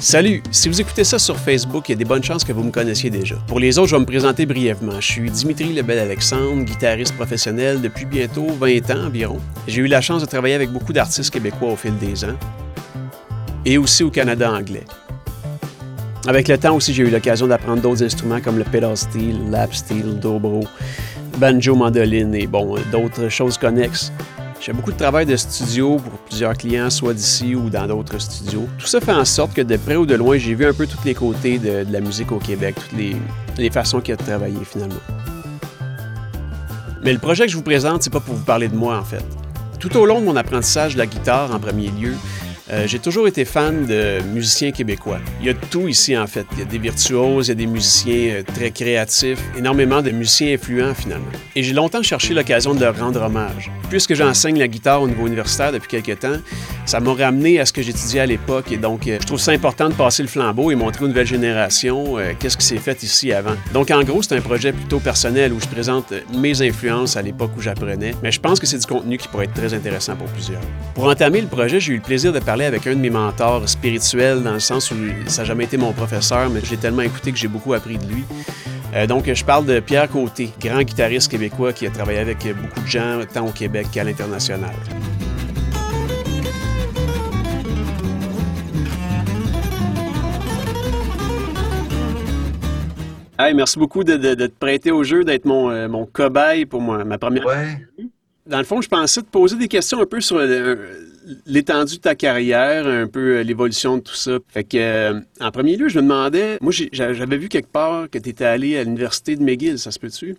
Salut! 0.00 0.42
Si 0.50 0.70
vous 0.70 0.80
écoutez 0.80 1.04
ça 1.04 1.18
sur 1.18 1.36
Facebook, 1.36 1.90
il 1.90 1.92
y 1.92 1.94
a 1.94 1.98
des 1.98 2.06
bonnes 2.06 2.24
chances 2.24 2.42
que 2.42 2.54
vous 2.54 2.62
me 2.62 2.70
connaissiez 2.70 3.10
déjà. 3.10 3.34
Pour 3.46 3.60
les 3.60 3.78
autres, 3.78 3.88
je 3.88 3.96
vais 3.96 4.00
me 4.00 4.06
présenter 4.06 4.46
brièvement. 4.46 4.98
Je 4.98 5.06
suis 5.06 5.30
Dimitri 5.30 5.74
Lebel-Alexandre, 5.74 6.62
guitariste 6.62 7.14
professionnel 7.16 7.82
depuis 7.82 8.06
bientôt 8.06 8.46
20 8.46 8.90
ans 8.92 9.04
environ. 9.08 9.38
J'ai 9.68 9.82
eu 9.82 9.88
la 9.88 10.00
chance 10.00 10.22
de 10.22 10.26
travailler 10.26 10.54
avec 10.54 10.70
beaucoup 10.70 10.94
d'artistes 10.94 11.30
québécois 11.30 11.72
au 11.72 11.76
fil 11.76 11.94
des 11.98 12.24
ans 12.24 12.34
et 13.66 13.76
aussi 13.76 14.02
au 14.02 14.10
Canada 14.10 14.50
anglais. 14.50 14.86
Avec 16.26 16.48
le 16.48 16.56
temps 16.56 16.74
aussi, 16.74 16.94
j'ai 16.94 17.02
eu 17.02 17.10
l'occasion 17.10 17.46
d'apprendre 17.46 17.82
d'autres 17.82 18.02
instruments 18.02 18.40
comme 18.40 18.56
le 18.56 18.64
pedal 18.64 18.96
steel, 18.96 19.50
lap 19.50 19.74
steel, 19.74 20.18
dobro, 20.18 20.60
banjo, 21.36 21.76
mandoline 21.76 22.34
et 22.34 22.46
bon, 22.46 22.76
d'autres 22.90 23.28
choses 23.28 23.58
connexes. 23.58 24.10
J'ai 24.60 24.74
beaucoup 24.74 24.92
de 24.92 24.96
travail 24.98 25.24
de 25.24 25.36
studio 25.36 25.96
pour 25.96 26.18
plusieurs 26.18 26.54
clients, 26.54 26.90
soit 26.90 27.14
d'ici 27.14 27.54
ou 27.54 27.70
dans 27.70 27.86
d'autres 27.86 28.18
studios. 28.18 28.68
Tout 28.78 28.86
ça 28.86 29.00
fait 29.00 29.12
en 29.12 29.24
sorte 29.24 29.54
que 29.54 29.62
de 29.62 29.76
près 29.78 29.96
ou 29.96 30.04
de 30.04 30.14
loin, 30.14 30.36
j'ai 30.36 30.54
vu 30.54 30.66
un 30.66 30.74
peu 30.74 30.86
tous 30.86 31.02
les 31.02 31.14
côtés 31.14 31.58
de, 31.58 31.86
la 31.90 32.00
musique 32.00 32.30
au 32.30 32.38
Québec, 32.38 32.74
toutes 32.78 32.98
les, 32.98 33.16
les 33.56 33.70
façons 33.70 34.00
qu'il 34.00 34.10
y 34.10 34.12
a 34.12 34.16
de 34.16 34.22
travailler 34.22 34.62
finalement. 34.62 35.00
Mais 37.02 37.14
le 37.14 37.18
projet 37.18 37.46
que 37.46 37.52
je 37.52 37.56
vous 37.56 37.62
présente, 37.62 38.02
c'est 38.02 38.12
pas 38.12 38.20
pour 38.20 38.34
vous 38.34 38.44
parler 38.44 38.68
de 38.68 38.76
moi 38.76 38.98
en 38.98 39.04
fait. 39.04 39.24
Tout 39.78 39.96
au 39.96 40.04
long 40.04 40.20
de 40.20 40.26
mon 40.26 40.36
apprentissage 40.36 40.92
de 40.92 40.98
la 40.98 41.06
guitare 41.06 41.54
en 41.54 41.58
premier 41.58 41.88
lieu, 41.88 42.14
euh, 42.72 42.86
j'ai 42.86 43.00
toujours 43.00 43.26
été 43.26 43.44
fan 43.44 43.84
de 43.86 44.20
musiciens 44.32 44.70
québécois. 44.70 45.18
Il 45.40 45.46
y 45.46 45.50
a 45.50 45.54
tout 45.54 45.88
ici, 45.88 46.16
en 46.16 46.26
fait. 46.28 46.46
Il 46.52 46.60
y 46.60 46.62
a 46.62 46.64
des 46.64 46.78
virtuoses, 46.78 47.48
il 47.48 47.50
y 47.50 47.52
a 47.52 47.54
des 47.56 47.66
musiciens 47.66 48.30
euh, 48.30 48.42
très 48.42 48.70
créatifs, 48.70 49.40
énormément 49.58 50.02
de 50.02 50.10
musiciens 50.10 50.54
influents, 50.54 50.94
finalement. 50.94 51.26
Et 51.56 51.64
j'ai 51.64 51.72
longtemps 51.72 52.02
cherché 52.02 52.32
l'occasion 52.32 52.72
de 52.74 52.80
leur 52.80 52.96
rendre 52.96 53.22
hommage. 53.22 53.72
Puisque 53.88 54.14
j'enseigne 54.14 54.56
la 54.58 54.68
guitare 54.68 55.02
au 55.02 55.08
niveau 55.08 55.26
universitaire 55.26 55.72
depuis 55.72 55.88
quelques 55.88 56.20
temps, 56.20 56.36
ça 56.86 57.00
m'a 57.00 57.12
ramené 57.12 57.58
à 57.58 57.66
ce 57.66 57.72
que 57.72 57.82
j'étudiais 57.82 58.20
à 58.20 58.26
l'époque. 58.26 58.70
Et 58.70 58.76
donc, 58.76 59.08
euh, 59.08 59.18
je 59.20 59.26
trouve 59.26 59.40
ça 59.40 59.50
important 59.50 59.88
de 59.88 59.94
passer 59.94 60.22
le 60.22 60.28
flambeau 60.28 60.70
et 60.70 60.76
montrer 60.76 61.04
aux 61.04 61.08
nouvelles 61.08 61.26
générations 61.26 62.16
qu'est-ce 62.38 62.56
qui 62.56 62.66
s'est 62.66 62.78
fait 62.78 63.02
ici 63.02 63.32
avant. 63.32 63.54
Donc, 63.72 63.90
en 63.90 64.02
gros, 64.04 64.22
c'est 64.22 64.36
un 64.36 64.40
projet 64.40 64.72
plutôt 64.72 65.00
personnel 65.00 65.52
où 65.52 65.60
je 65.60 65.66
présente 65.66 66.12
mes 66.32 66.62
influences 66.62 67.16
à 67.16 67.22
l'époque 67.22 67.50
où 67.56 67.60
j'apprenais. 67.60 68.14
Mais 68.22 68.30
je 68.30 68.38
pense 68.38 68.60
que 68.60 68.66
c'est 68.66 68.78
du 68.78 68.86
contenu 68.86 69.18
qui 69.18 69.26
pourrait 69.26 69.46
être 69.46 69.54
très 69.54 69.74
intéressant 69.74 70.14
pour 70.14 70.28
plusieurs. 70.28 70.60
Pour 70.94 71.08
entamer 71.08 71.40
le 71.40 71.48
projet, 71.48 71.80
j'ai 71.80 71.94
eu 71.94 71.96
le 71.96 72.02
plaisir 72.02 72.32
de 72.32 72.38
parler 72.38 72.59
avec 72.64 72.86
un 72.86 72.94
de 72.94 73.00
mes 73.00 73.10
mentors 73.10 73.68
spirituels, 73.68 74.42
dans 74.42 74.52
le 74.52 74.60
sens 74.60 74.90
où 74.90 74.96
ça 75.26 75.42
n'a 75.42 75.48
jamais 75.48 75.64
été 75.64 75.76
mon 75.76 75.92
professeur, 75.92 76.50
mais 76.50 76.60
j'ai 76.62 76.76
tellement 76.76 77.02
écouté 77.02 77.32
que 77.32 77.38
j'ai 77.38 77.48
beaucoup 77.48 77.74
appris 77.74 77.98
de 77.98 78.06
lui. 78.06 78.24
Euh, 78.94 79.06
donc, 79.06 79.32
je 79.32 79.44
parle 79.44 79.66
de 79.66 79.80
Pierre 79.80 80.08
Côté, 80.08 80.50
grand 80.60 80.82
guitariste 80.82 81.30
québécois 81.30 81.72
qui 81.72 81.86
a 81.86 81.90
travaillé 81.90 82.18
avec 82.18 82.38
beaucoup 82.54 82.80
de 82.80 82.86
gens, 82.86 83.20
tant 83.32 83.46
au 83.46 83.52
Québec 83.52 83.86
qu'à 83.92 84.04
l'international. 84.04 84.74
Hey, 93.38 93.54
merci 93.54 93.78
beaucoup 93.78 94.04
de, 94.04 94.16
te 94.16 94.46
prêter 94.48 94.90
au 94.90 95.02
jeu, 95.02 95.24
d'être 95.24 95.46
mon, 95.46 95.70
euh, 95.70 95.88
mon 95.88 96.04
cobaye 96.04 96.66
pour 96.66 96.82
moi, 96.82 97.04
ma 97.04 97.16
première. 97.16 97.46
Ouais. 97.46 97.78
Dans 98.46 98.58
le 98.58 98.64
fond, 98.64 98.82
je 98.82 98.88
pensais 98.88 99.22
te 99.22 99.28
poser 99.28 99.56
des 99.56 99.68
questions 99.68 99.98
un 99.98 100.04
peu 100.04 100.20
sur 100.20 100.36
euh, 100.36 100.76
l'étendue 101.46 101.96
de 101.96 102.00
ta 102.00 102.14
carrière, 102.14 102.86
un 102.86 103.06
peu 103.06 103.38
euh, 103.38 103.42
l'évolution 103.42 103.96
de 103.96 104.02
tout 104.02 104.14
ça. 104.14 104.32
Fait 104.48 104.64
que, 104.64 104.76
euh, 104.76 105.18
en 105.40 105.50
premier 105.50 105.76
lieu, 105.76 105.88
je 105.88 105.96
me 105.98 106.02
demandais, 106.02 106.58
moi, 106.60 106.70
j'avais 106.92 107.38
vu 107.38 107.48
quelque 107.48 107.70
part 107.70 108.10
que 108.10 108.18
tu 108.18 108.28
étais 108.30 108.44
allé 108.44 108.78
à 108.78 108.84
l'université 108.84 109.34
de 109.36 109.42
McGill, 109.42 109.78
ça 109.78 109.90
se 109.90 109.98
peut-tu? 109.98 110.36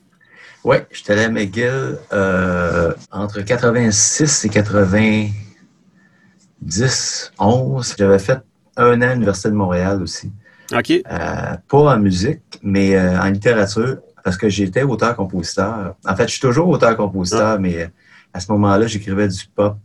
Oui, 0.64 0.78
j'étais 0.92 1.14
allé 1.14 1.24
à 1.24 1.30
McGill 1.30 1.98
euh, 2.14 2.94
entre 3.12 3.42
86 3.42 4.46
et 4.46 4.50
90, 4.50 7.32
11. 7.40 7.96
J'avais 7.98 8.20
fait 8.20 8.38
un 8.78 9.02
an 9.02 9.02
à 9.02 9.14
l'Université 9.14 9.50
de 9.50 9.56
Montréal 9.56 10.04
aussi. 10.04 10.32
OK. 10.74 11.04
pas 11.04 11.60
en 11.72 12.00
musique, 12.00 12.40
mais 12.64 12.98
en 12.98 13.30
littérature, 13.30 13.98
parce 14.24 14.38
que 14.38 14.48
j'étais 14.48 14.84
auteur-compositeur. 14.84 15.96
En 16.06 16.16
fait, 16.16 16.28
je 16.28 16.32
suis 16.32 16.40
toujours 16.40 16.70
auteur-compositeur, 16.70 17.56
ah. 17.56 17.58
mais 17.58 17.92
à 18.34 18.40
ce 18.40 18.50
moment-là, 18.54 18.88
j'écrivais 18.88 19.28
du 19.28 19.46
pop 19.54 19.76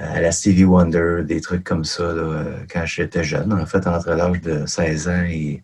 à 0.00 0.20
la 0.20 0.32
Stevie 0.32 0.64
Wonder, 0.64 1.22
des 1.24 1.40
trucs 1.40 1.64
comme 1.64 1.84
ça, 1.84 2.14
quand 2.72 2.84
j'étais 2.86 3.22
jeune, 3.22 3.52
en 3.52 3.66
fait, 3.66 3.86
entre 3.86 4.10
l'âge 4.10 4.40
de 4.40 4.64
16 4.66 5.08
ans 5.08 5.24
et, 5.28 5.62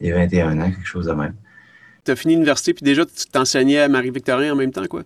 21 0.00 0.58
ans, 0.60 0.70
quelque 0.70 0.86
chose 0.86 1.06
de 1.06 1.12
même. 1.12 1.34
Tu 2.04 2.10
as 2.10 2.16
fini 2.16 2.34
l'université, 2.34 2.74
puis 2.74 2.84
déjà, 2.84 3.04
tu 3.04 3.26
t'enseignais 3.26 3.80
à 3.80 3.88
Marie-Victorin 3.88 4.52
en 4.52 4.56
même 4.56 4.72
temps, 4.72 4.86
quoi? 4.86 5.02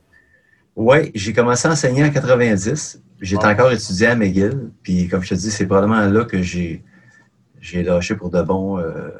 Oui, 0.76 1.10
j'ai 1.14 1.32
commencé 1.32 1.68
à 1.68 1.72
enseigner 1.72 2.04
en 2.04 2.10
90. 2.10 3.00
J'étais 3.20 3.46
encore 3.46 3.70
étudiant 3.70 4.10
à 4.10 4.14
McGill. 4.16 4.70
Puis, 4.82 5.08
comme 5.08 5.22
je 5.22 5.30
te 5.30 5.34
dis, 5.34 5.50
c'est 5.50 5.66
probablement 5.66 6.06
là 6.06 6.24
que 6.24 6.42
j'ai, 6.42 6.82
j'ai 7.60 7.82
lâché 7.82 8.16
pour 8.16 8.30
de 8.30 8.42
bon 8.42 8.78
euh, 8.78 9.10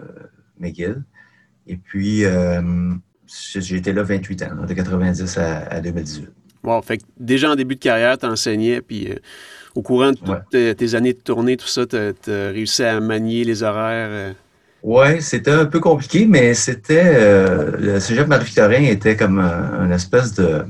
McGill. 0.59 1.03
Et 1.67 1.77
puis, 1.77 2.25
euh, 2.25 2.61
j'ai 3.27 3.77
été 3.77 3.93
là 3.93 4.03
28 4.03 4.43
ans, 4.43 4.67
de 4.67 4.75
90 4.75 5.39
à, 5.39 5.59
à 5.69 5.81
2018. 5.81 6.29
Wow, 6.65 6.81
fait 6.81 6.99
que 6.99 7.03
déjà 7.19 7.51
en 7.51 7.57
début 7.57 7.75
de 7.75 7.81
carrière, 7.81 8.17
tu 8.17 8.25
enseignais, 8.25 8.81
puis 8.81 9.11
euh, 9.11 9.17
au 9.75 9.83
courant 9.83 10.13
de 10.13 10.17
toutes 10.17 10.77
tes 10.77 10.95
années 10.95 11.13
de 11.13 11.19
tournée, 11.19 11.59
tout 11.59 11.69
ça, 11.69 11.85
tu 11.87 11.97
as, 11.97 12.51
réussi 12.51 12.83
à 12.83 13.01
manier 13.01 13.45
les 13.45 13.63
horaires. 13.63 14.09
Euh? 14.11 14.33
Oui, 14.83 15.21
c'était 15.21 15.51
un 15.51 15.67
peu 15.67 15.81
compliqué, 15.81 16.27
mais 16.27 16.55
c'était. 16.55 17.15
Euh, 17.17 17.73
le 17.79 18.01
cégep 18.01 18.27
Marie-Victorin 18.27 18.83
était 18.85 19.17
comme 19.17 19.39
un, 19.39 19.91
espèce 19.91 20.35
de 20.35 20.65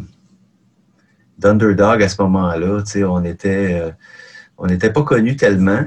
d'underdog 1.39 2.03
à 2.03 2.09
ce 2.09 2.21
moment-là. 2.23 2.83
On 3.09 3.25
était. 3.25 3.83
on 4.59 4.67
n'était 4.67 4.93
pas 4.93 5.03
connus 5.03 5.37
tellement. 5.37 5.85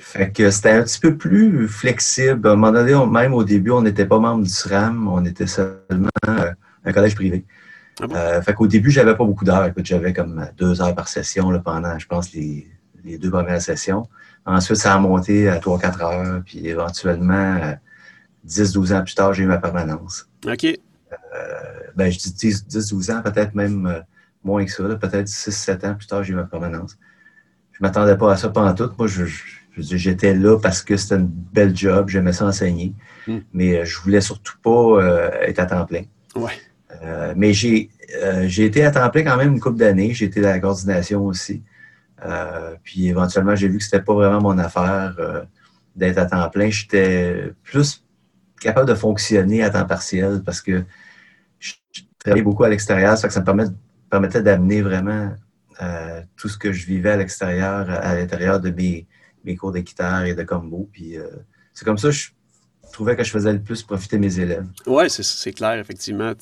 Fait 0.00 0.30
que 0.30 0.50
c'était 0.50 0.70
un 0.70 0.82
petit 0.82 1.00
peu 1.00 1.16
plus 1.16 1.66
flexible. 1.66 2.46
À 2.48 2.52
un 2.52 2.56
moment 2.56 2.72
donné, 2.72 2.94
même 3.10 3.34
au 3.34 3.42
début, 3.42 3.72
on 3.72 3.82
n'était 3.82 4.06
pas 4.06 4.20
membre 4.20 4.44
du 4.44 4.50
SRAM, 4.50 5.08
on 5.08 5.24
était 5.24 5.48
seulement 5.48 6.08
un 6.84 6.92
collège 6.92 7.16
privé. 7.16 7.44
Ah 8.00 8.04
euh, 8.10 8.42
fait 8.42 8.52
qu'au 8.54 8.66
début, 8.66 8.90
j'avais 8.90 9.16
pas 9.16 9.24
beaucoup 9.24 9.44
d'heures. 9.44 9.70
J'avais 9.82 10.12
comme 10.12 10.48
deux 10.56 10.80
heures 10.82 10.94
par 10.94 11.08
session 11.08 11.50
là, 11.50 11.58
pendant, 11.58 11.98
je 11.98 12.06
pense, 12.06 12.32
les, 12.32 12.68
deux 13.04 13.30
premières 13.30 13.62
sessions. 13.62 14.08
Ensuite, 14.44 14.78
ça 14.78 14.94
a 14.94 14.98
monté 14.98 15.48
à 15.48 15.58
3-4 15.58 16.02
heures. 16.02 16.42
Puis 16.44 16.66
éventuellement, 16.66 17.76
10-12 18.46 18.94
ans 18.94 19.02
plus 19.02 19.14
tard, 19.14 19.32
j'ai 19.32 19.44
eu 19.44 19.46
ma 19.46 19.58
permanence. 19.58 20.28
OK. 20.46 20.64
Euh, 20.64 20.76
ben, 21.94 22.10
je 22.10 22.18
dis 22.18 22.50
10-12 22.50 23.12
ans, 23.12 23.22
peut-être 23.22 23.54
même 23.54 23.86
euh, 23.86 24.00
moins 24.44 24.64
que 24.64 24.70
ça. 24.70 24.84
Peut-être 24.96 25.28
6-7 25.28 25.86
ans 25.86 25.94
plus 25.94 26.06
tard, 26.06 26.22
j'ai 26.22 26.32
eu 26.32 26.36
ma 26.36 26.44
permanence. 26.44 26.98
Je 27.72 27.82
ne 27.82 27.88
m'attendais 27.88 28.16
pas 28.16 28.32
à 28.32 28.36
ça 28.36 28.48
pendant 28.50 28.74
tout. 28.74 28.90
Moi, 28.98 29.06
je, 29.06 29.24
j'étais 29.76 30.34
là 30.34 30.58
parce 30.58 30.82
que 30.82 30.96
c'était 30.96 31.16
une 31.16 31.28
belle 31.28 31.76
job. 31.76 32.08
J'aimais 32.08 32.32
ça 32.32 32.46
enseigner. 32.46 32.94
Hmm. 33.26 33.38
Mais 33.52 33.86
je 33.86 34.00
voulais 34.00 34.20
surtout 34.20 34.58
pas 34.62 35.02
être 35.42 35.58
à 35.60 35.66
temps 35.66 35.86
plein. 35.86 36.02
Ouais. 36.34 36.52
Euh, 37.02 37.34
mais 37.36 37.52
euh, 37.52 38.48
j'ai 38.48 38.64
été 38.64 38.84
à 38.84 38.90
temps 38.90 39.08
plein 39.10 39.24
quand 39.24 39.36
même 39.36 39.52
une 39.52 39.60
couple 39.60 39.78
d'années. 39.78 40.14
J'ai 40.14 40.26
été 40.26 40.40
dans 40.40 40.48
la 40.48 40.60
coordination 40.60 41.24
aussi. 41.24 41.62
Euh, 42.24 42.74
puis 42.82 43.08
éventuellement, 43.08 43.54
j'ai 43.54 43.68
vu 43.68 43.78
que 43.78 43.84
c'était 43.84 44.02
pas 44.02 44.14
vraiment 44.14 44.40
mon 44.40 44.58
affaire 44.58 45.16
d'être 45.94 46.18
à 46.18 46.26
temps 46.26 46.48
plein. 46.50 46.70
J'étais 46.70 47.52
plus 47.62 48.04
capable 48.60 48.88
de 48.88 48.94
fonctionner 48.94 49.62
à 49.62 49.70
temps 49.70 49.84
partiel 49.84 50.42
parce 50.44 50.60
que 50.60 50.84
je 51.58 51.74
travaillais 52.18 52.42
beaucoup 52.42 52.64
à 52.64 52.68
l'extérieur, 52.68 53.18
ça, 53.18 53.28
que 53.28 53.34
ça 53.34 53.40
me 53.40 53.68
permettait 54.10 54.42
d'amener 54.42 54.82
vraiment 54.82 55.34
tout 56.36 56.48
ce 56.48 56.56
que 56.56 56.72
je 56.72 56.86
vivais 56.86 57.10
à 57.10 57.16
l'extérieur, 57.16 57.90
à 57.90 58.14
l'intérieur 58.14 58.60
de 58.60 58.70
mes, 58.70 59.56
cours 59.56 59.72
de 59.72 59.78
et 59.78 60.34
de 60.34 60.42
combo. 60.42 60.88
Puis 60.92 61.16
c'est 61.74 61.84
comme 61.84 61.98
ça 61.98 62.08
que 62.08 62.14
je 62.14 62.30
trouvais 62.92 63.16
que 63.16 63.24
je 63.24 63.30
faisais 63.30 63.52
le 63.52 63.60
plus 63.60 63.82
profiter 63.82 64.18
mes 64.18 64.38
élèves. 64.38 64.64
Oui, 64.86 65.04
c'est 65.08 65.52
clair, 65.52 65.78
effectivement. 65.78 66.32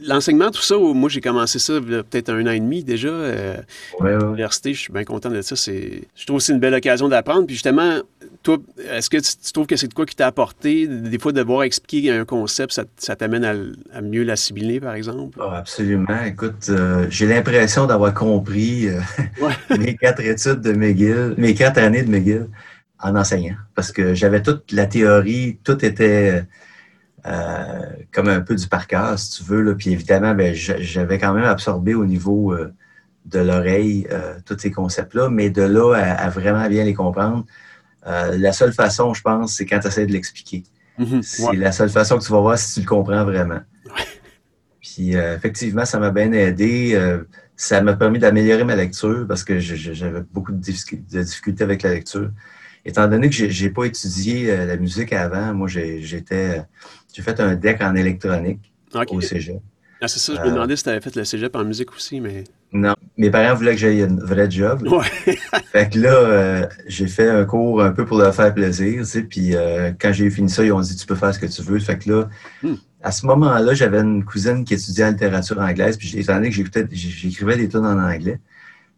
L'enseignement, 0.00 0.50
tout 0.50 0.62
ça, 0.62 0.76
moi, 0.78 1.08
j'ai 1.08 1.20
commencé 1.20 1.58
ça 1.58 1.74
peut-être 1.80 2.30
un 2.30 2.46
an 2.46 2.50
et 2.50 2.60
demi 2.60 2.84
déjà. 2.84 3.08
Euh, 3.08 3.56
à 4.00 4.04
l'université, 4.04 4.74
je 4.74 4.80
suis 4.80 4.92
bien 4.92 5.04
content 5.04 5.30
de 5.30 5.42
ça. 5.42 5.54
Je 5.56 6.26
trouve 6.26 6.36
aussi 6.36 6.52
une 6.52 6.60
belle 6.60 6.74
occasion 6.74 7.08
d'apprendre. 7.08 7.46
Puis 7.46 7.54
justement, 7.54 8.00
toi, 8.42 8.58
est-ce 8.90 9.10
que 9.10 9.16
tu, 9.16 9.52
trouves 9.52 9.66
que 9.66 9.76
c'est 9.76 9.88
de 9.88 9.94
quoi 9.94 10.06
qui 10.06 10.14
t'a 10.14 10.26
apporté? 10.26 10.86
Des 10.86 11.18
fois, 11.18 11.32
de 11.32 11.38
devoir 11.38 11.64
expliquer 11.64 12.12
un 12.12 12.24
concept, 12.24 12.80
ça, 12.96 13.16
t'amène 13.16 13.44
à, 13.92 14.00
mieux 14.00 14.22
l'assimiler, 14.22 14.80
par 14.80 14.94
exemple? 14.94 15.38
Oh, 15.40 15.50
absolument. 15.52 16.22
Écoute, 16.24 16.68
euh, 16.68 17.06
j'ai 17.10 17.26
l'impression 17.26 17.86
d'avoir 17.86 18.14
compris 18.14 18.88
euh, 18.88 19.00
mes 19.78 19.96
quatre 19.96 20.20
études 20.20 20.60
de 20.60 20.72
McGill, 20.72 21.34
mes 21.36 21.54
quatre 21.54 21.78
années 21.78 22.02
de 22.02 22.10
McGill 22.10 22.46
en 23.00 23.16
enseignant 23.16 23.56
parce 23.74 23.92
que 23.92 24.14
j'avais 24.14 24.42
toute 24.42 24.72
la 24.72 24.86
théorie, 24.86 25.58
tout 25.64 25.84
était 25.84 26.44
euh, 27.26 27.86
comme 28.12 28.28
un 28.28 28.40
peu 28.40 28.54
du 28.54 28.68
par 28.68 28.86
cœur, 28.86 29.18
si 29.18 29.38
tu 29.38 29.42
veux. 29.42 29.62
Là. 29.62 29.74
Puis 29.74 29.90
évidemment, 29.90 30.34
ben, 30.34 30.54
j'avais 30.54 31.18
quand 31.18 31.34
même 31.34 31.44
absorbé 31.44 31.94
au 31.94 32.06
niveau 32.06 32.52
euh, 32.52 32.72
de 33.24 33.40
l'oreille 33.40 34.06
euh, 34.12 34.34
tous 34.44 34.56
ces 34.58 34.70
concepts-là, 34.70 35.28
mais 35.28 35.50
de 35.50 35.62
là 35.62 35.94
à, 35.94 36.28
vraiment 36.30 36.68
bien 36.68 36.84
les 36.84 36.94
comprendre, 36.94 37.44
la 38.04 38.52
seule 38.52 38.72
façon, 38.72 39.14
je 39.14 39.22
pense, 39.22 39.54
c'est 39.54 39.66
quand 39.66 39.80
tu 39.80 39.88
essaies 39.88 40.06
de 40.06 40.12
l'expliquer. 40.12 40.62
Mm-hmm. 41.00 41.22
c'est 41.22 41.56
la 41.56 41.72
seule 41.72 41.90
façon 41.90 42.18
que 42.18 42.24
tu 42.24 42.30
vas 42.30 42.40
voir 42.40 42.56
si 42.56 42.74
tu 42.74 42.80
le 42.80 42.86
comprends 42.86 43.24
vraiment. 43.24 43.60
Puis 44.80 45.14
effectivement, 45.14 45.84
ça 45.84 45.98
m'a 45.98 46.10
bien 46.10 46.30
aidé. 46.30 46.96
ça 47.56 47.80
m'a 47.80 47.94
permis 47.94 48.20
d'améliorer 48.20 48.62
ma 48.62 48.76
lecture 48.76 49.26
parce 49.26 49.42
que 49.42 49.58
j'avais 49.58 50.22
beaucoup 50.32 50.52
de 50.52 50.58
difficultés 50.58 51.64
avec 51.64 51.82
la 51.82 51.94
lecture. 51.94 52.30
Étant 52.86 53.08
donné 53.08 53.28
que 53.28 53.48
j'ai 53.48 53.70
pas 53.70 53.84
étudié 53.84 54.50
euh, 54.50 54.66
la 54.66 54.76
musique 54.76 55.12
avant, 55.12 55.52
moi, 55.54 55.68
j'étais, 55.68 56.62
j'ai 57.12 57.22
fait 57.22 57.38
un 57.40 57.54
deck 57.54 57.80
en 57.82 57.94
électronique 57.94 58.72
au 59.10 59.20
cégep. 59.20 59.60
Ah, 60.00 60.08
c'est 60.08 60.18
ça, 60.18 60.34
je 60.34 60.40
me 60.46 60.52
demandais 60.54 60.76
si 60.76 60.82
tu 60.82 60.90
avais 60.90 61.00
fait 61.00 61.16
le 61.16 61.24
cégep 61.24 61.56
en 61.56 61.64
musique 61.64 61.92
aussi, 61.94 62.20
mais. 62.20 62.44
Non, 62.72 62.94
mes 63.16 63.30
parents 63.30 63.54
voulaient 63.54 63.72
que 63.72 63.80
j'aille 63.80 64.02
un 64.02 64.14
vrai 64.14 64.50
job. 64.50 64.86
Ouais. 64.86 65.36
fait 65.72 65.90
que 65.90 65.98
là, 65.98 66.68
j'ai 66.86 67.06
fait 67.06 67.30
un 67.30 67.44
cours 67.44 67.82
un 67.82 67.92
peu 67.92 68.04
pour 68.04 68.18
leur 68.18 68.34
faire 68.34 68.52
plaisir, 68.52 69.00
tu 69.00 69.04
sais, 69.04 69.22
puis 69.22 69.54
quand 69.98 70.12
j'ai 70.12 70.28
fini 70.30 70.50
ça, 70.50 70.64
ils 70.64 70.72
ont 70.72 70.80
dit 70.80 70.94
tu 70.96 71.06
peux 71.06 71.14
faire 71.14 71.34
ce 71.34 71.38
que 71.38 71.46
tu 71.46 71.62
veux. 71.62 71.78
Fait 71.78 71.98
que 71.98 72.10
là, 72.10 72.28
hmm 72.62 72.74
à 73.06 73.12
ce 73.12 73.24
moment-là, 73.26 73.72
j'avais 73.72 74.00
une 74.00 74.24
cousine 74.24 74.64
qui 74.64 74.74
étudiait 74.74 75.04
la 75.04 75.10
littérature 75.12 75.60
anglaise, 75.60 75.96
puis 75.96 76.18
étant 76.18 76.34
donné 76.34 76.50
que 76.50 76.56
j'écrivais 76.90 77.56
des 77.56 77.68
tunes 77.68 77.86
en 77.86 77.98
anglais, 77.98 78.40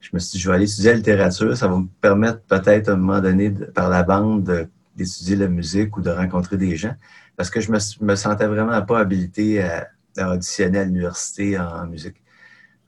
je 0.01 0.11
me 0.13 0.19
suis 0.19 0.33
dit, 0.33 0.39
je 0.39 0.49
vais 0.49 0.55
aller 0.57 0.71
étudier 0.71 0.91
la 0.91 0.97
littérature, 0.97 1.57
ça 1.57 1.69
va 1.69 1.77
me 1.77 1.87
permettre 2.01 2.41
peut-être 2.43 2.89
à 2.89 2.93
un 2.93 2.97
moment 2.97 3.21
donné, 3.21 3.51
par 3.51 3.89
la 3.89 4.03
bande, 4.03 4.69
d'étudier 4.97 5.37
la 5.37 5.49
musique 5.49 5.97
ou 5.97 6.03
de 6.03 6.11
rencontrer 6.11 6.57
des 6.57 6.77
gens, 6.77 6.95
parce 7.37 7.51
que 7.51 7.61
je 7.61 7.71
me, 7.71 7.79
me 8.01 8.15
sentais 8.15 8.47
vraiment 8.47 8.81
pas 8.83 9.01
habilité 9.01 9.63
à, 9.63 9.89
auditionner 10.33 10.79
à 10.79 10.85
l'université 10.85 11.59
en, 11.59 11.87
musique. 11.87 12.17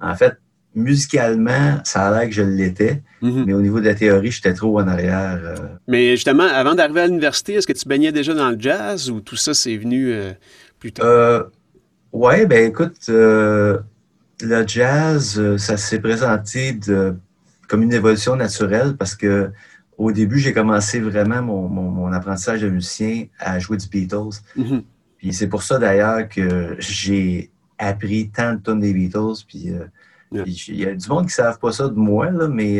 En 0.01 0.17
fait, 0.17 0.35
musicalement, 0.75 1.81
ça 1.85 2.09
a 2.09 2.11
l'air 2.11 2.29
que 2.29 2.35
je 2.35 2.43
l'étais, 2.43 3.03
mm-hmm. 3.23 3.45
mais 3.45 3.53
au 3.53 3.61
niveau 3.61 3.81
de 3.81 3.85
la 3.85 3.95
théorie, 3.95 4.31
j'étais 4.31 4.55
trop 4.55 4.81
en 4.81 4.89
arrière. 4.89 5.39
Euh. 5.43 5.57
Mais 5.87 6.13
justement, 6.17 6.45
avant 6.45 6.75
d'arriver 6.75 7.03
à 7.03 7.07
l'université, 7.07 7.55
est-ce 7.55 7.67
que 7.67 7.73
tu 7.73 7.87
baignais 7.87 8.13
déjà 8.13 8.35
dans 8.35 8.51
le 8.51 8.59
jazz 8.59 9.11
ou 9.11 9.21
tout 9.21 9.37
ça, 9.37 9.55
c'est 9.55 9.77
venu 9.77 10.13
euh, 10.13 10.33
euh, 11.01 11.45
oui, 12.13 12.47
ben 12.47 12.71
écoute, 12.71 12.97
euh, 13.09 13.79
le 14.43 14.67
jazz, 14.67 15.39
euh, 15.39 15.59
ça 15.59 15.77
s'est 15.77 16.01
présenté 16.01 16.73
de, 16.73 17.17
comme 17.69 17.83
une 17.83 17.93
évolution 17.93 18.37
naturelle 18.37 18.97
parce 18.97 19.15
que 19.15 19.51
au 19.99 20.13
début, 20.13 20.39
j'ai 20.39 20.55
commencé 20.55 20.99
vraiment 20.99 21.43
mon, 21.43 22.11
apprentissage 22.13 22.63
de 22.63 22.71
musicien 22.71 23.27
à 23.39 23.59
jouer 23.59 23.77
du 23.77 23.87
Beatles. 23.87 24.41
Mm-hmm. 24.57 24.83
Puis 25.19 25.35
c'est 25.35 25.49
pour 25.49 25.63
ça 25.63 25.79
d'ailleurs 25.79 26.27
que 26.27 26.77
j'ai 26.79 27.51
appris 27.77 28.31
tant 28.31 28.55
de 28.55 28.61
tonnes 28.61 28.81
des 28.81 28.95
Beatles. 28.95 29.45
Puis 29.47 29.75
il 30.33 30.75
y 30.75 30.87
a 30.87 30.95
du 30.95 31.09
monde 31.09 31.27
qui 31.27 31.33
ne 31.33 31.45
savent 31.45 31.59
pas 31.59 31.73
ça 31.73 31.89
de 31.89 31.97
moi, 31.97 32.31
là, 32.31 32.49
mais 32.49 32.79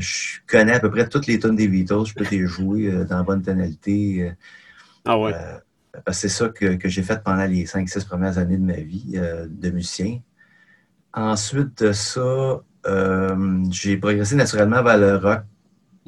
je 0.00 0.38
connais 0.48 0.72
à 0.72 0.80
peu 0.80 0.90
près 0.90 1.08
toutes 1.08 1.28
les 1.28 1.38
tonnes 1.38 1.54
des 1.54 1.68
Beatles. 1.68 2.06
Je 2.06 2.14
peux 2.14 2.26
les 2.28 2.44
jouer 2.44 2.90
dans 3.08 3.18
la 3.18 3.22
bonne 3.22 3.42
tonalité. 3.42 4.32
Ah 5.04 5.16
ouais. 5.16 5.32
Parce 6.04 6.22
que 6.22 6.28
c'est 6.28 6.34
ça 6.34 6.48
que, 6.48 6.78
j'ai 6.88 7.02
fait 7.02 7.22
pendant 7.22 7.44
les 7.44 7.66
5-6 7.66 8.06
premières 8.06 8.38
années 8.38 8.56
de 8.56 8.64
ma 8.64 8.80
vie 8.80 9.12
euh, 9.16 9.46
de 9.48 9.70
musicien. 9.70 10.20
Ensuite 11.14 11.82
de 11.82 11.92
ça, 11.92 12.60
euh, 12.86 13.64
j'ai 13.70 13.96
progressé 13.96 14.34
naturellement 14.34 14.82
vers 14.82 14.98
le 14.98 15.16
rock 15.16 15.42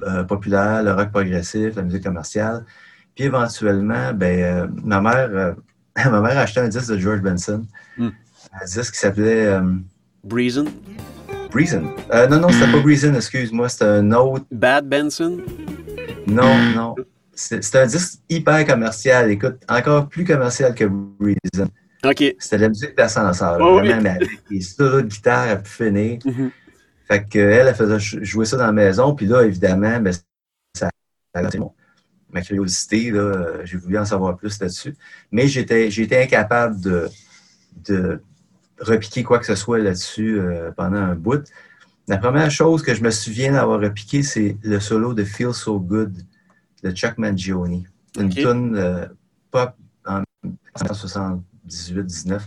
euh, 0.03 0.25
populaire, 0.25 0.83
le 0.83 0.93
rock 0.93 1.11
progressif, 1.11 1.77
la 1.77 1.83
musique 1.83 2.05
commerciale. 2.05 2.65
Puis 3.15 3.25
éventuellement, 3.25 4.13
ben, 4.13 4.71
ma 4.83 5.01
mère 5.01 5.57
ma 6.11 6.21
mère 6.21 6.39
a 6.39 6.41
acheté 6.41 6.61
un 6.61 6.69
disque 6.69 6.91
de 6.91 6.99
George 6.99 7.21
Benson. 7.21 7.65
Hmm. 7.97 8.09
Un 8.53 8.65
disque 8.65 8.95
qui 8.95 9.01
s'appelait. 9.01 9.61
Breezen? 10.25 10.69
Breezen. 11.51 11.89
non, 12.31 12.41
non, 12.41 12.49
c'était 12.49 12.73
pas 12.73 12.81
Breezen, 12.81 13.15
excuse-moi, 13.15 13.69
c'était 13.69 13.85
un 13.85 14.11
autre. 14.13 14.45
Bad 14.51 14.89
Benson? 14.89 15.39
Non, 16.27 16.57
non. 16.75 16.95
C'est 17.35 17.77
un 17.77 17.87
disque 17.87 18.21
hyper 18.29 18.67
commercial. 18.67 19.31
Écoute, 19.31 19.57
encore 19.69 20.09
plus 20.09 20.25
commercial 20.25 20.75
que 20.75 20.85
Reason. 21.21 21.69
OK. 22.05 22.35
C'était 22.39 22.57
de 22.57 22.63
la 22.63 22.69
musique 22.69 22.97
d'ascenseur. 22.97 23.59
vraiment, 23.59 24.01
mais 24.03 24.11
avec 24.11 24.49
des 24.51 24.61
solos 24.61 25.03
de 25.03 25.09
guitare 25.09 25.49
à 25.49 25.57
pu 25.57 25.71
finir. 25.71 26.19
Mm-hmm. 26.19 26.51
Fait 27.07 27.25
qu'elle, 27.27 27.69
elle 27.69 27.75
faisait 27.75 27.99
jouer 28.25 28.47
ça 28.47 28.57
dans 28.57 28.67
la 28.67 28.73
maison. 28.73 29.15
Puis 29.15 29.27
là, 29.27 29.43
évidemment, 29.43 30.01
ben, 30.01 30.13
ça 30.75 30.89
a 31.35 31.43
ma 32.31 32.43
curiosité. 32.43 33.13
J'ai 33.65 33.77
voulu 33.77 33.99
en 33.99 34.05
savoir 34.05 34.37
plus 34.37 34.61
là-dessus. 34.61 34.95
Mais 35.31 35.49
j'étais 35.49 36.23
incapable 36.23 36.81
de, 36.81 37.09
de 37.87 38.21
repiquer 38.81 39.23
quoi 39.23 39.39
que 39.39 39.47
ce 39.47 39.55
soit 39.55 39.79
là-dessus 39.79 40.39
euh, 40.41 40.71
pendant 40.73 40.99
un 40.99 41.15
bout. 41.15 41.45
La 42.09 42.19
première 42.19 42.51
chose 42.51 42.83
que 42.83 42.95
je 42.95 43.03
me 43.03 43.11
souviens 43.11 43.53
d'avoir 43.53 43.81
repiqué, 43.81 44.23
c'est 44.23 44.59
le 44.63 44.81
solo 44.81 45.15
de 45.15 45.25
Feel 45.25 45.55
So 45.55 45.81
Good 45.81 46.15
de 46.83 46.91
Chuck 46.91 47.17
Mangione. 47.17 47.85
Une 48.19 48.29
tune 48.29 48.77
euh, 48.77 49.07
pop 49.51 49.75
en 50.05 50.23
1978-19. 51.69 52.41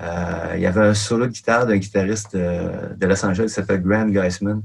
Euh, 0.00 0.52
il 0.56 0.60
y 0.60 0.66
avait 0.66 0.80
un 0.80 0.94
solo 0.94 1.26
de 1.26 1.30
guitare 1.30 1.66
d'un 1.66 1.76
guitariste 1.76 2.34
euh, 2.34 2.94
de 2.94 3.06
Los 3.06 3.24
Angeles 3.24 3.46
qui 3.46 3.52
s'appelle 3.52 3.82
Graham 3.82 4.12
Geisman. 4.12 4.62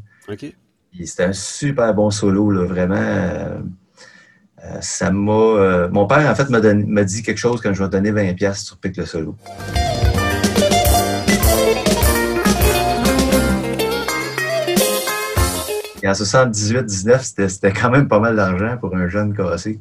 C'était 1.03 1.25
un 1.25 1.33
super 1.33 1.93
bon 1.93 2.09
solo, 2.09 2.49
là, 2.49 2.65
vraiment. 2.65 3.61
ça 4.81 5.11
m'a. 5.11 5.87
mon 5.89 6.07
père, 6.07 6.29
en 6.29 6.35
fait, 6.35 6.49
m'a 6.49 7.03
dit 7.03 7.21
quelque 7.21 7.37
chose 7.37 7.61
quand 7.61 7.73
je 7.73 7.83
vais 7.83 7.89
donner 7.89 8.11
20$ 8.11 8.55
sur 8.55 8.77
Pic 8.77 8.97
le 8.97 9.05
solo. 9.05 9.35
Et 16.01 16.07
en 16.07 16.13
78-19, 16.13 17.47
c'était 17.49 17.73
quand 17.73 17.89
même 17.89 18.07
pas 18.07 18.19
mal 18.19 18.35
d'argent 18.35 18.77
pour 18.77 18.95
un 18.95 19.07
jeune 19.07 19.35
cassé. 19.35 19.79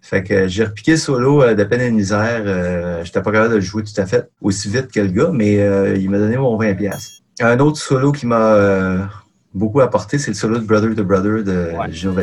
Fait 0.00 0.22
que 0.22 0.48
j'ai 0.48 0.64
repiqué 0.64 0.92
le 0.92 0.96
solo 0.96 1.42
euh, 1.42 1.54
de 1.54 1.64
peine 1.64 1.80
et 1.80 1.90
misère. 1.90 2.42
Euh, 2.46 3.04
j'étais 3.04 3.20
pas 3.20 3.32
capable 3.32 3.50
de 3.50 3.56
le 3.56 3.60
jouer 3.60 3.82
tout 3.82 4.00
à 4.00 4.06
fait 4.06 4.30
aussi 4.40 4.68
vite 4.68 4.90
que 4.90 5.00
le 5.00 5.08
gars, 5.08 5.30
mais 5.32 5.58
euh, 5.58 5.96
il 5.96 6.08
m'a 6.08 6.18
donné 6.18 6.36
mon 6.36 6.58
20$. 6.58 7.20
Un 7.40 7.58
autre 7.60 7.78
solo 7.78 8.12
qui 8.12 8.26
m'a 8.26 9.08
beaucoup 9.54 9.80
apporté, 9.80 10.18
c'est 10.18 10.30
le 10.30 10.36
solo 10.36 10.58
de 10.58 10.64
Brother 10.64 10.94
to 10.94 11.04
Brother 11.04 11.44
de 11.44 11.72
ouais. 11.76 11.92
Gino 11.92 12.14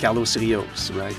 Carlos 0.00 0.24
Rios, 0.36 0.64
right? 0.98 1.16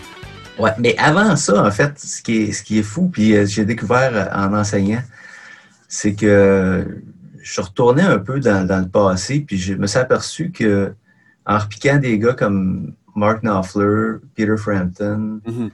Ouais, 0.59 0.71
mais 0.79 0.95
avant 0.97 1.35
ça, 1.35 1.65
en 1.65 1.71
fait, 1.71 1.99
ce 1.99 2.21
qui 2.21 2.43
est, 2.43 2.51
ce 2.51 2.63
qui 2.63 2.79
est 2.79 2.83
fou, 2.83 3.09
puis 3.11 3.45
j'ai 3.47 3.65
découvert 3.65 4.29
en 4.33 4.53
enseignant, 4.53 5.01
c'est 5.87 6.13
que 6.13 6.85
je 7.41 7.51
suis 7.51 7.61
retourné 7.61 8.01
un 8.01 8.19
peu 8.19 8.39
dans, 8.39 8.67
le 8.67 8.89
passé, 8.89 9.39
puis 9.39 9.57
je 9.57 9.73
me 9.73 9.87
suis 9.87 9.99
aperçu 9.99 10.51
que 10.51 10.93
en 11.45 11.57
repiquant 11.57 11.97
des 11.97 12.17
gars 12.17 12.33
comme 12.33 12.93
Mark 13.15 13.41
Knopfler, 13.43 14.17
Peter 14.35 14.57
Frampton, 14.57 15.41
mm-hmm. 15.45 15.71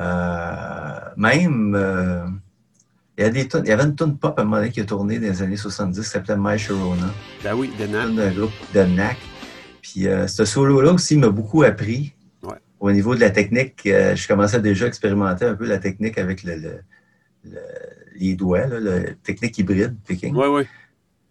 euh, 0.00 1.00
même 1.16 1.74
euh, 1.74 2.26
il, 3.16 3.24
y 3.24 3.26
a 3.26 3.30
des 3.30 3.48
il 3.62 3.66
y 3.66 3.72
avait 3.72 3.84
une 3.84 3.94
tonne 3.94 4.16
pop 4.16 4.38
à 4.38 4.42
un 4.42 4.44
moment 4.44 4.56
donné 4.56 4.70
qui 4.70 4.80
a 4.80 4.84
tourné 4.84 5.18
dans 5.18 5.26
les 5.26 5.42
années 5.42 5.56
70 5.56 6.00
qui 6.00 6.08
s'appelait 6.08 6.36
My 6.38 6.58
Sharona. 6.58 7.12
Ben 7.44 7.54
oui, 7.54 7.70
de 7.78 7.86
NAC. 7.86 8.18
Un 8.18 8.32
groupe 8.32 8.52
de 8.74 8.80
NAC. 8.80 9.18
Puis 9.82 10.08
euh, 10.08 10.26
ce 10.26 10.44
solo-là 10.44 10.92
aussi 10.92 11.16
m'a 11.16 11.28
beaucoup 11.28 11.62
appris. 11.62 12.14
Au 12.80 12.92
niveau 12.92 13.16
de 13.16 13.20
la 13.20 13.30
technique, 13.30 13.80
je 13.84 14.28
commençais 14.28 14.60
déjà 14.60 14.84
à 14.84 14.88
expérimenter 14.88 15.44
un 15.44 15.56
peu 15.56 15.66
la 15.66 15.78
technique 15.78 16.16
avec 16.16 16.44
le, 16.44 16.78
les 18.14 18.36
doigts, 18.36 18.68
la 18.68 19.14
technique 19.14 19.58
hybride 19.58 19.96
picking. 20.06 20.32
Oui, 20.32 20.46
oui. 20.46 20.62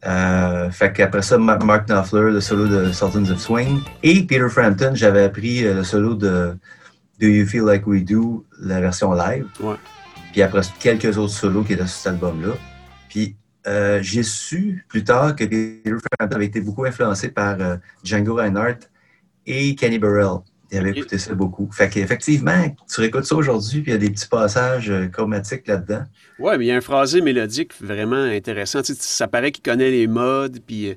Euh, 0.05 0.69
fait 0.69 0.93
qu'après 0.93 1.21
ça, 1.21 1.37
Mark 1.37 1.63
Knopfler, 1.63 2.31
le 2.31 2.41
solo 2.41 2.67
de 2.67 2.91
Sultans 2.91 3.29
of 3.29 3.39
Swing. 3.39 3.81
Et 4.03 4.23
Peter 4.25 4.47
Frampton, 4.49 4.91
j'avais 4.93 5.23
appris 5.23 5.65
euh, 5.65 5.75
le 5.75 5.83
solo 5.83 6.13
de 6.13 6.55
Do 7.19 7.27
You 7.27 7.45
Feel 7.45 7.63
Like 7.63 7.87
We 7.87 8.03
Do, 8.03 8.45
la 8.59 8.79
version 8.79 9.13
live. 9.13 9.47
Ouais. 9.59 9.75
Puis 10.31 10.41
après, 10.41 10.61
quelques 10.79 11.17
autres 11.17 11.33
solos 11.33 11.63
qui 11.63 11.73
étaient 11.73 11.87
sur 11.87 11.97
cet 11.97 12.13
album-là. 12.13 12.53
Puis 13.09 13.35
euh, 13.65 13.99
j'ai 14.01 14.23
su 14.23 14.85
plus 14.87 15.03
tard 15.03 15.35
que 15.35 15.43
Peter 15.43 15.89
Frampton 15.89 16.35
avait 16.35 16.45
été 16.45 16.61
beaucoup 16.61 16.85
influencé 16.85 17.29
par 17.29 17.57
Django 18.03 18.35
Reinhardt 18.35 18.87
et 19.45 19.75
Kenny 19.75 19.97
Burrell. 19.97 20.41
Il 20.71 20.79
avait 20.79 20.91
écouté 20.91 21.17
ça 21.17 21.33
beaucoup. 21.33 21.69
Fait 21.71 21.89
qu'effectivement, 21.89 22.75
tu 22.93 22.99
réécoutes 22.99 23.23
ça 23.23 23.35
aujourd'hui, 23.35 23.81
puis 23.81 23.91
il 23.91 23.93
y 23.93 23.95
a 23.95 23.99
des 23.99 24.09
petits 24.09 24.27
passages 24.27 24.89
euh, 24.89 25.07
chromatiques 25.07 25.65
là-dedans. 25.65 26.03
Oui, 26.39 26.53
mais 26.57 26.65
il 26.65 26.67
y 26.67 26.71
a 26.71 26.75
un 26.75 26.81
phrasé 26.81 27.21
mélodique 27.21 27.71
vraiment 27.81 28.21
intéressant. 28.21 28.81
Tu 28.81 28.93
sais, 28.93 28.99
ça 28.99 29.27
paraît 29.27 29.51
qu'il 29.51 29.63
connaît 29.63 29.89
les 29.89 30.07
modes, 30.07 30.59
puis 30.65 30.89
euh, 30.89 30.95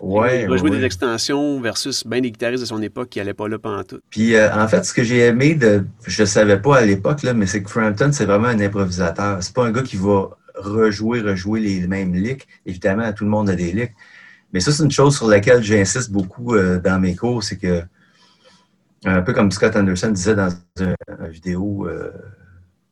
ouais, 0.00 0.42
il 0.42 0.48
va 0.48 0.56
jouer 0.56 0.70
des 0.70 0.84
extensions 0.84 1.60
versus 1.60 2.04
bien 2.04 2.20
des 2.20 2.32
guitaristes 2.32 2.62
de 2.62 2.66
son 2.66 2.82
époque 2.82 3.10
qui 3.10 3.20
n'allaient 3.20 3.32
pas 3.32 3.46
là 3.46 3.60
pendant 3.60 3.84
tout. 3.84 4.00
Puis 4.10 4.34
euh, 4.34 4.52
en 4.52 4.66
fait, 4.66 4.84
ce 4.84 4.92
que 4.92 5.04
j'ai 5.04 5.20
aimé, 5.20 5.54
de, 5.54 5.84
je 6.04 6.22
ne 6.22 6.26
savais 6.26 6.58
pas 6.58 6.78
à 6.78 6.84
l'époque, 6.84 7.22
mais 7.22 7.46
c'est 7.46 7.62
que 7.62 7.70
Frampton, 7.70 8.10
c'est 8.12 8.26
vraiment 8.26 8.48
un 8.48 8.58
improvisateur. 8.58 9.40
C'est 9.40 9.54
pas 9.54 9.64
un 9.64 9.70
gars 9.70 9.82
qui 9.82 9.96
va 9.96 10.30
rejouer, 10.56 11.20
rejouer 11.20 11.60
les 11.60 11.86
mêmes 11.86 12.14
licks. 12.14 12.48
Évidemment, 12.66 13.12
tout 13.12 13.24
le 13.24 13.30
monde 13.30 13.48
a 13.50 13.54
des 13.54 13.70
licks. 13.70 13.92
Mais 14.52 14.58
ça, 14.58 14.72
c'est 14.72 14.82
une 14.82 14.90
chose 14.90 15.16
sur 15.16 15.28
laquelle 15.28 15.62
j'insiste 15.62 16.10
beaucoup 16.10 16.54
dans 16.56 17.00
mes 17.00 17.16
cours, 17.16 17.42
c'est 17.42 17.56
que 17.56 17.82
un 19.04 19.22
peu 19.22 19.32
comme 19.32 19.50
Scott 19.50 19.76
Anderson 19.76 20.10
disait 20.10 20.34
dans 20.34 20.48
une, 20.78 20.94
vidéo, 21.28 21.88
euh, 21.88 22.12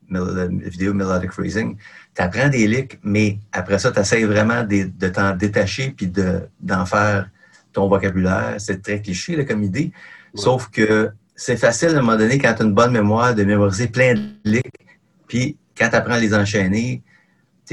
vidéo 0.09 0.93
Melodic 0.93 1.31
Freezing, 1.31 1.77
tu 2.15 2.23
apprends 2.23 2.49
des 2.49 2.67
licks, 2.67 2.99
mais 3.03 3.39
après 3.53 3.79
ça, 3.79 3.93
tu 3.93 4.01
essaies 4.01 4.25
vraiment 4.25 4.65
de, 4.65 5.09
t'en 5.09 5.37
détacher 5.37 5.95
puis 5.97 6.11
d'en 6.61 6.87
faire 6.87 7.31
ton 7.73 7.89
vocabulaire. 7.89 8.57
C'est 8.59 8.83
très 8.83 9.01
cliché 9.01 9.45
comme 9.45 9.63
idée. 9.63 9.93
Sauf 10.35 10.69
que 10.71 11.11
c'est 11.37 11.57
facile 11.57 11.91
à 11.91 11.99
un 11.99 12.03
moment 12.03 12.17
donné, 12.17 12.39
quand 12.39 12.55
tu 12.55 12.63
as 12.63 12.67
une 12.67 12.75
bonne 12.75 12.93
mémoire, 12.93 13.35
de 13.35 13.45
mémoriser 13.45 13.89
plein 13.89 14.15
de 14.15 14.21
licks. 14.45 14.71
Puis 15.29 15.57
quand 15.77 15.89
tu 15.89 15.97
apprends 15.97 16.15
à 16.15 16.19
les 16.19 16.35
enchaîner, 16.35 17.03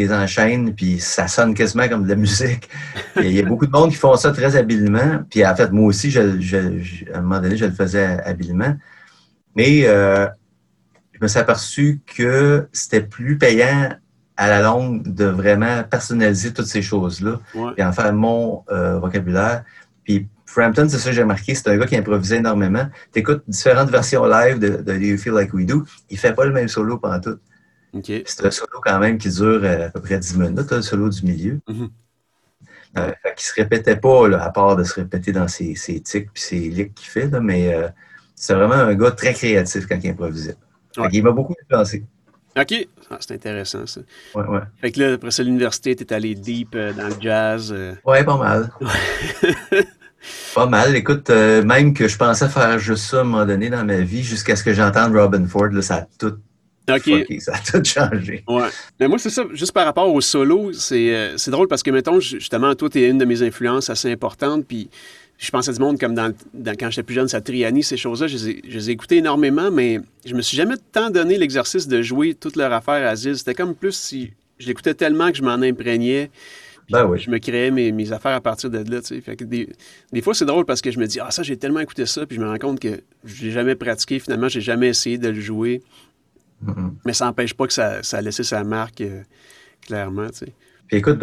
tu 0.05 0.13
enchaînes, 0.13 0.75
puis 0.75 0.99
ça 0.99 1.27
sonne 1.27 1.53
quasiment 1.53 1.87
comme 1.87 2.03
de 2.03 2.09
la 2.09 2.15
musique. 2.15 2.69
Il 3.15 3.31
y 3.31 3.39
a 3.39 3.43
beaucoup 3.43 3.65
de 3.65 3.71
monde 3.71 3.89
qui 3.89 3.95
font 3.95 4.15
ça 4.15 4.31
très 4.31 4.55
habilement. 4.55 5.23
Puis 5.29 5.45
en 5.45 5.55
fait, 5.55 5.71
moi 5.71 5.87
aussi, 5.87 6.11
je, 6.11 6.19
à 7.13 7.17
un 7.17 7.21
moment 7.21 7.41
donné, 7.41 7.57
je 7.57 7.65
le 7.65 7.71
faisais 7.71 8.19
habilement. 8.23 8.75
Mais 9.55 9.87
euh, 9.87 10.27
je 11.13 11.19
me 11.21 11.27
suis 11.27 11.39
aperçu 11.39 12.01
que 12.05 12.67
c'était 12.71 13.01
plus 13.01 13.37
payant 13.37 13.89
à 14.37 14.47
la 14.47 14.61
longue 14.61 15.01
de 15.01 15.25
vraiment 15.25 15.83
personnaliser 15.83 16.53
toutes 16.53 16.67
ces 16.67 16.83
choses-là 16.83 17.39
et 17.75 17.83
en 17.83 17.91
faire 17.91 18.13
mon 18.13 18.63
euh, 18.69 18.99
vocabulaire. 18.99 19.63
Puis 20.03 20.27
Frampton, 20.45 20.87
c'est 20.87 20.99
ça 20.99 21.09
que 21.09 21.15
j'ai 21.15 21.23
remarqué, 21.23 21.55
c'est 21.55 21.67
un 21.69 21.77
gars 21.77 21.87
qui 21.87 21.97
improvisait 21.97 22.37
énormément. 22.37 22.87
Tu 23.11 23.19
écoutes 23.19 23.43
différentes 23.47 23.89
versions 23.89 24.25
live 24.25 24.59
de, 24.59 24.69
de, 24.69 24.81
Do 24.83 24.93
You 24.93 25.17
Feel 25.17 25.33
Like 25.33 25.53
We 25.53 25.65
Do, 25.65 25.83
il 26.09 26.19
fait 26.19 26.33
pas 26.33 26.45
le 26.45 26.53
même 26.53 26.67
solo 26.67 26.97
pendant 26.97 27.19
tout. 27.19 27.39
C'est 28.03 28.45
un 28.45 28.51
solo 28.51 28.79
quand 28.81 28.99
même 28.99 29.17
qui 29.17 29.29
dure 29.29 29.61
euh, 29.63 29.87
à 29.87 29.89
peu 29.89 30.01
près 30.01 30.19
10 30.19 30.37
minutes, 30.37 30.71
le 30.71 30.81
solo 30.81 31.09
du 31.09 31.23
milieu. 31.23 31.59
Mm-hmm. 31.67 31.89
Euh, 32.97 33.11
qui 33.35 33.45
se 33.45 33.53
répétait 33.53 33.97
pas, 33.97 34.39
à 34.39 34.49
part 34.49 34.75
de 34.75 34.83
se 34.83 34.95
répéter 34.95 35.31
dans 35.31 35.47
ses, 35.47 35.75
ses 35.75 35.99
tics 35.99 36.25
et 36.25 36.39
ses 36.39 36.59
licks 36.69 36.95
qu'il 36.95 37.09
fait, 37.09 37.27
mais 37.39 37.73
euh, 37.73 37.89
c'est 38.33 38.55
vraiment 38.55 38.73
un 38.73 38.95
gars 38.95 39.11
très 39.11 39.33
créatif 39.33 39.85
quand 39.87 39.99
il 40.01 40.09
improvisait. 40.09 40.55
Il 41.11 41.23
m'a 41.23 41.31
beaucoup 41.31 41.53
influencé. 41.63 42.05
OK. 42.57 42.87
Ah, 43.11 43.17
c'est 43.19 43.35
intéressant, 43.35 43.85
ça. 43.85 44.01
Ouais, 44.33 44.45
ouais. 44.45 44.61
Fait 44.81 44.91
que 44.91 44.99
là, 44.99 45.13
après 45.13 45.29
ça, 45.29 45.43
l'université, 45.43 45.95
tu 45.95 46.03
es 46.03 46.13
allé 46.13 46.33
deep 46.33 46.75
dans 46.75 47.07
le 47.07 47.15
jazz. 47.19 47.75
Ouais, 48.03 48.23
pas 48.23 48.37
mal. 48.37 48.71
pas 50.55 50.65
mal. 50.65 50.95
Écoute, 50.95 51.29
même 51.29 51.93
que 51.93 52.07
je 52.07 52.17
pensais 52.17 52.49
faire 52.49 52.79
juste 52.79 53.03
ça 53.03 53.17
à 53.17 53.21
un 53.21 53.25
moment 53.25 53.45
donné 53.45 53.69
dans 53.69 53.85
ma 53.85 53.99
vie, 53.99 54.23
jusqu'à 54.23 54.55
ce 54.55 54.63
que 54.63 54.73
j'entende 54.73 55.15
Robin 55.15 55.45
Ford, 55.45 55.67
là, 55.67 55.83
ça 55.83 55.95
a 55.97 56.07
tout 56.17 56.39
OK. 56.89 57.39
ça 57.39 57.53
a 57.53 57.59
tout 57.59 57.83
changé. 57.83 58.43
Ouais. 58.47 58.69
Mais 58.99 59.07
moi, 59.07 59.17
c'est 59.19 59.29
ça, 59.29 59.45
juste 59.53 59.73
par 59.73 59.85
rapport 59.85 60.13
au 60.13 60.21
solo, 60.21 60.71
c'est, 60.73 61.13
euh, 61.15 61.35
drôle 61.47 61.67
parce 61.67 61.83
que, 61.83 61.91
mettons, 61.91 62.19
justement, 62.19 62.73
toi, 62.75 62.89
tu 62.89 63.01
es 63.01 63.09
une 63.09 63.17
de 63.17 63.25
mes 63.25 63.41
influences 63.41 63.89
assez 63.89 64.11
importantes, 64.11 64.65
puis 64.65 64.89
je 65.37 65.51
pensais 65.51 65.71
du 65.71 65.79
monde 65.79 65.99
comme 65.99 66.15
dans, 66.15 66.33
quand 66.79 66.89
j'étais 66.89 67.03
plus 67.03 67.15
jeune, 67.15 67.27
Satriani, 67.27 67.83
ces 67.83 67.97
choses-là, 67.97 68.27
je 68.27 68.37
les 68.63 68.89
ai 68.89 68.93
écoutées 68.93 69.17
énormément, 69.17 69.69
mais 69.69 69.99
je 70.25 70.33
me 70.33 70.41
suis 70.41 70.57
jamais 70.57 70.75
tant 70.91 71.09
donné 71.09 71.37
l'exercice 71.37 71.87
de 71.87 72.01
jouer 72.01 72.33
toute 72.33 72.55
leur 72.55 72.73
affaire 72.73 73.05
à 73.05 73.09
Aziz. 73.09 73.37
C'était 73.37 73.53
comme 73.53 73.75
plus 73.75 73.93
si 73.93 74.31
je 74.57 74.67
l'écoutais 74.67 74.95
tellement 74.95 75.29
que 75.29 75.37
je 75.37 75.43
m'en 75.43 75.61
imprégnais. 75.61 76.31
Ben 76.89 77.05
oui. 77.05 77.19
Je 77.19 77.29
me 77.29 77.37
créais 77.37 77.69
mes, 77.69 77.91
mes, 77.91 78.13
affaires 78.13 78.31
à 78.31 78.41
partir 78.41 78.69
de 78.69 78.77
là. 78.89 79.01
Fait 79.01 79.35
que 79.35 79.43
des, 79.43 79.67
des, 80.13 80.21
fois, 80.21 80.33
c'est 80.33 80.45
drôle 80.45 80.65
parce 80.65 80.81
que 80.81 80.89
je 80.89 80.99
me 80.99 81.05
dis, 81.05 81.19
ah, 81.19 81.31
ça, 81.31 81.43
j'ai 81.43 81.57
tellement 81.57 81.81
écouté 81.81 82.05
ça, 82.05 82.25
puis 82.25 82.37
je 82.37 82.41
me 82.41 82.47
rends 82.47 82.57
compte 82.57 82.79
que 82.79 83.01
je 83.25 83.43
l'ai 83.43 83.51
jamais 83.51 83.75
pratiqué. 83.75 84.19
Finalement, 84.19 84.47
j'ai 84.47 84.61
jamais 84.61 84.87
essayé 84.87 85.17
de 85.17 85.27
le 85.27 85.39
jouer. 85.39 85.81
Mais 87.05 87.13
ça 87.13 87.25
n'empêche 87.25 87.53
pas 87.53 87.67
que 87.67 87.73
ça, 87.73 88.03
ça, 88.03 88.17
a 88.17 88.21
laissé 88.21 88.43
sa 88.43 88.63
marque, 88.63 89.01
euh, 89.01 89.23
clairement. 89.85 90.27
Tu 90.29 90.37
sais. 90.37 90.53
Puis 90.87 90.97
écoute, 90.97 91.21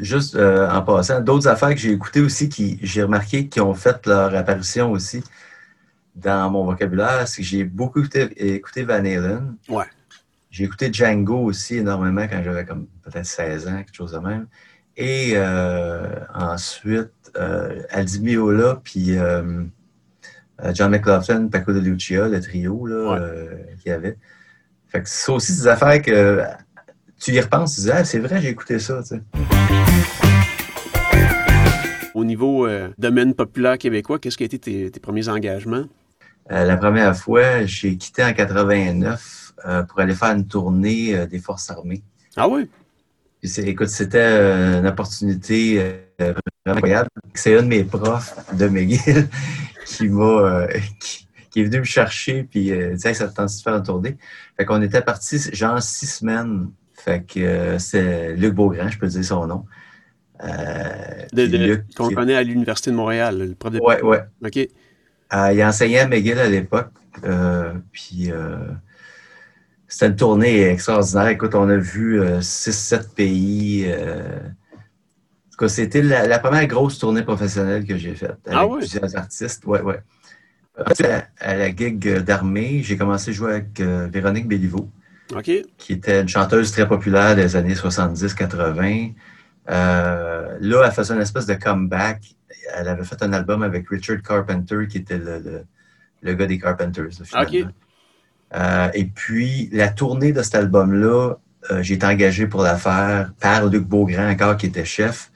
juste 0.00 0.34
euh, 0.36 0.68
en 0.70 0.82
passant, 0.82 1.20
d'autres 1.20 1.46
affaires 1.46 1.70
que 1.70 1.76
j'ai 1.76 1.92
écoutées 1.92 2.20
aussi, 2.20 2.48
qui 2.48 2.78
j'ai 2.82 3.02
remarqué 3.02 3.48
qui 3.48 3.60
ont 3.60 3.74
fait 3.74 4.06
leur 4.06 4.34
apparition 4.34 4.90
aussi 4.90 5.22
dans 6.14 6.50
mon 6.50 6.64
vocabulaire, 6.64 7.28
c'est 7.28 7.42
que 7.42 7.48
j'ai 7.48 7.64
beaucoup 7.64 8.02
écouté, 8.36 8.84
Van 8.84 8.94
Halen. 8.94 9.56
Ouais. 9.68 9.84
J'ai 10.50 10.64
écouté 10.64 10.92
Django 10.92 11.38
aussi 11.38 11.76
énormément 11.76 12.26
quand 12.28 12.42
j'avais 12.42 12.64
comme 12.64 12.86
peut-être 13.02 13.24
16 13.24 13.68
ans, 13.68 13.76
quelque 13.78 13.94
chose 13.94 14.12
de 14.12 14.18
même. 14.18 14.46
Et 14.96 15.32
euh, 15.36 16.20
ensuite, 16.34 17.10
Aldi 17.90 18.20
Miola, 18.20 18.80
puis 18.82 19.16
John 20.72 20.90
McLaughlin, 20.90 21.48
Paco 21.48 21.72
de 21.72 21.80
Lucia, 21.80 22.28
le 22.28 22.40
trio 22.40 22.86
là, 22.86 23.18
qu'il 23.82 23.90
y 23.90 23.94
avait. 23.94 24.18
Fait 24.92 25.02
que 25.02 25.08
c'est 25.08 25.32
aussi 25.32 25.52
des 25.52 25.68
affaires 25.68 26.02
que 26.02 26.42
tu 27.18 27.32
y 27.32 27.40
repenses, 27.40 27.76
tu 27.76 27.80
dis, 27.80 27.90
ah, 27.90 28.04
c'est 28.04 28.18
vrai, 28.18 28.42
j'ai 28.42 28.50
écouté 28.50 28.78
ça. 28.78 29.00
Au 32.14 32.24
niveau 32.26 32.66
euh, 32.66 32.90
domaine 32.98 33.32
populaire 33.32 33.78
québécois, 33.78 34.18
qu'est-ce 34.18 34.36
qui 34.36 34.42
a 34.42 34.46
été 34.46 34.58
tes, 34.90 35.00
premiers 35.00 35.30
engagements? 35.30 35.86
Euh, 36.50 36.64
la 36.66 36.76
première 36.76 37.16
fois, 37.16 37.64
j'ai 37.64 37.96
quitté 37.96 38.22
en 38.22 38.34
89 38.34 39.54
euh, 39.64 39.82
pour 39.84 40.00
aller 40.00 40.14
faire 40.14 40.36
une 40.36 40.46
tournée 40.46 41.26
des 41.26 41.38
Forces 41.38 41.70
armées. 41.70 42.02
Ah 42.36 42.46
oui? 42.46 42.68
écoute, 43.42 43.88
c'était 43.88 44.78
une 44.78 44.86
opportunité 44.86 45.76
vraiment 46.18 46.36
incroyable. 46.66 47.08
C'est 47.32 47.56
un 47.56 47.62
de 47.62 47.68
mes 47.68 47.84
profs 47.84 48.36
de 48.52 48.68
McGill 48.68 49.26
qui 49.86 50.08
m'a 50.10 50.66
qui 51.00 51.26
est 51.60 51.64
venu 51.64 51.80
me 51.80 51.84
chercher, 51.84 52.44
puis 52.44 52.72
euh, 52.72 52.96
ça 52.96 53.12
te 53.12 53.34
tente 53.34 53.48
de 53.48 53.62
faire 53.62 53.76
une 53.76 53.82
tournée. 53.82 54.16
Fait 54.56 54.64
qu'on 54.64 54.80
était 54.82 55.02
parti 55.02 55.38
genre 55.52 55.82
six 55.82 56.06
semaines. 56.06 56.70
Fait 56.94 57.24
que 57.24 57.40
euh, 57.40 57.78
c'est 57.78 58.34
Luc 58.34 58.54
Beaugrand, 58.54 58.88
je 58.88 58.98
peux 58.98 59.08
dire 59.08 59.24
son 59.24 59.46
nom. 59.46 59.64
Euh, 60.44 61.26
qu'on 61.96 62.10
connaît 62.10 62.34
à 62.34 62.42
l'Université 62.42 62.90
de 62.90 62.96
Montréal, 62.96 63.38
le 63.38 63.54
prof 63.54 63.72
de... 63.72 63.80
Oui, 63.82 63.94
oui. 64.02 64.16
OK. 64.44 64.68
Euh, 65.34 65.52
il 65.52 65.64
enseignait 65.64 66.00
à 66.00 66.08
McGill 66.08 66.38
à 66.38 66.48
l'époque. 66.48 66.90
puis 67.92 68.30
c'était 69.88 70.06
une 70.06 70.16
tournée 70.16 70.62
extraordinaire. 70.68 71.28
Écoute, 71.28 71.54
on 71.54 71.68
a 71.68 71.76
vu 71.76 72.20
6-7 72.20 73.14
pays. 73.14 73.92
c'était 75.68 76.02
la, 76.02 76.38
première 76.38 76.66
grosse 76.66 76.98
tournée 76.98 77.22
professionnelle 77.22 77.84
que 77.84 77.96
j'ai 77.96 78.14
faite. 78.14 78.38
Avec 78.46 78.58
ah 78.58 78.66
oui? 78.66 78.78
plusieurs 78.78 79.16
artistes. 79.16 79.64
Ouais, 79.66 79.80
ouais. 79.80 80.00
À, 80.74 81.54
la 81.54 81.74
gig 81.74 82.08
d'armée, 82.18 82.82
j'ai 82.82 82.96
commencé 82.96 83.30
à 83.30 83.34
jouer 83.34 83.50
avec 83.52 83.80
euh, 83.80 84.08
Véronique 84.10 84.48
Béliveau, 84.48 84.88
qui 85.76 85.92
était 85.92 86.22
une 86.22 86.28
chanteuse 86.28 86.72
très 86.72 86.88
populaire 86.88 87.36
des 87.36 87.56
années 87.56 87.74
70-80. 87.74 89.12
Euh, 89.68 90.56
là, 90.60 90.82
elle 90.86 90.92
faisait 90.92 91.14
une 91.14 91.20
espèce 91.20 91.44
de 91.44 91.54
comeback. 91.54 92.22
Elle 92.74 92.88
avait 92.88 93.04
fait 93.04 93.22
un 93.22 93.34
album 93.34 93.62
avec 93.62 93.88
Richard 93.90 94.22
Carpenter, 94.22 94.86
qui 94.88 94.98
était 94.98 95.18
le, 95.18 95.64
le, 96.22 96.34
gars 96.34 96.46
des 96.46 96.58
Carpenters. 96.58 97.10
Euh, 98.54 98.88
et 98.94 99.04
puis, 99.04 99.68
la 99.72 99.88
tournée 99.88 100.32
de 100.32 100.42
cet 100.42 100.54
album-là, 100.54 101.34
j'ai 101.80 101.94
été 101.94 102.06
engagé 102.06 102.46
pour 102.46 102.62
la 102.62 102.76
faire 102.76 103.32
par 103.38 103.66
Luc 103.66 103.84
Beaugrand, 103.84 104.30
encore, 104.30 104.56
qui 104.56 104.66
était 104.66 104.86
chef. 104.86 105.30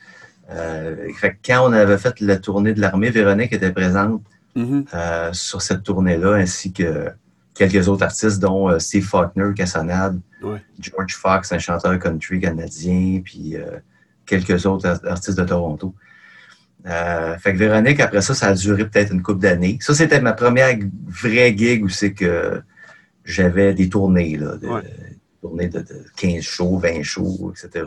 quand 0.49 1.69
on 1.69 1.73
avait 1.73 1.99
fait 1.99 2.21
la 2.21 2.39
tournée 2.39 2.73
de 2.73 2.81
l'armée, 2.81 3.11
Véronique 3.11 3.53
était 3.53 3.71
présente 3.71 4.23
Mm-hmm. 4.57 4.87
Euh, 4.95 5.33
sur 5.35 5.61
cette 5.61 5.83
tournée-là, 5.83 6.35
ainsi 6.35 6.73
que 6.73 7.11
quelques 7.55 7.89
autres 7.89 8.05
artistes, 8.05 8.41
dont 8.41 8.71
euh, 8.71 8.79
Steve 8.79 9.05
Faulkner, 9.05 9.53
Cassonade, 9.55 10.19
George 10.81 11.15
Fox, 11.15 11.53
un 11.53 11.59
chanteur 11.59 11.99
country 11.99 12.41
canadien, 12.41 13.21
puis 13.23 13.57
euh, 13.57 13.79
quelques 14.25 14.65
autres 14.65 14.87
artistes 15.07 15.39
de 15.39 15.45
Toronto. 15.45 15.95
fait 16.85 17.53
que 17.53 17.59
Véronique, 17.59 18.01
après 18.01 18.23
ça, 18.23 18.35
ça 18.35 18.49
a 18.49 18.55
duré 18.55 18.89
peut-être 18.89 19.13
une 19.13 19.23
couple 19.23 19.41
d'années. 19.41 19.79
Ça, 19.81 19.95
c'était 19.95 20.21
ma 20.21 20.33
première 20.33 20.79
vraie 21.07 21.55
gig 21.57 21.85
où 21.85 21.89
c'est 21.89 22.15
que 22.15 22.63
j'avais 23.25 23.75
des 23.75 23.89
tournées, 23.91 24.39
là, 24.39 24.57
de, 24.57 24.69
tournées 25.43 25.69
de, 25.69 25.85
15 26.17 26.43
shows, 26.43 26.79
20 26.79 27.03
shows, 27.03 27.53
etc. 27.53 27.85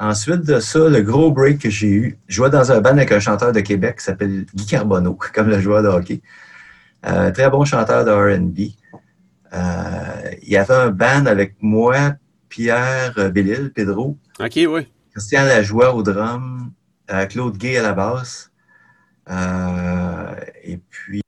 Ensuite 0.00 0.46
de 0.46 0.60
ça, 0.60 0.88
le 0.88 1.02
gros 1.02 1.30
break 1.30 1.58
que 1.58 1.68
j'ai 1.68 1.90
eu, 1.90 2.18
je 2.26 2.36
jouais 2.36 2.48
dans 2.48 2.72
un 2.72 2.80
band 2.80 2.92
avec 2.92 3.12
un 3.12 3.20
chanteur 3.20 3.52
de 3.52 3.60
Québec 3.60 3.98
qui 3.98 4.04
s'appelle 4.04 4.46
Guy 4.54 4.64
Carbonneau, 4.64 5.18
comme 5.34 5.50
le 5.50 5.60
joueur 5.60 5.82
de 5.82 5.88
hockey. 5.88 6.22
Euh, 7.06 7.30
très 7.32 7.50
bon 7.50 7.66
chanteur 7.66 8.06
de 8.06 8.10
RB. 8.10 8.72
Euh, 9.52 10.30
il 10.40 10.48
y 10.48 10.56
avait 10.56 10.72
un 10.72 10.90
band 10.90 11.26
avec 11.26 11.56
moi, 11.60 12.14
Pierre 12.48 13.30
Bellil, 13.30 13.72
Pedro. 13.74 14.16
OK, 14.38 14.52
oui. 14.56 14.88
Christian 15.12 15.44
Lajoie 15.44 15.94
au 15.94 16.02
drum, 16.02 16.72
euh, 17.10 17.26
Claude 17.26 17.58
Gay 17.58 17.76
à 17.76 17.82
la 17.82 17.92
basse. 17.92 18.50
et 20.64 20.78
puis, 20.88 21.20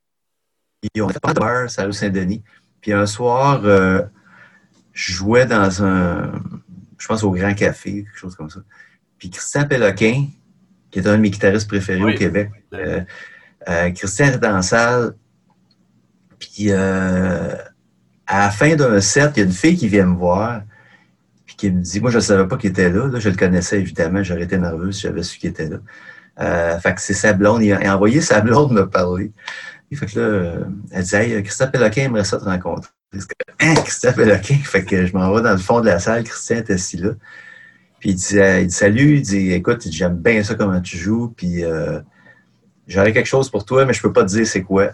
on 0.99 1.09
a 1.09 1.13
fait 1.13 1.39
bar, 1.39 1.69
Salut 1.69 1.93
Saint-Denis. 1.93 2.43
Puis 2.81 2.95
un 2.95 3.05
soir, 3.05 3.61
je 3.65 5.13
jouais 5.13 5.45
dans 5.45 5.85
un 5.85 6.33
je 7.03 7.09
pense 7.09 7.25
au 7.25 7.33
Grand 7.33 7.53
Café, 7.53 8.05
quelque 8.05 8.17
chose 8.17 8.37
comme 8.37 8.49
ça. 8.49 8.61
Puis 9.19 9.29
Christian 9.29 9.67
Péloquin, 9.67 10.27
qui 10.89 11.01
est 11.01 11.07
un 11.09 11.17
de 11.17 11.21
mes 11.21 11.31
guitaristes 11.31 11.67
préférés 11.67 12.01
au 12.01 12.17
Québec, 12.17 12.51
euh, 12.75 13.01
euh, 13.69 13.91
Christian 13.91 14.27
est 14.27 14.39
dans 14.39 14.53
la 14.53 14.63
salle, 14.63 15.15
puis 16.39 16.67
euh, 16.69 17.57
à 18.25 18.39
la 18.39 18.51
fin 18.51 18.77
d'un 18.77 19.01
set, 19.01 19.33
il 19.35 19.41
y 19.41 19.43
a 19.43 19.47
une 19.47 19.53
fille 19.53 19.77
qui 19.77 19.89
vient 19.89 20.07
me 20.07 20.15
voir, 20.15 20.63
puis 21.45 21.57
qui 21.57 21.71
me 21.73 21.81
dit, 21.81 22.01
moi 22.01 22.13
je 22.13 22.19
ne 22.19 22.23
savais 22.23 22.47
pas 22.47 22.57
qu'il 22.57 22.71
était 22.71 22.89
là, 22.89 23.11
je 23.19 23.29
le 23.29 23.37
connaissais 23.37 23.81
évidemment, 23.81 24.23
j'aurais 24.23 24.45
été 24.45 24.57
nerveux 24.57 24.93
si 24.93 25.01
j'avais 25.01 25.25
su 25.25 25.41
qu'il 25.41 25.51
était 25.51 25.69
là. 25.69 26.79
fait 26.79 26.95
que 26.95 27.01
c'est 27.01 27.15
sa 27.15 27.33
blonde, 27.33 27.65
il 27.65 27.73
a, 27.73 27.97
envoyé 27.97 28.21
sa 28.21 28.41
blonde 28.41 28.71
me 28.71 28.89
parler. 28.89 29.33
fait 29.93 30.07
que 30.07 30.21
là, 30.21 30.55
elle 30.93 31.03
dit, 31.03 31.17
hey, 31.17 31.43
Christian 31.43 31.69
Péloquin 31.69 32.03
aimerait 32.03 32.23
ça 32.23 32.39
te 32.39 32.45
rencontrer. 32.45 32.93
Hein, 33.61 33.75
Christophe 33.75 34.17
Lequin. 34.17 34.57
Fait 34.65 34.85
que 34.85 35.07
je 35.07 35.13
m'en 35.13 35.33
vais 35.35 35.43
dans 35.43 35.53
le 35.53 35.59
fond 35.59 35.81
de 35.81 35.87
la 35.87 35.99
salle. 35.99 36.25
Christian 36.25 36.57
est 36.57 36.71
assis 36.71 36.97
là. 36.97 37.11
Puis 38.01 38.11
il 38.11 38.15
dit, 38.17 38.39
euh, 38.39 38.61
il 38.61 38.67
dit 38.67 38.75
salut. 38.75 39.17
Il 39.17 39.23
dit 39.23 39.53
écoute, 39.53 39.87
j'aime 39.91 40.17
bien 40.17 40.43
ça 40.43 40.55
comment 40.55 40.81
tu 40.81 40.97
joues. 40.97 41.33
Puis 41.37 41.65
euh, 41.65 42.01
j'aurais 42.87 43.13
quelque 43.13 43.27
chose 43.27 43.51
pour 43.51 43.65
toi, 43.65 43.85
mais 43.85 43.93
je 43.93 44.03
peux 44.03 44.13
pas 44.13 44.23
te 44.25 44.29
dire 44.29 44.47
c'est 44.47 44.63
quoi. 44.63 44.93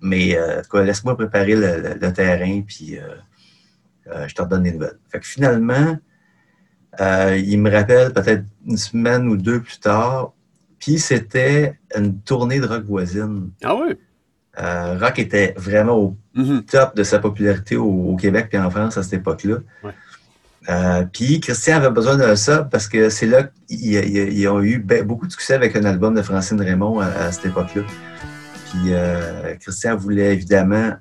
Mais 0.00 0.36
euh, 0.36 0.62
laisse-moi 0.82 1.16
préparer 1.16 1.54
le, 1.56 2.12
terrain. 2.12 2.62
Puis 2.66 2.98
je 4.06 4.34
te 4.34 4.42
redonne 4.42 4.62
des 4.62 4.72
nouvelles. 4.72 4.98
Fait 5.10 5.20
que 5.20 5.26
finalement, 5.26 5.96
Euh, 6.98 7.36
il 7.36 7.60
me 7.60 7.70
rappelle 7.70 8.12
peut-être 8.12 8.44
une 8.66 8.76
semaine 8.76 9.28
ou 9.28 9.36
deux 9.36 9.60
plus 9.60 9.78
tard. 9.78 10.32
Puis 10.78 10.98
c'était 10.98 11.78
une 11.96 12.20
tournée 12.20 12.58
de 12.58 12.66
rock 12.66 12.84
voisine. 12.84 13.50
Ah 13.62 13.76
oui? 13.76 13.94
Euh, 14.60 14.98
rock 15.00 15.18
était 15.18 15.54
vraiment 15.56 15.96
au 15.96 16.16
Mhm. 16.34 16.62
top 16.64 16.94
de 16.96 17.02
sa 17.02 17.18
popularité 17.18 17.76
au, 17.76 17.84
au 17.90 18.16
Québec 18.16 18.48
puis 18.50 18.58
en 18.58 18.70
France 18.70 18.96
à 18.98 19.02
cette 19.02 19.14
époque-là. 19.14 19.56
Ouais. 19.82 19.90
Euh, 20.68 21.04
puis 21.10 21.40
Christian 21.40 21.76
avait 21.78 21.90
besoin 21.90 22.16
d'un 22.16 22.36
sub 22.36 22.68
parce 22.68 22.86
que 22.86 23.08
c'est 23.08 23.26
là 23.26 23.44
qu'ils 23.66 23.94
ils- 23.94 24.32
ils 24.38 24.48
ont 24.48 24.60
eu 24.60 24.78
be- 24.78 25.02
beaucoup 25.02 25.26
de 25.26 25.32
succès 25.32 25.54
avec 25.54 25.74
un 25.76 25.84
album 25.84 26.14
de 26.14 26.20
Francine 26.22 26.60
Raymond 26.60 27.00
à, 27.00 27.06
à 27.06 27.32
cette 27.32 27.46
époque-là. 27.46 27.82
Puis 28.70 28.92
euh, 28.92 29.54
Christian 29.60 29.96
voulait 29.96 30.34
évidemment 30.34 30.92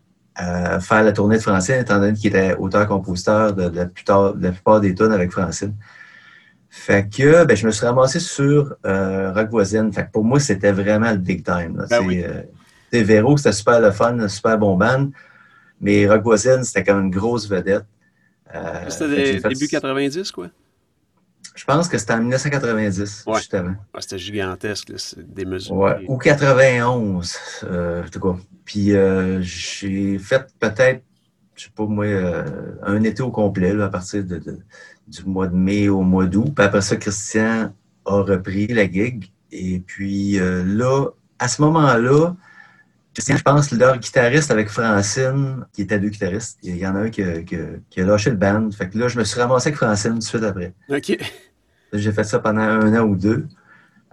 euh, 0.41 0.79
faire 0.79 1.03
la 1.03 1.11
tournée 1.11 1.35
de 1.37 1.41
Francine, 1.41 1.75
étant 1.75 1.99
donné 1.99 2.13
qu'il 2.13 2.27
était 2.27 2.55
auteur-compositeur 2.55 3.53
de, 3.53 3.67
la 3.75 3.85
plupart, 3.87 4.33
de 4.35 4.43
la 4.43 4.51
plupart 4.53 4.79
des 4.79 4.95
tunes 4.95 5.11
avec 5.11 5.31
Francine. 5.31 5.73
Fait 6.69 7.07
que 7.09 7.43
ben, 7.43 7.57
je 7.57 7.65
me 7.65 7.71
suis 7.71 7.85
ramassé 7.85 8.19
sur 8.21 8.75
Rock 8.85 9.49
Voisine. 9.49 9.91
Fait 9.91 10.05
que 10.05 10.11
pour 10.11 10.23
moi, 10.23 10.39
c'était 10.39 10.71
vraiment 10.71 11.11
le 11.11 11.17
big 11.17 11.43
time. 11.43 11.75
là. 11.77 11.85
Ben 11.89 12.01
oui. 12.05 12.23
Véro, 12.93 13.37
c'était 13.37 13.51
super 13.53 13.79
le 13.79 13.91
fun, 13.91 14.19
un 14.19 14.27
super 14.27 14.57
bon 14.57 14.75
band. 14.75 15.09
Mais 15.81 16.07
Rock 16.09 16.23
Voisine, 16.23 16.63
c'était 16.63 16.83
comme 16.83 17.01
une 17.05 17.09
grosse 17.11 17.47
vedette. 17.49 17.85
Euh, 18.53 18.85
C'était 18.89 19.39
des- 19.39 19.39
début 19.39 19.67
90, 19.67 20.31
quoi? 20.31 20.47
Je 21.55 21.63
pense 21.65 21.87
que 21.87 21.97
c'était 21.97 22.13
en 22.13 22.19
1990, 22.19 23.23
Ouais. 23.27 23.37
justement. 23.37 23.75
Ah, 23.93 24.01
c'était 24.01 24.17
gigantesque, 24.17 24.91
démesuré. 25.17 25.77
Ouais. 25.77 26.05
Ou 26.07 26.17
91, 26.17 27.35
euh, 27.63 28.03
en 28.03 28.09
tout 28.09 28.19
cas. 28.19 28.37
Puis 28.65 28.93
euh, 28.95 29.39
j'ai 29.41 30.17
fait 30.19 30.47
peut-être, 30.59 31.01
je 31.55 31.65
sais 31.65 31.69
pas 31.75 31.85
moi, 31.85 32.05
un 32.83 33.03
été 33.03 33.21
au 33.21 33.31
complet, 33.31 33.73
là, 33.73 33.85
à 33.85 33.89
partir 33.89 34.23
de, 34.23 34.37
de- 34.37 34.59
du 35.07 35.23
mois 35.25 35.47
de 35.47 35.55
mai 35.55 35.89
au 35.89 36.01
mois 36.01 36.25
d'août. 36.27 36.51
Puis 36.55 36.63
après 36.65 36.81
ça, 36.81 36.95
Christian 36.95 37.73
a 38.05 38.21
repris 38.21 38.67
la 38.67 38.89
gig. 38.89 39.31
Et 39.51 39.79
puis 39.79 40.37
là, 40.39 41.07
à 41.39 41.47
ce 41.47 41.61
moment-là, 41.61 42.35
Christian, 43.19 43.35
je 43.35 43.43
pense, 43.43 43.71
leur 43.71 43.97
guitariste 43.97 44.49
avec 44.49 44.69
Francine, 44.69 45.65
qui 45.73 45.81
était 45.81 45.99
deux 45.99 46.07
guitaristes, 46.07 46.57
il 46.63 46.77
y 46.77 46.87
en 46.87 46.95
a 46.95 46.99
un 46.99 47.09
qui 47.09 47.21
a, 47.21 47.41
qui 47.41 47.57
a- 47.57 47.59
qui 47.89 47.99
a 47.99 48.05
lâché 48.05 48.29
le 48.29 48.37
band. 48.37 48.69
Fait 48.71 48.87
que 48.89 48.97
là, 48.97 49.09
je 49.09 49.19
me 49.19 49.25
suis 49.25 49.37
ramassé 49.41 49.67
avec 49.67 49.77
Francine 49.77 50.13
tout 50.13 50.19
de 50.19 50.23
suite 50.23 50.43
après. 50.43 50.73
OK. 50.89 51.17
J'ai 51.91 52.11
fait 52.13 52.23
ça 52.23 52.39
pendant 52.39 52.61
un 52.61 52.97
an 52.97 53.03
ou 53.03 53.17
deux. 53.17 53.45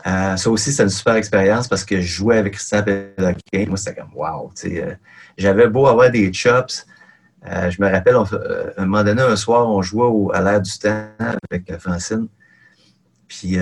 Euh, 0.09 0.37
ça 0.37 0.51
aussi, 0.51 0.73
c'était 0.73 0.83
une 0.83 0.89
super 0.89 1.15
expérience 1.15 1.69
parce 1.69 1.85
que 1.85 2.01
je 2.01 2.07
jouais 2.19 2.39
avec 2.39 2.55
Christian 2.55 2.83
Péloquin. 2.83 3.65
Moi, 3.69 3.77
c'était 3.77 3.95
comme 4.01 4.11
wow. 4.15 4.51
euh, 4.65 4.95
J'avais 5.39 5.69
beau 5.69 5.87
avoir 5.87 6.11
des 6.11 6.33
chops. 6.33 6.85
euh, 7.49 7.71
je 7.71 7.81
me 7.81 7.89
rappelle, 7.89 8.17
on 8.17 8.25
fait- 8.25 8.35
euh, 8.35 8.71
à 8.77 8.83
un 8.83 8.87
moment 8.87 9.05
donné, 9.05 9.23
un 9.23 9.37
soir, 9.37 9.69
on 9.69 9.83
jouait 9.83 10.03
au- 10.07 10.33
à 10.35 10.41
l'air 10.43 10.61
du 10.61 10.77
temps 10.79 11.07
avec 11.49 11.73
Francine. 11.79 12.27
Puis, 13.29 13.55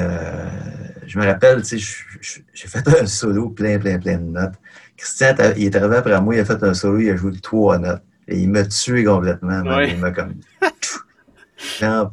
je 1.07 1.19
me 1.19 1.25
rappelle, 1.27 1.63
j'ai 1.65 2.69
fait 2.69 2.87
un 3.03 3.07
solo 3.07 3.51
plein, 3.51 3.79
plein, 3.79 3.99
plein 3.99 4.17
de 4.19 4.25
notes. 4.25 4.55
Christian, 4.97 5.35
il 5.57 5.65
est 5.65 5.77
arrivé 5.77 5.97
après 5.97 6.21
moi, 6.21 6.35
il 6.35 6.41
a 6.41 6.45
fait 6.45 6.63
un 6.63 6.75
solo, 6.75 6.99
il 6.99 7.11
a 7.11 7.17
joué 7.17 7.33
trois 7.43 7.79
notes. 7.79 8.03
Et 8.29 8.39
il 8.39 8.49
m'a 8.51 8.65
tué 8.65 9.05
complètement. 9.05 9.61
Ouais. 9.63 9.91
Il 9.91 9.99
m'a 9.99 10.11
comme. 10.11 10.35
genre, 11.81 12.13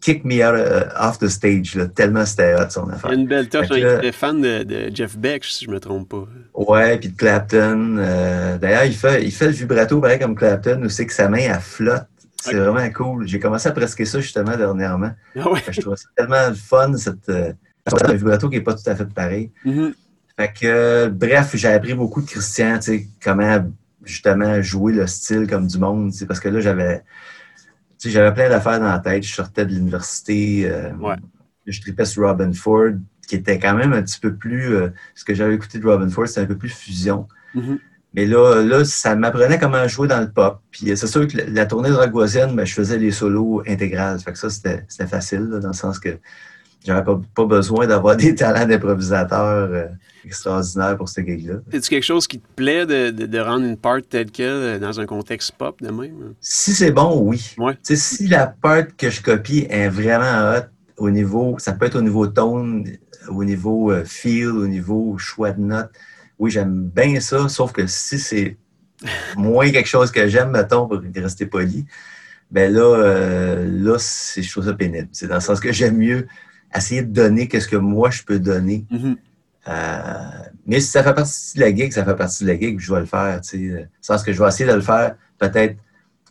kick 0.00 0.24
me 0.24 0.36
out, 0.46 0.54
euh, 0.54 0.84
off 0.98 1.18
the 1.18 1.28
stage, 1.28 1.74
là, 1.74 1.86
tellement 1.86 2.24
c'était 2.26 2.54
hot 2.54 2.68
son 2.70 2.88
affaire. 2.90 3.12
une 3.12 3.26
belle 3.26 3.48
touche. 3.48 3.66
Il 3.70 3.78
était 3.86 4.12
fan 4.12 4.40
de, 4.40 4.62
de 4.64 4.90
Jeff 4.94 5.16
Beck, 5.16 5.44
si 5.44 5.64
je 5.64 5.70
me 5.70 5.78
trompe 5.80 6.08
pas. 6.10 6.26
Ouais, 6.54 6.98
puis 6.98 7.08
de 7.10 7.16
Clapton. 7.16 7.96
euh, 7.98 8.58
D'ailleurs, 8.58 8.84
il 8.84 8.94
fait, 8.94 9.24
il 9.24 9.30
fait 9.32 9.46
le 9.46 9.52
vibrato 9.52 10.00
pareil 10.00 10.18
comme 10.18 10.34
Clapton, 10.34 10.82
où 10.84 10.88
c'est 10.88 11.06
que 11.06 11.12
sa 11.12 11.28
main, 11.28 11.38
elle 11.38 11.60
flotte. 11.60 12.06
C'est 12.42 12.54
vraiment 12.56 12.90
cool. 12.92 13.26
J'ai 13.28 13.38
commencé 13.38 13.68
à 13.68 13.72
pratiquer 13.72 14.06
ça 14.06 14.18
justement 14.20 14.56
dernièrement. 14.56 15.10
Ah 15.38 15.50
ouais? 15.50 15.60
Je 15.70 15.80
trouve 15.82 15.96
ça 15.96 16.08
tellement 16.16 16.54
fun, 16.54 16.96
cette, 16.96 17.28
euh, 17.28 17.52
un 18.08 18.12
vibrato 18.14 18.48
qui 18.48 18.56
n'est 18.56 18.62
pas 18.62 18.72
tout 18.74 18.88
à 18.88 18.96
fait 18.96 19.04
pareil. 19.12 19.50
Mhm. 19.64 19.92
Fait 20.40 20.52
que, 20.58 21.08
bref, 21.08 21.50
j'ai 21.54 21.68
appris 21.68 21.92
beaucoup 21.92 22.22
de 22.22 22.26
Christian, 22.26 22.76
tu 22.76 22.82
sais, 22.82 23.08
comment 23.22 23.70
justement 24.04 24.62
jouer 24.62 24.94
le 24.94 25.06
style 25.06 25.46
comme 25.46 25.66
du 25.66 25.76
monde, 25.76 26.12
tu 26.12 26.18
sais, 26.18 26.26
parce 26.26 26.40
que 26.40 26.48
là, 26.48 26.60
j'avais, 26.60 27.02
j'avais 28.02 28.32
plein 28.32 28.48
d'affaires 28.48 28.80
dans 28.80 28.86
la 28.90 29.00
tête. 29.00 29.22
Je 29.22 29.34
sortais 29.34 29.66
de 29.66 29.72
l'université, 29.74 30.62
euh, 30.64 30.92
Ouais. 30.98 31.16
je 31.66 31.78
tripais 31.82 32.06
sur 32.06 32.22
Robin 32.22 32.54
Ford, 32.54 32.92
qui 33.28 33.36
était 33.36 33.58
quand 33.58 33.74
même 33.74 33.92
un 33.92 34.00
petit 34.00 34.18
peu 34.18 34.34
plus, 34.34 34.74
euh, 34.74 34.88
ce 35.14 35.26
que 35.26 35.34
j'avais 35.34 35.54
écouté 35.56 35.78
de 35.78 35.86
Robin 35.86 36.08
Ford, 36.08 36.26
c'était 36.26 36.40
un 36.40 36.46
peu 36.46 36.56
plus 36.56 36.70
fusion. 36.72 37.28
Mhm. 37.54 37.78
Mais 38.14 38.24
là, 38.24 38.62
là, 38.62 38.82
ça 38.86 39.14
m'apprenait 39.16 39.58
comment 39.58 39.86
jouer 39.88 40.08
dans 40.08 40.20
le 40.20 40.30
pop. 40.30 40.62
Puis 40.70 40.90
euh, 40.90 40.96
c'est 40.96 41.06
sûr 41.06 41.28
que 41.28 41.36
la, 41.36 41.44
la 41.48 41.66
tournée 41.66 41.90
de 41.90 42.10
Voisine, 42.10 42.56
ben, 42.56 42.64
je 42.64 42.72
faisais 42.72 42.96
les 42.96 43.10
solos 43.10 43.62
intégrales. 43.68 44.18
Fait 44.20 44.32
que 44.32 44.38
ça, 44.38 44.48
c'était 44.48 44.86
c'était 44.88 45.06
facile, 45.06 45.42
là, 45.50 45.58
dans 45.58 45.68
le 45.68 45.74
sens 45.74 45.98
que 45.98 46.18
j'avais 46.84 47.04
pas, 47.04 47.20
pas 47.34 47.44
besoin 47.46 47.86
d'avoir 47.86 48.16
des 48.18 48.34
talents 48.34 48.66
d'improvisateur 48.66 49.42
euh, 49.70 49.86
extraordinaires 50.24 50.96
pour 50.96 51.08
ce 51.08 51.20
gig-là. 51.20 51.56
C'est-tu 51.70 51.90
quelque 51.90 52.04
chose 52.04 52.26
qui 52.26 52.38
te 52.40 52.46
plaît 52.56 52.86
de, 52.86 53.10
de, 53.10 53.26
de 53.26 53.38
rendre 53.38 53.64
une 53.66 53.76
part 53.76 53.98
telle 54.08 54.30
qu'elle 54.30 54.48
euh, 54.48 54.78
dans 54.78 55.00
un 55.00 55.06
contexte 55.06 55.52
pop 55.52 55.80
de 55.82 55.90
même? 55.90 56.34
Si 56.40 56.72
c'est 56.74 56.92
bon, 56.92 57.20
oui. 57.22 57.54
Ouais. 57.58 57.76
Si 57.82 58.28
la 58.28 58.46
part 58.46 58.84
que 58.96 59.10
je 59.10 59.22
copie 59.22 59.66
est 59.68 59.88
vraiment 59.88 60.52
hot 60.56 60.64
au 60.96 61.10
niveau, 61.10 61.56
ça 61.58 61.72
peut 61.72 61.86
être 61.86 61.96
au 61.96 62.02
niveau 62.02 62.26
tone, 62.26 62.86
au 63.28 63.44
niveau 63.44 63.90
euh, 63.92 64.04
feel, 64.04 64.48
au 64.48 64.66
niveau 64.66 65.16
choix 65.18 65.52
de 65.52 65.60
notes. 65.60 65.90
Oui, 66.38 66.50
j'aime 66.50 66.90
bien 66.94 67.20
ça, 67.20 67.48
sauf 67.48 67.72
que 67.72 67.86
si 67.86 68.18
c'est 68.18 68.56
moins 69.36 69.70
quelque 69.70 69.88
chose 69.88 70.10
que 70.10 70.26
j'aime, 70.28 70.50
mettons, 70.50 70.86
pour 70.86 71.00
rester 71.16 71.46
poli, 71.46 71.86
ben 72.50 72.72
là, 72.72 72.80
euh, 72.82 73.66
là 73.68 73.96
c'est- 73.98 74.42
je 74.42 74.50
trouve 74.50 74.64
ça 74.64 74.74
pénible. 74.74 75.08
C'est 75.12 75.28
dans 75.28 75.36
le 75.36 75.40
sens 75.40 75.60
que 75.60 75.72
j'aime 75.72 75.96
mieux 75.98 76.26
essayer 76.74 77.02
de 77.02 77.12
donner 77.12 77.48
qu'est-ce 77.48 77.68
que 77.68 77.76
moi 77.76 78.10
je 78.10 78.22
peux 78.22 78.38
donner. 78.38 78.84
Mhm. 78.90 79.16
Euh, 79.68 80.12
mais 80.66 80.80
si 80.80 80.88
ça 80.88 81.02
fait 81.02 81.14
partie 81.14 81.56
de 81.56 81.60
la 81.60 81.74
gig, 81.74 81.92
ça 81.92 82.04
fait 82.04 82.16
partie 82.16 82.44
de 82.44 82.48
la 82.48 82.58
gig, 82.58 82.78
je 82.80 82.92
vais 82.92 83.00
le 83.00 83.06
faire. 83.06 83.40
Tu 83.42 83.70
sais. 83.70 83.88
Sens 84.00 84.22
que 84.22 84.32
je 84.32 84.42
vais 84.42 84.48
essayer 84.48 84.68
de 84.68 84.74
le 84.74 84.80
faire 84.80 85.16
peut-être 85.38 85.76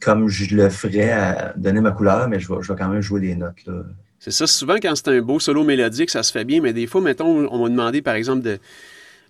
comme 0.02 0.30
je 0.30 0.56
le 0.56 0.70
ferais 0.70 1.12
à 1.12 1.54
donner 1.58 1.82
ma 1.82 1.92
couleur, 1.92 2.30
mais 2.30 2.40
je 2.40 2.48
vais, 2.48 2.62
je 2.62 2.72
vais 2.72 2.80
quand 2.80 2.88
même 2.88 3.02
jouer 3.02 3.20
des 3.20 3.36
notes. 3.36 3.66
Là. 3.66 3.84
C'est 4.20 4.32
ça, 4.32 4.48
souvent 4.48 4.76
quand 4.76 4.94
c'est 4.96 5.08
un 5.10 5.22
beau 5.22 5.40
solo 5.40 5.64
mélodique, 5.64 6.10
ça 6.10 6.24
se 6.24 6.32
fait 6.32 6.44
bien, 6.44 6.62
mais 6.62 6.74
des 6.74 6.88
fois, 6.88 7.02
mettons, 7.02 7.48
on 7.52 7.64
m'a 7.64 7.70
demandé 7.70 8.02
par 8.02 8.16
exemple 8.16 8.42
de 8.42 8.60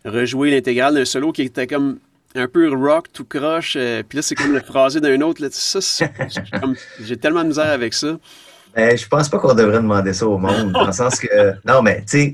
rejouer 0.05 0.51
l'intégrale 0.51 0.95
d'un 0.95 1.05
solo 1.05 1.31
qui 1.31 1.43
était 1.43 1.67
comme 1.67 1.99
un 2.35 2.47
peu 2.47 2.73
rock, 2.73 3.07
tout 3.11 3.25
croche, 3.25 3.75
euh, 3.75 4.03
puis 4.07 4.17
là 4.17 4.21
c'est 4.21 4.35
comme 4.35 4.53
le 4.53 4.59
phrasé 4.65 4.99
d'un 4.99 5.21
autre. 5.21 5.41
Là, 5.41 5.49
ça, 5.51 5.79
j'ai 6.99 7.17
tellement 7.17 7.43
de 7.43 7.49
misère 7.49 7.69
avec 7.69 7.93
ça. 7.93 8.19
Ben, 8.75 8.97
je 8.97 9.07
pense 9.07 9.29
pas 9.29 9.39
qu'on 9.39 9.53
devrait 9.53 9.77
demander 9.77 10.13
ça 10.13 10.27
au 10.27 10.37
monde, 10.37 10.71
dans 10.71 10.85
le 10.85 10.91
sens 10.91 11.19
que, 11.19 11.53
non, 11.65 11.81
mais 11.81 12.01
tu 12.01 12.05
sais, 12.07 12.33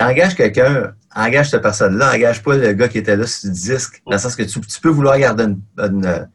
engage 0.00 0.34
quelqu'un, 0.34 0.94
engage 1.14 1.50
cette 1.50 1.62
personne-là, 1.62 2.14
engage 2.14 2.42
pas 2.42 2.56
le 2.56 2.72
gars 2.72 2.88
qui 2.88 2.98
était 2.98 3.16
là 3.16 3.26
sur 3.26 3.48
le 3.48 3.54
disque, 3.54 4.02
dans 4.06 4.12
le 4.12 4.18
sens 4.18 4.34
que 4.34 4.42
tu, 4.42 4.60
tu 4.60 4.80
peux 4.80 4.88
vouloir 4.88 5.18
garder 5.18 5.44
une, 5.44 5.60
une, 5.78 6.28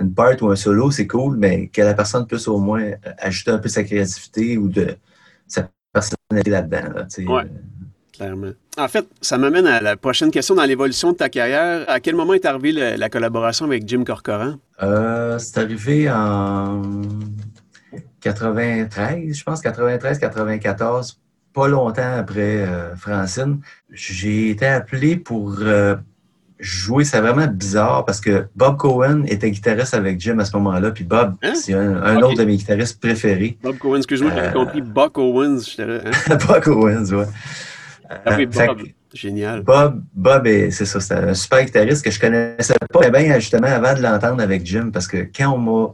une 0.00 0.14
part 0.14 0.34
ou 0.40 0.50
un 0.50 0.56
solo, 0.56 0.90
c'est 0.90 1.06
cool, 1.06 1.36
mais 1.36 1.68
que 1.68 1.82
la 1.82 1.94
personne 1.94 2.26
puisse 2.26 2.48
au 2.48 2.58
moins 2.58 2.90
ajouter 3.18 3.50
un 3.50 3.58
peu 3.58 3.68
sa 3.68 3.84
créativité 3.84 4.58
ou 4.58 4.68
de 4.68 4.96
sa 5.46 5.68
personnalité 5.92 6.50
là-dedans. 6.50 6.92
Là. 6.94 7.34
Ouais. 7.34 7.50
Clairement. 8.12 8.52
En 8.78 8.88
fait, 8.88 9.06
ça 9.20 9.36
m'amène 9.36 9.66
à 9.66 9.80
la 9.80 9.96
prochaine 9.96 10.30
question 10.30 10.54
dans 10.54 10.64
l'évolution 10.64 11.12
de 11.12 11.16
ta 11.16 11.28
carrière. 11.28 11.84
À 11.88 12.00
quel 12.00 12.14
moment 12.14 12.32
est 12.32 12.46
arrivée 12.46 12.72
la 12.72 13.08
collaboration 13.10 13.66
avec 13.66 13.86
Jim 13.86 14.04
Corcoran? 14.04 14.54
Euh, 14.82 15.38
c'est 15.38 15.58
arrivé 15.58 16.10
en 16.10 16.82
93, 18.20 19.32
je 19.32 19.44
pense, 19.44 19.60
93, 19.60 20.18
94, 20.18 21.20
pas 21.54 21.68
longtemps 21.68 22.16
après 22.18 22.58
euh, 22.66 22.94
Francine. 22.96 23.60
J'ai 23.90 24.50
été 24.50 24.66
appelé 24.66 25.16
pour 25.16 25.54
euh, 25.60 25.96
jouer. 26.58 27.04
C'est 27.04 27.20
vraiment 27.20 27.46
bizarre 27.46 28.04
parce 28.04 28.20
que 28.20 28.46
Bob 28.54 28.76
Cohen 28.76 29.24
était 29.26 29.50
guitariste 29.50 29.94
avec 29.94 30.20
Jim 30.20 30.38
à 30.38 30.44
ce 30.44 30.56
moment-là. 30.56 30.90
Puis 30.90 31.04
Bob, 31.04 31.34
Hein? 31.42 31.54
c'est 31.54 31.74
un, 31.74 32.16
autre 32.22 32.36
de 32.38 32.44
mes 32.44 32.56
guitaristes 32.56 33.00
préférés. 33.00 33.56
Bob 33.62 33.78
Cohen, 33.78 33.96
excuse-moi, 33.96 34.32
j'avais 34.34 34.48
Euh, 34.48 34.52
compris 34.52 34.82
Buck 34.82 35.16
Owens. 35.18 35.60
Hein? 35.78 36.10
Bob 36.46 36.68
Owens, 36.68 37.12
ouais. 37.12 37.26
Ah 38.08 38.36
oui, 38.36 38.46
fait 38.50 38.66
Bob. 38.66 38.78
Génial. 39.14 39.62
Bob, 39.62 40.02
Bob 40.14 40.46
est- 40.46 40.70
c'est 40.70 40.84
ça, 40.84 41.00
c'est 41.00 41.14
un 41.14 41.32
super 41.32 41.64
guitariste 41.64 42.04
que 42.04 42.10
je 42.10 42.20
connaissais 42.20 42.74
pas 42.92 43.08
bien 43.08 43.38
justement 43.38 43.66
avant 43.68 43.94
de 43.94 44.02
l'entendre 44.02 44.42
avec 44.42 44.66
Jim 44.66 44.90
parce 44.92 45.06
que 45.08 45.26
quand 45.34 45.52
on 45.54 45.58
m'a 45.58 45.92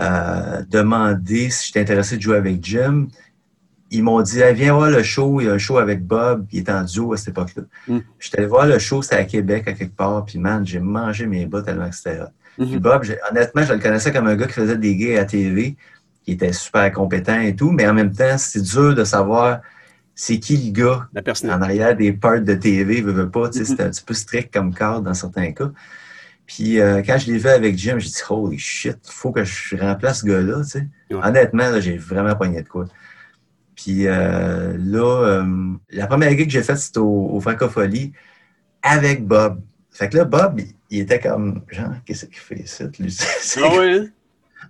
euh, 0.00 0.62
demandé 0.68 1.50
si 1.50 1.66
j'étais 1.66 1.80
intéressé 1.80 2.16
de 2.16 2.22
jouer 2.22 2.36
avec 2.36 2.64
Jim, 2.64 3.08
ils 3.90 4.02
m'ont 4.02 4.22
dit 4.22 4.40
viens 4.54 4.74
voir 4.74 4.90
le 4.90 5.02
show, 5.02 5.40
il 5.40 5.46
y 5.46 5.50
a 5.50 5.52
un 5.52 5.58
show 5.58 5.78
avec 5.78 6.04
Bob, 6.04 6.46
il 6.50 6.60
est 6.60 6.70
en 6.70 6.82
duo 6.82 7.12
à 7.12 7.16
cette 7.18 7.28
époque-là. 7.28 7.64
Mm. 7.88 7.98
J'étais 8.18 8.38
allé 8.38 8.46
voir 8.46 8.66
le 8.66 8.78
show, 8.78 9.02
c'était 9.02 9.16
à 9.16 9.24
Québec 9.24 9.68
à 9.68 9.72
quelque 9.74 9.94
part, 9.94 10.24
puis 10.24 10.38
man, 10.38 10.66
j'ai 10.66 10.80
mangé 10.80 11.26
mes 11.26 11.44
bas 11.44 11.62
tellement 11.62 11.90
que 11.90 11.96
c'était 11.96 12.20
hot. 12.20 12.32
Puis. 12.58 12.78
Bob, 12.78 13.04
honnêtement, 13.30 13.62
je 13.62 13.72
le 13.72 13.78
connaissais 13.78 14.12
comme 14.12 14.26
un 14.26 14.36
gars 14.36 14.46
qui 14.46 14.54
faisait 14.54 14.76
des 14.76 14.96
gays 14.96 15.18
à 15.18 15.24
TV, 15.24 15.76
qui 16.24 16.32
était 16.32 16.52
super 16.52 16.90
compétent 16.92 17.40
et 17.40 17.54
tout, 17.54 17.70
mais 17.70 17.86
en 17.86 17.94
même 17.94 18.12
temps, 18.12 18.38
c'est 18.38 18.62
dur 18.62 18.94
de 18.94 19.04
savoir 19.04 19.60
c'est 20.14 20.38
qui 20.38 20.56
le 20.56 20.72
gars 20.72 21.08
La 21.14 21.22
en 21.56 21.62
arrière 21.62 21.96
des 21.96 22.12
parts 22.12 22.40
de 22.40 22.54
TV, 22.54 23.00
veut, 23.00 23.12
veut 23.12 23.30
pas, 23.30 23.50
sais, 23.50 23.60
Mhm. 23.60 23.64
c'est 23.64 23.80
un 23.80 23.90
petit 23.90 24.04
peu 24.04 24.14
strict 24.14 24.52
comme 24.52 24.74
cadre 24.74 25.00
dans 25.00 25.14
certains 25.14 25.52
cas. 25.52 25.70
Puis 26.54 26.80
euh, 26.80 27.02
quand 27.04 27.16
je 27.18 27.30
l'ai 27.30 27.38
vu 27.38 27.48
avec 27.48 27.78
Jim, 27.78 27.98
j'ai 27.98 28.08
dit 28.08 28.22
holy 28.28 28.58
shit, 28.58 28.98
faut 29.04 29.32
que 29.32 29.44
je 29.44 29.76
remplace 29.76 30.20
ce 30.20 30.26
gars-là, 30.26 30.62
tu 30.62 30.70
sais. 30.70 30.88
Ouais. 31.10 31.20
Honnêtement, 31.22 31.70
là, 31.70 31.80
j'ai 31.80 31.96
vraiment 31.96 32.34
pogné 32.34 32.62
de 32.62 32.68
quoi. 32.68 32.84
Puis 33.74 34.06
euh, 34.06 34.76
là, 34.78 35.44
la 35.90 36.06
première 36.06 36.30
gig 36.30 36.46
que 36.46 36.50
j'ai 36.50 36.62
faite, 36.62 36.78
c'était 36.78 36.98
au, 36.98 37.30
au 37.32 37.40
Francophonie 37.40 38.12
avec 38.82 39.26
Bob. 39.26 39.60
Fait 39.90 40.08
que 40.08 40.16
là, 40.16 40.24
Bob, 40.24 40.60
il, 40.90 41.00
était 41.00 41.20
comme, 41.20 41.62
genre, 41.70 41.92
qu'est-ce 42.04 42.26
qu'il 42.26 42.36
fait 42.36 42.60
ici, 42.60 42.84
lui? 42.98 43.16
Ah 43.62 43.68
oui? 43.78 43.98
Hein? 43.98 44.06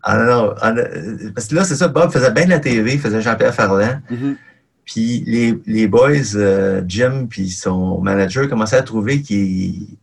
Ah 0.02 0.18
non, 0.18 0.24
non. 0.24 0.54
Ah, 0.60 0.74
parce 1.34 1.46
que 1.48 1.54
là, 1.54 1.64
c'est 1.64 1.76
ça, 1.76 1.88
Bob 1.88 2.10
faisait 2.12 2.32
bien 2.32 2.44
de 2.44 2.50
la 2.50 2.58
TV, 2.58 2.94
il 2.94 3.00
faisait 3.00 3.20
Jean-Pierre 3.20 3.54
Ferland. 3.54 4.00
Mm-hmm. 4.10 4.36
Puis 4.84 5.22
les, 5.26 5.60
les 5.66 5.86
boys, 5.86 6.34
euh, 6.34 6.82
Jim 6.86 7.26
puis 7.28 7.50
son 7.50 8.00
manager, 8.00 8.48
commençaient 8.48 8.76
à 8.76 8.82
trouver 8.82 9.22
qu'il 9.22 9.96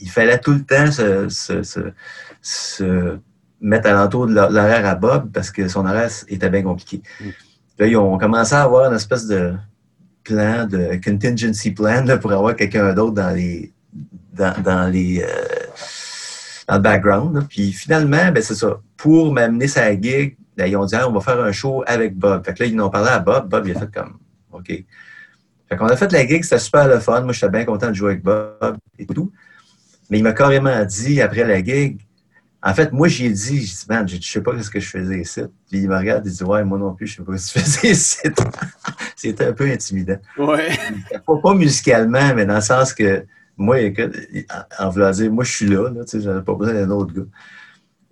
il 0.00 0.10
fallait 0.10 0.38
tout 0.38 0.52
le 0.52 0.62
temps 0.62 0.90
se, 0.90 1.28
se, 1.28 1.62
se, 1.62 1.80
se 2.40 3.18
mettre 3.60 3.90
l'entour 3.90 4.26
de 4.26 4.34
l'horaire 4.34 4.86
à 4.86 4.94
Bob 4.94 5.30
parce 5.32 5.50
que 5.50 5.68
son 5.68 5.86
horaire 5.86 6.10
était 6.28 6.50
bien 6.50 6.62
compliqué. 6.62 7.02
Mm. 7.20 7.28
Là, 7.78 7.86
ils 7.86 7.96
ont 7.96 8.18
commencé 8.18 8.54
à 8.54 8.62
avoir 8.62 8.90
une 8.90 8.96
espèce 8.96 9.26
de 9.26 9.54
plan, 10.24 10.66
de 10.66 11.00
contingency 11.02 11.70
plan 11.70 12.04
là, 12.04 12.18
pour 12.18 12.32
avoir 12.32 12.54
quelqu'un 12.56 12.92
d'autre 12.92 13.14
dans 13.14 13.34
les 13.34 13.72
dans, 14.32 14.54
dans 14.62 14.88
les 14.90 15.22
euh, 15.22 15.26
dans 16.68 16.74
le 16.76 16.80
background. 16.80 17.46
Puis 17.48 17.72
finalement, 17.72 18.30
ben 18.32 18.42
c'est 18.42 18.54
ça. 18.54 18.80
Pour 18.96 19.32
m'amener 19.32 19.68
sa 19.68 19.90
gig, 19.92 20.36
ben, 20.56 20.66
ils 20.66 20.76
ont 20.76 20.84
dit 20.84 20.96
on 20.96 21.12
va 21.12 21.20
faire 21.20 21.40
un 21.40 21.52
show 21.52 21.82
avec 21.86 22.16
Bob. 22.16 22.44
Fait 22.44 22.54
que 22.54 22.62
là, 22.62 22.68
ils 22.68 22.80
ont 22.80 22.90
parlé 22.90 23.10
à 23.10 23.18
Bob. 23.20 23.48
Bob, 23.48 23.66
il 23.66 23.76
a 23.76 23.80
fait 23.80 23.92
comme 23.92 24.18
OK. 24.52 24.66
Fait 24.66 25.76
qu'on 25.76 25.86
a 25.86 25.96
fait 25.96 26.10
la 26.12 26.26
gig, 26.26 26.42
c'était 26.42 26.58
super 26.58 26.88
le 26.88 26.98
fun. 26.98 27.20
Moi, 27.22 27.32
j'étais 27.32 27.50
bien 27.50 27.64
content 27.64 27.88
de 27.88 27.94
jouer 27.94 28.12
avec 28.12 28.22
Bob 28.22 28.76
et 28.98 29.06
tout. 29.06 29.30
Mais 30.10 30.18
il 30.18 30.22
m'a 30.22 30.32
carrément 30.32 30.84
dit 30.84 31.20
après 31.20 31.44
la 31.44 31.62
gig, 31.62 31.98
en 32.62 32.74
fait, 32.74 32.92
moi, 32.92 33.06
j'ai 33.06 33.30
dit, 33.30 33.60
j'ai 33.60 33.66
dit, 33.66 33.84
man, 33.88 34.08
je 34.08 34.20
sais 34.20 34.42
pas 34.42 34.60
ce 34.60 34.70
que 34.70 34.80
je 34.80 34.88
faisais 34.88 35.20
ici. 35.20 35.42
Puis 35.70 35.80
il 35.80 35.88
me 35.88 35.96
regarde, 35.96 36.26
il 36.26 36.32
dit, 36.32 36.42
ouais, 36.42 36.64
moi 36.64 36.78
non 36.78 36.92
plus, 36.92 37.06
je 37.06 37.16
sais 37.16 37.22
pas 37.22 37.36
ce 37.38 37.52
que 37.52 37.58
tu 37.58 37.64
faisais 37.64 37.90
ici. 37.92 38.18
C'était 39.16 39.46
un 39.46 39.52
peu 39.52 39.70
intimidant. 39.70 40.18
Ouais. 40.36 40.70
Pas, 41.24 41.36
pas, 41.40 41.54
musicalement, 41.54 42.34
mais 42.34 42.46
dans 42.46 42.56
le 42.56 42.60
sens 42.60 42.92
que, 42.92 43.24
moi, 43.56 43.76
en 44.78 44.90
voulant 44.90 45.10
dire, 45.10 45.32
moi, 45.32 45.44
je 45.44 45.52
suis 45.52 45.66
là, 45.66 45.90
là 45.90 46.04
tu 46.04 46.10
sais, 46.10 46.20
j'avais 46.20 46.42
pas 46.42 46.54
besoin 46.54 46.74
d'un 46.74 46.90
autre 46.90 47.14
gars. 47.14 47.26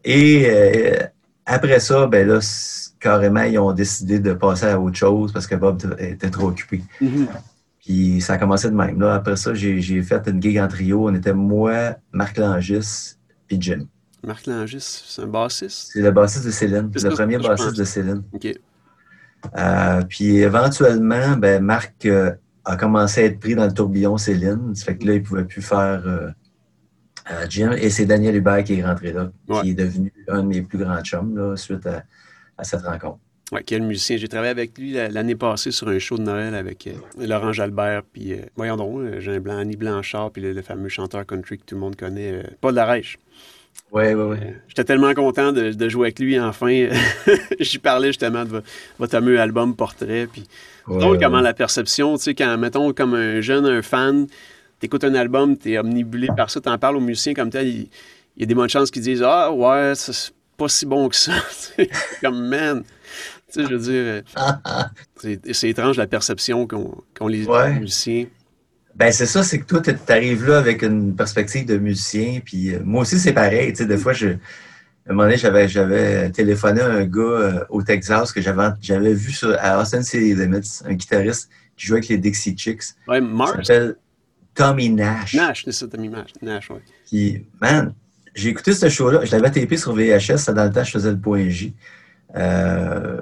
Et 0.05 0.47
euh, 0.49 1.07
après 1.45 1.81
ça, 1.81 2.07
ben 2.07 2.27
là, 2.27 2.39
carrément, 3.01 3.43
ils 3.43 3.59
ont 3.59 3.73
décidé 3.73 4.21
de 4.21 4.33
passer 4.33 4.67
à 4.67 4.81
autre 4.81 4.97
chose 4.97 5.33
parce 5.33 5.47
que 5.47 5.57
Bob 5.57 5.83
était 5.99 6.31
trop 6.31 6.49
occupé. 6.49 6.83
Mm-hmm. 7.01 7.27
Puis 7.87 8.21
ça 8.21 8.33
a 8.33 8.39
commencé 8.39 8.69
de 8.69 8.75
même. 8.75 8.99
Là, 8.99 9.15
après 9.15 9.37
ça, 9.37 9.55
j'ai 9.55 10.03
fait 10.03 10.27
une 10.27 10.43
gig 10.43 10.59
en 10.59 10.67
trio. 10.67 11.09
On 11.09 11.15
était 11.15 11.33
moi, 11.33 11.95
Marc 12.11 12.37
Langis, 12.37 13.15
puis 13.47 13.59
Jim. 13.61 13.87
Marc 14.25 14.47
Langis, 14.47 15.05
c'est 15.07 15.23
un 15.23 15.29
bassiste? 15.29 15.91
C'est 15.93 16.03
le 16.03 16.11
bassiste 16.11 16.47
de 16.47 16.51
Céline. 16.51 16.91
C'est 16.97 17.09
le 17.09 17.15
premier 17.15 17.39
bassiste 17.39 17.77
de 17.77 17.85
Céline. 17.85 18.25
OK. 18.33 18.49
Euh, 19.57 20.03
puis 20.09 20.39
éventuellement, 20.39 21.37
ben, 21.37 21.63
Marc 21.63 22.07
euh, 22.07 22.33
a 22.65 22.77
commencé 22.77 23.21
à 23.21 23.25
être 23.27 23.39
pris 23.39 23.55
dans 23.55 23.67
le 23.67 23.73
tourbillon 23.73 24.17
Céline. 24.17 24.75
Ça 24.75 24.87
fait 24.87 24.99
que 24.99 25.07
là, 25.07 25.13
il 25.13 25.21
ne 25.21 25.25
pouvait 25.25 25.45
plus 25.45 25.63
faire 25.63 26.03
euh, 26.07 26.31
Jim. 27.49 27.71
Et 27.71 27.89
c'est 27.91 28.07
Daniel 28.07 28.35
Hubert 28.35 28.65
qui 28.65 28.81
est 28.81 28.85
rentré 28.85 29.13
là, 29.13 29.31
qui 29.63 29.71
est 29.71 29.75
devenu 29.75 30.13
un 30.27 30.43
de 30.43 30.49
mes 30.49 30.63
plus 30.63 30.79
grands 30.79 31.01
chums 31.03 31.37
là, 31.37 31.55
suite 31.55 31.87
à 31.87 32.65
cette 32.65 32.83
rencontre. 32.83 33.21
Oui, 33.53 33.61
quel 33.65 33.83
musicien. 33.83 34.17
J'ai 34.17 34.27
travaillé 34.27 34.51
avec 34.51 34.77
lui 34.77 34.93
l'année 34.93 35.37
passée 35.37 35.71
sur 35.71 35.87
un 35.89 35.99
show 36.01 36.19
de 36.19 36.23
Noël 36.23 36.55
avec 36.55 36.89
euh, 36.89 37.27
Laurent 37.27 37.53
Jalbert, 37.53 38.03
puis 38.13 38.33
euh, 38.33 38.39
voyons 38.57 38.77
donc, 38.77 38.99
euh, 38.99 39.21
Jean 39.21 39.39
Blanc, 39.39 39.59
Annie 39.59 39.77
Blanchard, 39.77 40.33
puis 40.33 40.43
le, 40.43 40.63
fameux 40.63 40.89
chanteur 40.89 41.25
country 41.25 41.59
que 41.59 41.65
tout 41.65 41.77
le 41.77 41.81
monde 41.81 41.95
connaît, 41.95 42.43
Paul 42.61 42.75
Larèche. 42.75 43.19
Oui, 43.93 44.15
oui, 44.15 44.23
oui. 44.31 44.37
J'étais 44.67 44.83
tellement 44.83 45.15
content 45.15 45.53
de, 45.53 45.89
jouer 45.89 46.07
avec 46.07 46.19
lui, 46.19 46.41
enfin. 46.41 46.89
J'y 47.61 47.79
parlais 47.79 48.09
justement 48.09 48.45
de 48.45 48.63
votre 48.99 49.13
fameux 49.13 49.39
album 49.39 49.77
Portrait, 49.77 50.27
puis 50.27 50.43
ouais, 50.89 51.19
comment 51.21 51.41
la 51.41 51.55
perception, 51.55 52.17
tu 52.17 52.25
sais, 52.25 52.35
quand, 52.35 52.59
mettons, 52.59 52.93
comme 52.93 53.15
un 53.15 53.41
jeune, 53.41 53.65
un 53.65 53.81
fan, 53.81 54.27
t'écoutes 54.81 55.05
un 55.05 55.15
album, 55.15 55.57
t'es 55.57 55.79
omnibulé 55.79 56.29
par 56.37 56.51
ça, 56.51 56.61
t'en 56.61 56.77
parles 56.79 56.97
aux 56.97 57.01
musiciens 57.01 57.35
comme 57.35 57.51
tel, 57.51 57.69
il, 57.69 57.89
y 58.37 58.43
a 58.43 58.47
des 58.47 58.55
bonnes 58.57 58.69
chances 58.69 58.91
qu'ils 58.91 59.03
disent 59.03 59.23
«Ah, 59.25 59.53
ouais, 59.53 59.93
c'est 59.95 60.33
pas 60.57 60.69
si 60.69 60.85
bon 60.85 61.09
que 61.09 61.15
ça.» 61.15 61.33
Comme, 62.21 62.49
man 62.49 62.83
sais, 63.63 63.69
je 63.69 63.75
veux 63.75 63.79
dire, 63.79 64.23
euh, 64.39 65.33
c'est 65.53 65.69
étrange 65.69 65.97
la 65.97 66.07
perception 66.07 66.67
qu'ont 66.67 67.29
les 67.29 67.47
musiciens. 67.79 68.27
Ben 68.95 69.13
c'est 69.13 69.27
ça, 69.27 69.43
c'est 69.43 69.59
que 69.59 69.67
toi, 69.67 69.83
tu 69.83 69.95
arrives 70.09 70.47
là 70.47 70.57
avec 70.57 70.83
une 70.83 71.15
perspective 71.15 71.67
de 71.67 71.77
musicien, 71.77 72.41
puis 72.43 72.75
euh, 72.75 72.81
moi 72.83 73.03
aussi, 73.03 73.19
c'est 73.19 73.35
pareil. 73.35 73.73
Tu 73.73 73.79
sais, 73.79 73.87
des 73.87 73.99
fois, 73.99 74.15
je, 74.15 74.29
à 74.29 74.33
un 75.11 75.13
moment 75.13 75.25
donné, 75.25 75.37
j'avais 75.37 76.31
téléphoné 76.31 76.81
à 76.81 76.87
un 76.87 77.05
gars 77.05 77.21
euh, 77.21 77.65
au 77.69 77.83
Texas 77.83 78.33
que 78.33 78.41
j'avais 78.41 79.13
vu 79.13 79.33
sur, 79.33 79.55
à 79.61 79.81
Austin 79.81 80.03
City 80.03 80.35
Limits, 80.35 80.81
un 80.87 80.95
guitariste 80.95 81.51
qui 81.77 81.87
jouait 81.87 81.99
avec 81.99 82.09
les 82.09 82.17
Dixie 82.17 82.57
Chicks. 82.57 82.83
Ouais, 83.07 83.21
Mars. 83.21 83.53
s'appelle 83.59 83.97
Tommy 84.55 84.89
Nash. 84.89 85.35
Nash, 85.35 85.65
c'est 85.67 85.73
ça, 85.73 85.87
Tommy 85.87 86.11
Nash, 86.41 86.71
oui. 86.71 86.79
Puis, 87.07 87.47
man, 87.61 87.93
j'ai 88.35 88.49
écouté 88.49 88.73
ce 88.73 88.89
show-là, 88.89 89.25
je 89.25 89.31
l'avais 89.31 89.51
tapé 89.51 89.77
sur 89.77 89.95
VHS, 89.95 90.39
ça 90.39 90.53
dans 90.53 90.65
le 90.65 90.71
temps, 90.71 90.85
je 90.85 90.91
faisais 90.91 91.11
le 91.11 91.19
point 91.19 91.49
J. 91.49 91.75
Euh, 92.35 93.21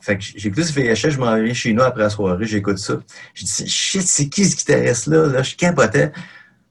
fait 0.00 0.16
que 0.16 0.24
j'écoute 0.36 0.64
ce 0.64 0.72
VHS, 0.72 1.10
je 1.10 1.18
m'en 1.18 1.36
viens 1.36 1.52
chez 1.52 1.72
nous 1.72 1.82
après 1.82 2.02
la 2.02 2.10
soirée, 2.10 2.46
j'écoute 2.46 2.78
ça. 2.78 2.94
Je 3.34 3.44
dis, 3.44 3.68
shit, 3.68 4.02
c'est 4.02 4.28
qui 4.28 4.46
ce 4.46 4.56
guitariste-là? 4.56 5.26
Là, 5.26 5.42
je 5.42 5.54
capotais. 5.54 6.10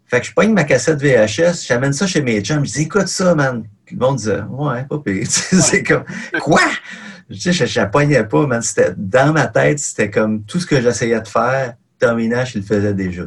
Fait 0.08 0.20
que 0.20 0.26
je 0.26 0.34
pogne 0.34 0.54
ma 0.54 0.64
cassette 0.64 1.00
VHS, 1.00 1.68
j'amène 1.68 1.94
ça 1.94 2.08
chez 2.08 2.24
mes 2.24 2.42
chums, 2.42 2.66
je 2.66 2.72
dis, 2.72 2.82
écoute 2.82 3.08
ça, 3.08 3.36
man. 3.36 3.64
Le 3.92 3.98
monde 3.98 4.18
disait, 4.18 4.42
ouais, 4.50 4.84
pas 4.86 5.00
pire. 5.00 5.26
c'est 5.30 5.84
comme, 5.84 6.04
quoi? 6.42 6.62
Tu 7.32 7.40
sais, 7.40 7.54
je 7.54 7.80
ne 7.80 7.86
poignais 7.86 8.24
pas, 8.24 8.48
man. 8.48 8.62
C'était, 8.64 8.94
dans 8.98 9.32
ma 9.32 9.46
tête, 9.46 9.78
c'était 9.78 10.10
comme 10.10 10.44
tout 10.44 10.60
ce 10.60 10.66
que 10.66 10.82
j'essayais 10.82 11.22
de 11.22 11.28
faire, 11.28 11.76
Tommy 12.00 12.28
Nash, 12.28 12.56
il 12.56 12.62
le 12.62 12.66
faisait 12.66 12.94
déjà. 12.94 13.24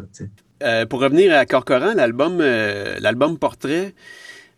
Euh, 0.63 0.87
pour 0.87 1.01
revenir 1.01 1.37
à 1.37 1.47
Corcoran, 1.47 1.95
l'album, 1.95 2.39
euh, 2.41 2.97
l'album 3.01 3.39
Portrait, 3.39 3.95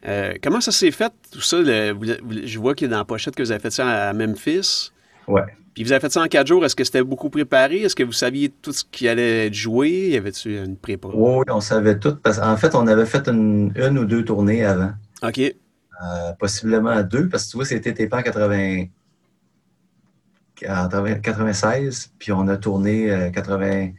euh, 0.07 0.35
comment 0.43 0.61
ça 0.61 0.73
s'est 0.73 0.91
fait, 0.91 1.13
tout 1.31 1.41
ça? 1.41 1.63
je 1.63 2.59
vois 2.59 2.75
qu'il 2.75 2.87
est 2.87 2.91
dans 2.91 2.99
la 2.99 3.05
pochette 3.05 3.35
que 3.35 3.43
vous 3.43 3.51
avez 3.51 3.61
fait 3.61 3.71
ça 3.71 4.09
à 4.09 4.13
Memphis. 4.13 4.93
Ouais. 5.27 5.43
Puis 5.75 5.83
vous 5.83 5.93
avez 5.93 6.01
fait 6.01 6.13
ça 6.13 6.23
en 6.23 6.27
quatre 6.27 6.47
jours. 6.47 6.65
Est-ce 6.65 6.77
que 6.77 6.85
c'était 6.85 7.03
beaucoup 7.03 7.31
préparé? 7.31 7.79
Est-ce 7.79 7.97
que 7.97 8.05
vous 8.05 8.13
saviez 8.13 8.49
tout 8.49 8.73
ce 8.73 8.85
qui 8.85 9.09
allait 9.09 9.47
être 9.47 9.55
joué? 9.55 10.11
Y 10.11 10.17
avait-tu 10.17 10.57
une 10.57 10.77
prépa? 10.77 11.09
Oui, 11.13 11.45
on 11.49 11.61
savait 11.61 11.99
tout. 11.99 12.17
Parce 12.23 12.39
qu'en 12.39 12.57
fait, 12.57 12.75
on 12.75 12.87
avait 12.87 13.07
fait 13.07 13.29
une, 13.29 13.73
ou 13.99 14.05
deux 14.05 14.25
tournées 14.25 14.65
avant. 14.65 14.93
OK. 15.23 15.39
Euh, 15.39 16.33
possiblement 16.39 17.03
deux, 17.03 17.29
parce 17.29 17.47
que 17.47 17.51
tu 17.51 17.57
vois, 17.57 17.67
c'était 17.67 17.93
TP 17.93 18.13
en 18.13 18.23
80... 18.23 18.87
96, 21.23 22.13
puis 22.19 22.33
on 22.33 22.47
a 22.47 22.57
tourné 22.57 23.31
80... 23.35 23.91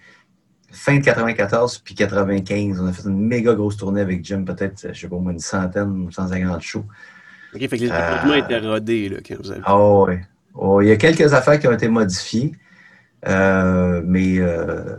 Euh, 0.72 0.74
fin 0.76 0.98
de 0.98 1.04
94 1.04 1.80
puis 1.80 1.96
95. 1.96 2.80
On 2.80 2.88
a 2.88 2.94
fait 2.94 3.08
une 3.08 3.20
méga 3.20 3.54
grosse 3.54 3.78
tournée 3.78 4.02
avec 4.02 4.24
Jim, 4.24 4.44
peut-être, 4.44 4.94
je 4.94 5.00
sais 5.00 5.08
pas, 5.08 5.16
une 5.16 5.40
centaine, 5.40 6.08
150 6.12 6.62
shows. 6.62 6.86
OK, 7.56 7.62
fait 7.62 7.78
que 7.78 7.84
les 7.84 7.92
euh, 7.92 8.36
étaient 8.36 8.60
rodés 8.60 9.10
là, 9.10 9.18
quand 9.26 9.36
vous 9.40 9.52
avez. 9.52 9.62
Ah 9.64 9.80
oui. 9.80 10.16
Oh, 10.54 10.82
il 10.82 10.88
y 10.88 10.92
a 10.92 10.98
quelques 10.98 11.34
affaires 11.34 11.60
qui 11.60 11.68
ont 11.68 11.72
été 11.72 11.88
modifiées, 11.88 12.54
euh, 13.28 14.02
mais 14.06 14.40
euh, 14.40 14.98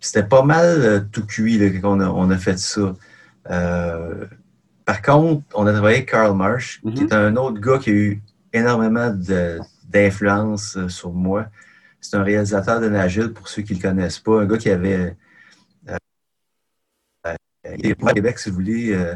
c'était 0.00 0.22
pas 0.22 0.42
mal 0.42 1.08
tout 1.12 1.26
cuit 1.26 1.80
qu'on 1.80 2.00
a, 2.00 2.08
on 2.08 2.30
a 2.30 2.36
fait 2.36 2.58
ça. 2.58 2.94
par 4.84 5.02
contre, 5.02 5.42
on 5.54 5.66
a 5.66 5.72
travaillé 5.72 5.98
avec 5.98 6.10
Carl 6.10 6.36
Marsh, 6.36 6.80
qui 6.80 6.88
mm-hmm. 6.88 7.08
est 7.08 7.12
un 7.12 7.36
autre 7.36 7.60
gars 7.60 7.78
qui 7.78 7.90
a 7.90 7.92
eu 7.92 8.22
énormément 8.52 9.12
d'influence 9.88 10.78
sur 10.88 11.12
moi. 11.12 11.46
C'est 12.00 12.16
un 12.16 12.22
réalisateur 12.22 12.80
de 12.80 12.88
Nagil, 12.88 13.32
pour 13.32 13.48
ceux 13.48 13.62
qui 13.62 13.72
ne 13.74 13.78
le 13.78 13.82
connaissent 13.82 14.18
pas. 14.18 14.40
Un 14.40 14.46
gars 14.46 14.58
qui 14.58 14.70
avait. 14.70 15.16
Euh, 15.88 15.96
euh 17.26 17.34
il 17.78 17.94
à 18.06 18.12
Québec, 18.12 18.38
si 18.38 18.50
vous 18.50 18.54
voulez, 18.54 18.92
euh, 18.92 19.14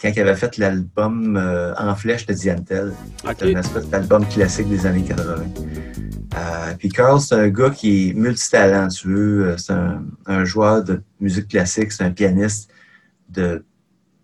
quand 0.00 0.10
il 0.14 0.20
avait 0.20 0.34
fait 0.34 0.58
l'album 0.58 1.36
euh, 1.36 1.74
En 1.76 1.94
flèche 1.94 2.26
de 2.26 2.34
Diantel. 2.34 2.92
Okay. 3.24 3.54
un 3.54 3.60
espèce 3.60 3.88
d'album 3.88 4.26
classique 4.26 4.68
des 4.68 4.86
années 4.86 5.04
80. 5.04 6.74
puis 6.78 6.88
Carl, 6.88 7.20
c'est 7.20 7.36
un 7.36 7.48
gars 7.48 7.70
qui 7.70 8.10
est 8.10 8.14
multitalentueux. 8.14 9.56
C'est 9.56 9.72
un, 9.72 10.44
joueur 10.44 10.82
de 10.82 11.02
musique 11.20 11.48
classique, 11.48 11.92
c'est 11.92 12.04
un 12.04 12.10
pianiste 12.10 12.70
de, 13.28 13.64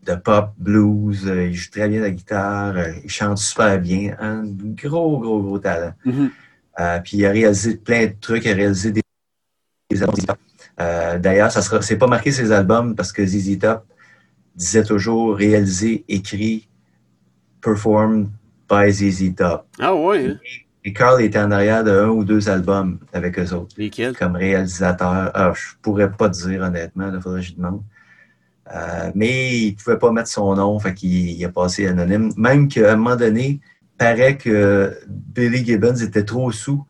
de 0.02 0.14
pop, 0.16 0.52
blues. 0.58 1.22
il 1.24 1.54
joue 1.54 1.70
très 1.70 1.88
bien 1.88 2.00
la 2.00 2.10
guitare. 2.10 2.76
il 3.02 3.08
chante 3.08 3.38
super 3.38 3.78
bien. 3.78 4.16
Un 4.18 4.44
gros, 4.44 5.20
gros, 5.20 5.40
gros 5.40 5.58
talent. 5.58 5.94
Mm-hmm. 6.04 6.30
Euh, 6.78 7.00
puis 7.00 7.18
il 7.18 7.26
a 7.26 7.30
réalisé 7.30 7.76
plein 7.76 8.06
de 8.06 8.14
trucs, 8.20 8.44
il 8.44 8.52
a 8.52 8.54
réalisé 8.54 8.92
des, 8.92 10.02
albums. 10.02 10.16
Euh, 10.80 11.18
D'ailleurs, 11.18 11.50
ça 11.50 11.62
sera, 11.62 11.80
c'est 11.80 11.96
pas 11.96 12.06
marqué 12.06 12.32
ses 12.32 12.52
albums 12.52 12.94
parce 12.94 13.12
que 13.12 13.24
ZZ 13.24 13.58
Top 13.58 13.84
disait 14.54 14.84
toujours 14.84 15.36
réalisé, 15.36 16.04
écrit, 16.08 16.68
performed 17.60 18.28
by 18.68 18.92
ZZ 18.92 19.34
Top. 19.34 19.66
Ah 19.78 19.94
ouais. 19.94 20.26
Hein? 20.26 20.38
Et, 20.84 20.92
Carl 20.92 21.20
était 21.20 21.38
en 21.38 21.50
arrière 21.50 21.82
de 21.82 21.90
un 21.90 22.08
ou 22.08 22.24
deux 22.24 22.48
albums 22.48 22.98
avec 23.12 23.38
eux 23.38 23.52
autres. 23.52 23.74
Lesquels? 23.76 24.16
Comme 24.16 24.36
réalisateur. 24.36 25.30
Ah, 25.34 25.52
je 25.54 25.74
pourrais 25.82 26.12
pas 26.12 26.28
te 26.28 26.46
dire 26.46 26.62
honnêtement, 26.62 27.10
il 27.12 27.20
faudrait 27.20 27.40
que 27.40 27.46
je 27.46 27.54
demande. 27.54 27.82
Euh, 28.74 29.10
mais 29.14 29.58
il 29.58 29.76
pouvait 29.76 29.98
pas 29.98 30.10
mettre 30.10 30.28
son 30.28 30.54
nom, 30.54 30.78
fait 30.78 30.94
qu'il 30.94 31.30
il 31.30 31.44
a 31.44 31.48
passé 31.48 31.86
anonyme. 31.86 32.32
Même 32.36 32.68
qu'à 32.68 32.92
un 32.92 32.96
moment 32.96 33.16
donné, 33.16 33.60
paraît 33.98 34.36
que 34.36 34.98
Billy 35.08 35.64
Gibbons 35.64 35.96
était 35.96 36.24
trop 36.24 36.50
sous 36.52 36.84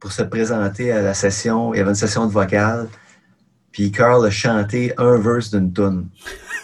pour 0.00 0.12
se 0.12 0.22
présenter 0.22 0.92
à 0.92 1.02
la 1.02 1.14
session. 1.14 1.74
Il 1.74 1.78
y 1.78 1.80
avait 1.80 1.90
une 1.90 1.96
session 1.96 2.26
de 2.26 2.32
vocale. 2.32 2.88
Puis 3.72 3.90
Carl 3.92 4.24
a 4.26 4.30
chanté 4.30 4.92
un 4.98 5.18
verse 5.18 5.50
d'une 5.50 5.72
tune 5.72 6.06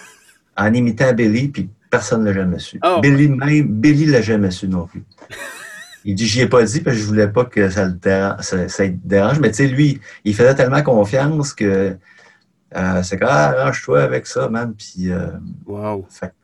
en 0.57 0.73
imitant 0.73 1.13
Billy, 1.13 1.49
puis 1.49 1.69
personne 1.91 2.23
ne 2.23 2.31
l'a 2.31 2.35
jamais 2.35 2.59
su. 2.59 2.81
Oh. 2.85 3.01
Billy 3.01 3.29
même, 3.29 3.69
Billy 3.69 4.07
l'a 4.07 4.23
jamais 4.23 4.51
su 4.51 4.69
non 4.69 4.87
plus. 4.87 5.05
Il 6.07 6.15
dit, 6.15 6.27
j'y 6.27 6.43
ai 6.43 6.47
pas 6.47 6.63
dit 6.63 6.81
parce 6.81 6.97
que 6.97 7.03
je 7.03 7.07
voulais 7.07 7.29
pas 7.29 7.47
que 7.47 7.71
ça 7.71 7.87
le 7.87 7.93
dérange, 7.93 8.41
ça, 8.41 8.69
ça 8.69 8.85
le 8.85 8.97
dérange. 9.05 9.41
mais 9.41 9.51
tu 9.51 9.57
sais, 9.57 9.67
lui, 9.69 10.01
il 10.25 10.35
faisait 10.35 10.55
tellement 10.55 10.83
confiance 10.83 11.55
que 11.55 11.97
euh, 12.77 13.03
c'est 13.03 13.19
comme, 13.19 13.29
ah, 13.31 13.55
arrange-toi 13.59 14.03
avec 14.03 14.27
ça, 14.27 14.49
man. 14.51 14.75
Puis, 14.77 15.11
euh, 15.11 15.29
Wow. 15.65 16.07
fait 16.11 16.35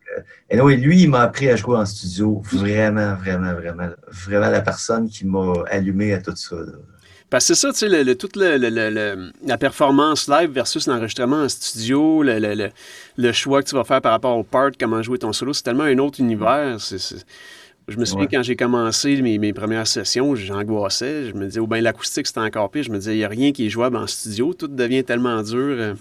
et 0.50 0.56
non, 0.56 0.68
et 0.68 0.76
lui, 0.76 1.02
il 1.02 1.10
m'a 1.10 1.20
appris 1.22 1.48
à 1.48 1.56
jouer 1.56 1.76
en 1.76 1.86
studio. 1.86 2.42
Vraiment, 2.52 3.14
vraiment, 3.16 3.54
vraiment. 3.54 3.88
Vraiment 4.26 4.50
la 4.50 4.60
personne 4.60 5.08
qui 5.08 5.26
m'a 5.26 5.52
allumé 5.70 6.12
à 6.14 6.20
tout 6.20 6.34
ça. 6.36 6.56
là. 6.56 6.72
Parce 7.30 7.46
que 7.46 7.54
c'est 7.54 7.60
ça, 7.60 7.72
tu 7.72 7.78
sais, 7.78 7.88
le, 7.88 8.02
le- 8.02 8.16
toute 8.16 8.34
le- 8.34 8.56
le- 8.58 9.30
la 9.46 9.56
performance 9.56 10.28
live 10.28 10.50
versus 10.50 10.88
l'enregistrement 10.88 11.42
en 11.44 11.48
studio, 11.48 12.24
le, 12.24 13.32
choix 13.32 13.62
que 13.62 13.68
tu 13.68 13.76
vas 13.76 13.84
faire 13.84 14.00
par 14.02 14.10
rapport 14.12 14.36
au 14.36 14.42
part, 14.42 14.70
comment 14.78 15.00
jouer 15.00 15.18
ton 15.18 15.32
solo, 15.32 15.52
c'est 15.52 15.62
tellement 15.62 15.84
un 15.84 15.98
autre 15.98 16.18
univers. 16.20 16.76
Je 17.88 17.96
me 17.96 18.04
souviens 18.04 18.24
Ouais. 18.24 18.28
quand 18.32 18.42
j'ai 18.42 18.56
commencé 18.56 19.20
mes, 19.22 19.38
mes 19.38 19.52
premières 19.52 19.86
sessions, 19.86 20.34
j'angoissais. 20.34 21.26
Je 21.28 21.34
me 21.34 21.46
disais, 21.46 21.60
ou 21.60 21.66
bien 21.68 21.80
l'acoustique, 21.80 22.26
c'était 22.26 22.40
encore 22.40 22.68
pire. 22.70 22.82
Je 22.84 22.90
me 22.90 22.98
disais, 22.98 23.14
il 23.14 23.18
n'y 23.18 23.24
a 23.24 23.28
rien 23.28 23.52
qui 23.52 23.66
est 23.66 23.70
jouable 23.70 23.96
en 23.96 24.06
studio. 24.08 24.52
Tout 24.54 24.68
devient 24.68 25.04
tellement 25.04 25.40
dur. 25.42 25.94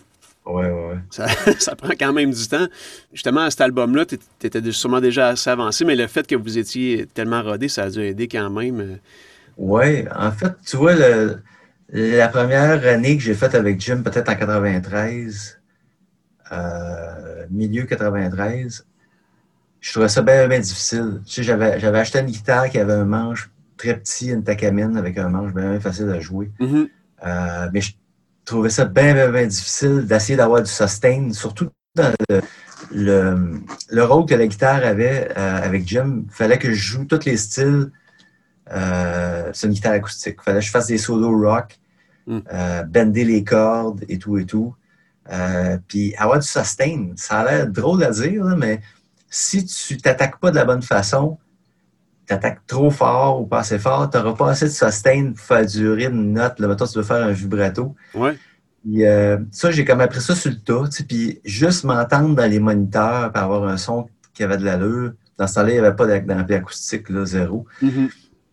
Ouais, 0.49 0.65
ouais, 0.65 0.71
ouais. 0.89 0.97
Ça, 1.11 1.27
ça 1.59 1.75
prend 1.75 1.93
quand 1.99 2.11
même 2.13 2.31
du 2.31 2.47
temps. 2.47 2.67
Justement, 3.13 3.41
à 3.41 3.51
cet 3.51 3.61
album-là, 3.61 4.05
tu 4.05 4.17
étais 4.43 4.71
sûrement 4.71 4.99
déjà 4.99 5.29
assez 5.29 5.49
avancé, 5.49 5.85
mais 5.85 5.95
le 5.95 6.07
fait 6.07 6.25
que 6.25 6.35
vous 6.35 6.57
étiez 6.57 7.05
tellement 7.13 7.43
rodé, 7.43 7.67
ça 7.69 7.83
a 7.83 7.89
dû 7.89 8.01
aider 8.01 8.27
quand 8.27 8.49
même. 8.49 8.79
euh. 8.79 8.95
Ouais, 9.57 10.07
en 10.15 10.31
fait, 10.31 10.53
tu 10.65 10.77
vois, 10.77 10.95
le- 10.95 11.39
la 11.91 12.27
première 12.29 12.85
année 12.87 13.17
que 13.17 13.23
j'ai 13.23 13.35
faite 13.35 13.55
avec 13.55 13.79
Jim, 13.79 14.01
peut-être 14.03 14.29
en 14.29 14.35
93, 14.35 15.59
euh, 16.51 17.45
milieu 17.51 17.83
93, 17.85 18.85
je 19.81 19.91
trouvais 19.91 20.09
ça 20.09 20.21
bien, 20.21 20.47
bien 20.47 20.59
difficile. 20.59 21.21
Tu 21.25 21.33
sais, 21.35 21.43
j'avais, 21.43 21.79
j'avais 21.79 21.99
acheté 21.99 22.19
une 22.19 22.27
guitare 22.27 22.69
qui 22.69 22.79
avait 22.79 22.93
un 22.93 23.05
manche 23.05 23.51
très 23.77 23.97
petit, 23.97 24.29
une 24.31 24.43
Takamine 24.43 24.97
avec 24.97 25.17
un 25.17 25.29
manche 25.29 25.53
bien, 25.53 25.71
bien 25.71 25.79
facile 25.79 26.09
à 26.09 26.19
jouer. 26.19 26.51
Mhm. 26.59 26.89
Euh, 27.25 27.69
mais 27.73 27.81
je 27.81 27.93
trouvais 28.49 28.69
ça 28.69 28.85
bien, 28.85 29.13
bien, 29.13 29.31
bien 29.31 29.47
difficile 29.47 30.05
d'essayer 30.05 30.35
d'avoir 30.35 30.61
du 30.61 30.69
sustain, 30.71 31.31
surtout 31.31 31.69
dans 31.95 32.13
le, 32.29 32.41
le, 32.91 33.61
le 33.89 34.03
rôle 34.03 34.25
que 34.25 34.35
la 34.35 34.47
guitare 34.47 34.83
avait 34.83 35.29
euh, 35.37 35.61
avec 35.63 35.87
Jim. 35.87 36.23
Il 36.25 36.33
fallait 36.33 36.57
que 36.57 36.71
je 36.71 36.81
joue 36.91 37.05
tous 37.05 37.25
les 37.25 37.37
styles. 37.37 37.91
Euh, 38.71 39.49
c'est 39.53 39.67
une 39.67 39.73
guitare 39.73 39.93
acoustique. 39.93 40.37
Il 40.41 40.43
fallait 40.43 40.59
que 40.59 40.65
je 40.65 40.71
fasse 40.71 40.87
des 40.87 40.97
solos 40.97 41.39
rock, 41.39 41.79
Mm. 42.29 42.39
euh, 42.53 42.83
bender 42.83 43.25
les 43.25 43.43
cordes 43.43 44.05
et 44.07 44.19
tout 44.19 44.37
et 44.37 44.45
tout. 44.45 44.75
Euh, 45.31 45.79
puis 45.87 46.13
avoir 46.15 46.37
du 46.37 46.45
sustain, 46.47 47.13
ça 47.15 47.39
a 47.39 47.45
l'air 47.45 47.67
drôle 47.67 48.03
à 48.03 48.11
dire, 48.11 48.43
là, 48.43 48.55
mais 48.55 48.81
si 49.31 49.65
tu 49.65 49.97
t'attaques 49.97 50.39
pas 50.39 50.51
de 50.51 50.55
la 50.55 50.65
bonne 50.65 50.83
façon, 50.83 51.39
tu 52.29 52.33
attaques 52.35 52.61
trop 52.67 52.91
fort 52.91 53.41
ou 53.41 53.45
pas 53.47 53.59
assez 53.59 53.79
fort, 53.79 54.09
tu 54.09 54.17
n'auras 54.17 54.33
pas 54.33 54.51
assez 54.51 54.65
de 54.65 54.71
sustain 54.71 55.31
pour 55.35 55.43
faire 55.43 55.65
durer 55.65 56.05
une 56.05 56.33
note. 56.33 56.59
Là, 56.59 56.67
mettons, 56.67 56.85
tu 56.85 56.97
veux 56.99 57.03
faire 57.03 57.25
un 57.25 57.31
vibrato. 57.31 57.95
Ouais. 58.13 58.37
Puis, 58.83 59.03
euh, 59.05 59.37
ça, 59.51 59.71
j'ai 59.71 59.83
comme 59.83 59.99
appris 59.99 60.21
ça 60.21 60.35
sur 60.35 60.51
le 60.51 60.57
tas. 60.57 60.85
tu 60.89 60.97
sais, 60.97 61.03
Puis 61.03 61.41
juste 61.43 61.83
m'entendre 61.83 62.35
dans 62.35 62.49
les 62.49 62.59
moniteurs 62.59 63.31
pour 63.33 63.41
avoir 63.43 63.63
un 63.67 63.77
son 63.77 64.07
qui 64.33 64.43
avait 64.43 64.57
de 64.57 64.63
l'allure. 64.63 65.13
Dans 65.37 65.47
ce 65.47 65.55
temps-là, 65.55 65.69
il 65.69 65.73
n'y 65.73 65.79
avait 65.79 65.95
pas 65.95 66.05
d'ampli 66.05 66.55
acoustique, 66.55 67.09
là, 67.09 67.25
zéro. 67.25 67.65
Mhm. 67.81 68.09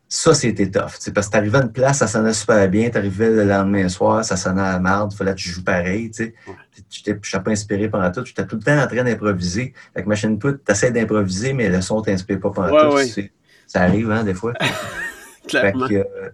Ça, 0.09 0.35
c'était 0.35 0.71
tough. 0.71 0.93
tu 0.95 1.01
sais, 1.01 1.13
Parce 1.13 1.27
que 1.27 1.33
tu 1.33 1.39
arrivais 1.39 1.59
à 1.59 1.63
une 1.63 1.73
place, 1.73 1.99
ça 1.99 2.07
sonnait 2.07 2.33
super 2.33 2.69
bien. 2.69 2.89
Tu 2.91 2.97
arrivais 2.97 3.29
le 3.29 3.45
lendemain 3.45 3.89
soir, 3.89 4.25
ça 4.25 4.37
sonnait 4.37 4.63
à 4.63 4.73
la 4.73 4.79
marde. 4.79 5.13
Il 5.13 5.17
fallait 5.17 5.33
que 5.35 5.39
tu 5.41 5.49
joues 5.51 5.65
pareil. 5.65 6.11
tu 6.13 6.25
sais. 6.25 6.35
Je 6.91 7.11
n'étais 7.11 7.39
pas 7.41 7.51
inspiré 7.51 7.89
pendant 7.89 8.11
tout. 8.13 8.25
J'étais 8.25 8.47
tout 8.47 8.57
le 8.57 8.63
temps 8.63 8.79
en 8.81 8.87
train 8.87 9.03
d'improviser. 9.05 9.75
Que 9.95 10.03
machine 10.03 10.39
put, 10.39 10.55
tu 10.65 10.73
essaies 10.73 10.93
d'improviser, 10.93 11.53
mais 11.53 11.69
le 11.69 11.81
son 11.83 11.99
ne 11.99 12.05
t'inspire 12.05 12.39
pas 12.41 12.51
pendant 12.51 12.73
Ouais, 12.73 12.89
tout. 12.89 12.95
ouais. 12.95 13.07
tu 13.07 13.13
sais. 13.13 13.33
Ça 13.67 13.83
arrive, 13.83 14.11
hein, 14.11 14.25
des 14.25 14.35
fois. 14.35 14.53
Fait 14.61 15.49
Clairement. 15.49 15.89
que, 15.89 15.95
euh, 15.95 16.31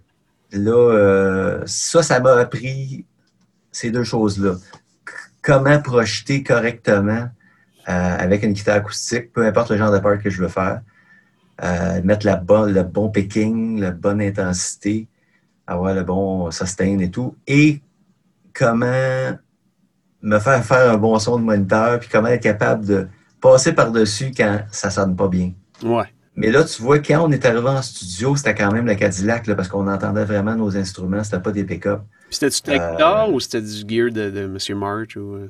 là, 0.51 0.71
euh, 0.93 1.63
ça, 1.65 2.01
ça 2.01 2.19
m'a 2.19 2.35
appris 2.37 3.05
ces 3.71 3.91
deux 3.91 4.03
choses-là. 4.03 4.55
Comment 5.41 5.79
projeter 5.81 6.41
correctement 6.43 7.29
euh, 7.89 8.17
avec 8.17 8.43
une 8.43 8.53
guitare 8.53 8.77
acoustique, 8.77 9.33
peu 9.33 9.45
importe 9.45 9.71
le 9.71 9.77
genre 9.77 9.91
de 9.91 9.99
part 9.99 10.17
que 10.21 10.29
je 10.29 10.41
veux 10.41 10.47
faire. 10.47 10.81
Euh, 11.63 12.01
mettre 12.03 12.25
la 12.25 12.37
bonne, 12.37 12.73
le 12.73 12.83
bon 12.83 13.09
picking, 13.09 13.79
la 13.79 13.91
bonne 13.91 14.21
intensité, 14.21 15.07
avoir 15.67 15.93
le 15.93 16.03
bon 16.03 16.49
sustain 16.49 16.97
et 16.99 17.11
tout. 17.11 17.35
Et 17.45 17.81
comment 18.53 19.37
me 20.21 20.39
faire 20.39 20.63
faire 20.63 20.93
un 20.93 20.97
bon 20.97 21.19
son 21.19 21.37
de 21.37 21.43
moniteur, 21.43 21.99
puis 21.99 22.09
comment 22.09 22.29
être 22.29 22.41
capable 22.41 22.85
de 22.85 23.07
passer 23.41 23.73
par-dessus 23.73 24.31
quand 24.35 24.61
ça 24.71 24.89
sonne 24.89 25.15
pas 25.15 25.27
bien. 25.27 25.51
Ouais. 25.83 26.12
Mais 26.35 26.49
là, 26.51 26.63
tu 26.63 26.81
vois, 26.81 26.99
quand 26.99 27.23
on 27.27 27.31
est 27.31 27.45
arrivé 27.45 27.67
en 27.69 27.81
studio, 27.81 28.35
c'était 28.35 28.55
quand 28.55 28.71
même 28.71 28.87
le 28.87 28.95
Cadillac, 28.95 29.45
là, 29.45 29.53
parce 29.55 29.67
qu'on 29.67 29.87
entendait 29.87 30.25
vraiment 30.25 30.55
nos 30.55 30.75
instruments, 30.75 31.23
c'était 31.23 31.39
pas 31.39 31.51
des 31.51 31.63
pick-up. 31.63 32.01
C'était-tu 32.31 32.61
ta 32.61 33.27
Euh, 33.27 33.31
ou 33.31 33.39
c'était 33.39 33.61
du 33.61 33.83
gear 33.87 34.11
de, 34.11 34.31
de 34.31 34.39
M. 34.45 34.77
March? 34.77 35.15
Ou... 35.15 35.35
euh? 35.35 35.47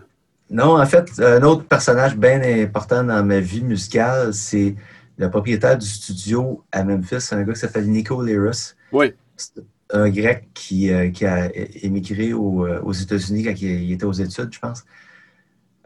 Non, 0.50 0.80
en 0.80 0.86
fait, 0.86 1.10
un 1.20 1.42
autre 1.44 1.64
personnage 1.64 2.18
bien 2.18 2.42
important 2.44 3.02
dans 3.04 3.24
ma 3.24 3.40
vie 3.40 3.64
musicale, 3.64 4.34
c'est 4.34 4.76
le 5.18 5.30
propriétaire 5.30 5.78
du 5.78 5.86
studio 5.88 6.64
à 6.72 6.84
Memphis, 6.84 7.22
c'est 7.22 7.36
un 7.36 7.44
gars 7.44 7.54
qui 7.54 7.60
s'appelle 7.60 7.90
Nico 7.90 8.22
Leros. 8.22 8.74
Oui. 8.92 9.14
Un 9.92 10.10
grec 10.10 10.50
qui, 10.54 10.92
euh, 10.92 11.12
qui 11.12 11.26
a 11.26 11.50
émigré 11.82 12.34
au- 12.34 12.66
euh, 12.66 12.82
aux 12.82 12.92
États-Unis 12.94 13.44
quand 13.46 13.54
il, 13.62 13.84
il 13.84 13.92
était 13.94 14.06
aux 14.06 14.12
études, 14.12 14.52
je 14.52 14.60
pense. 14.60 14.84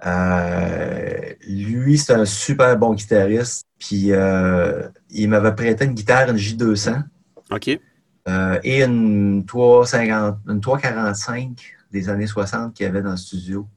Euh, 0.05 1.33
lui, 1.47 1.97
c'est 1.97 2.13
un 2.13 2.25
super 2.25 2.75
bon 2.77 2.93
guitariste. 2.93 3.66
Puis 3.79 4.11
euh, 4.11 4.87
il 5.09 5.29
m'avait 5.29 5.53
prêté 5.53 5.85
une 5.85 5.93
guitare, 5.93 6.29
une 6.29 6.37
J200. 6.37 7.03
OK. 7.51 7.79
Euh, 8.27 8.59
et 8.63 8.83
une 8.83 9.45
350, 9.45 10.39
une 10.47 10.59
345 10.59 11.61
des 11.91 12.09
années 12.09 12.27
60 12.27 12.73
qu'il 12.73 12.85
y 12.85 12.89
avait 12.89 13.01
dans 13.01 13.11
le 13.11 13.17
studio. 13.17 13.67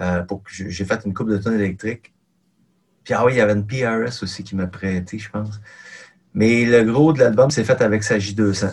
Euh, 0.00 0.22
pour 0.22 0.44
que 0.44 0.50
j'ai 0.52 0.84
fait 0.84 1.00
une 1.04 1.12
coupe 1.12 1.28
de 1.28 1.38
tonnes 1.38 1.58
électriques. 1.58 2.14
Puis 3.02 3.14
ah 3.14 3.24
oui, 3.24 3.32
il 3.34 3.38
y 3.38 3.40
avait 3.40 3.54
une 3.54 3.66
PRS 3.66 4.22
aussi 4.22 4.44
qui 4.44 4.54
m'a 4.54 4.68
prêté, 4.68 5.18
je 5.18 5.28
pense. 5.28 5.60
Mais 6.34 6.64
le 6.64 6.84
gros 6.84 7.12
de 7.12 7.18
l'album, 7.18 7.50
c'est 7.50 7.64
fait 7.64 7.80
avec 7.80 8.04
sa 8.04 8.18
J200. 8.18 8.72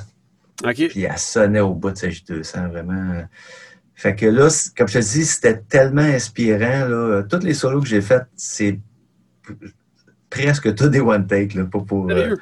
OK. 0.63 0.87
Puis 0.89 1.01
elle 1.01 1.17
sonnait 1.17 1.61
au 1.61 1.73
bout 1.73 1.91
de 1.91 1.97
sa 1.97 2.09
J200, 2.09 2.69
vraiment. 2.69 3.23
Fait 3.95 4.15
que 4.15 4.27
là, 4.27 4.49
comme 4.77 4.87
je 4.87 4.99
te 4.99 5.03
dis, 5.03 5.25
c'était 5.25 5.57
tellement 5.57 6.01
inspirant. 6.01 6.85
Là. 6.87 7.23
Tous 7.23 7.39
les 7.39 7.53
solos 7.53 7.81
que 7.81 7.87
j'ai 7.87 8.01
faits, 8.01 8.27
c'est 8.35 8.79
presque 10.43 10.73
tout 10.75 10.89
des 10.89 10.99
one 10.99 11.25
take. 11.27 11.57
Là, 11.57 11.65
pas 11.65 11.79
pour, 11.79 12.09
euh? 12.11 12.35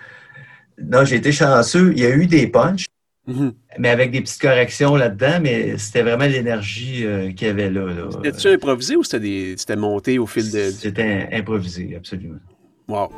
Non, 0.81 1.05
j'ai 1.05 1.17
été 1.17 1.31
chanceux. 1.31 1.93
Il 1.95 2.01
y 2.01 2.05
a 2.05 2.09
eu 2.15 2.25
des 2.25 2.47
punchs, 2.47 2.85
Mhm. 3.27 3.53
mais 3.79 3.89
avec 3.89 4.11
des 4.11 4.19
petites 4.21 4.41
corrections 4.41 4.95
là-dedans, 4.95 5.39
mais 5.41 5.77
c'était 5.77 6.01
vraiment 6.01 6.25
l'énergie 6.25 7.05
euh, 7.05 7.31
qu'il 7.31 7.47
y 7.47 7.49
avait 7.49 7.69
là. 7.69 7.85
là. 7.85 8.09
C'était-tu 8.11 8.47
improvisé 8.49 8.95
ou 8.97 9.03
c'était 9.03 9.19
des... 9.21 9.55
c'était 9.57 9.75
monté 9.77 10.19
au 10.19 10.25
fil 10.25 10.51
de. 10.51 10.71
C'était 10.71 11.29
improvisé, 11.31 11.95
absolument. 11.95 12.39
Wow. 12.89 13.11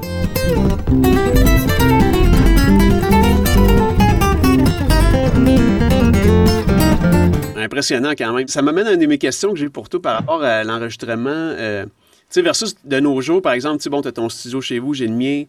Impressionnant 7.58 8.12
quand 8.18 8.34
même. 8.34 8.48
Ça 8.48 8.62
m'amène 8.62 8.88
à 8.88 8.92
une 8.94 9.00
de 9.00 9.06
mes 9.06 9.18
questions 9.18 9.52
que 9.54 9.58
j'ai 9.60 9.70
pour 9.70 9.90
toi 9.90 10.02
par 10.02 10.16
rapport 10.18 10.44
à 10.44 10.64
l'enregistrement. 10.64 11.30
euh, 11.32 11.86
sais, 12.30 12.42
versus 12.42 12.76
de 12.84 13.00
nos 13.00 13.20
jours, 13.22 13.42
par 13.42 13.54
exemple, 13.54 13.82
tu 13.82 13.90
bon, 13.90 14.02
as 14.02 14.12
ton 14.12 14.30
studio 14.30 14.60
chez 14.62 14.80
vous, 14.80 14.94
j'ai 14.94 15.08
le 15.08 15.14
mien. 15.16 15.44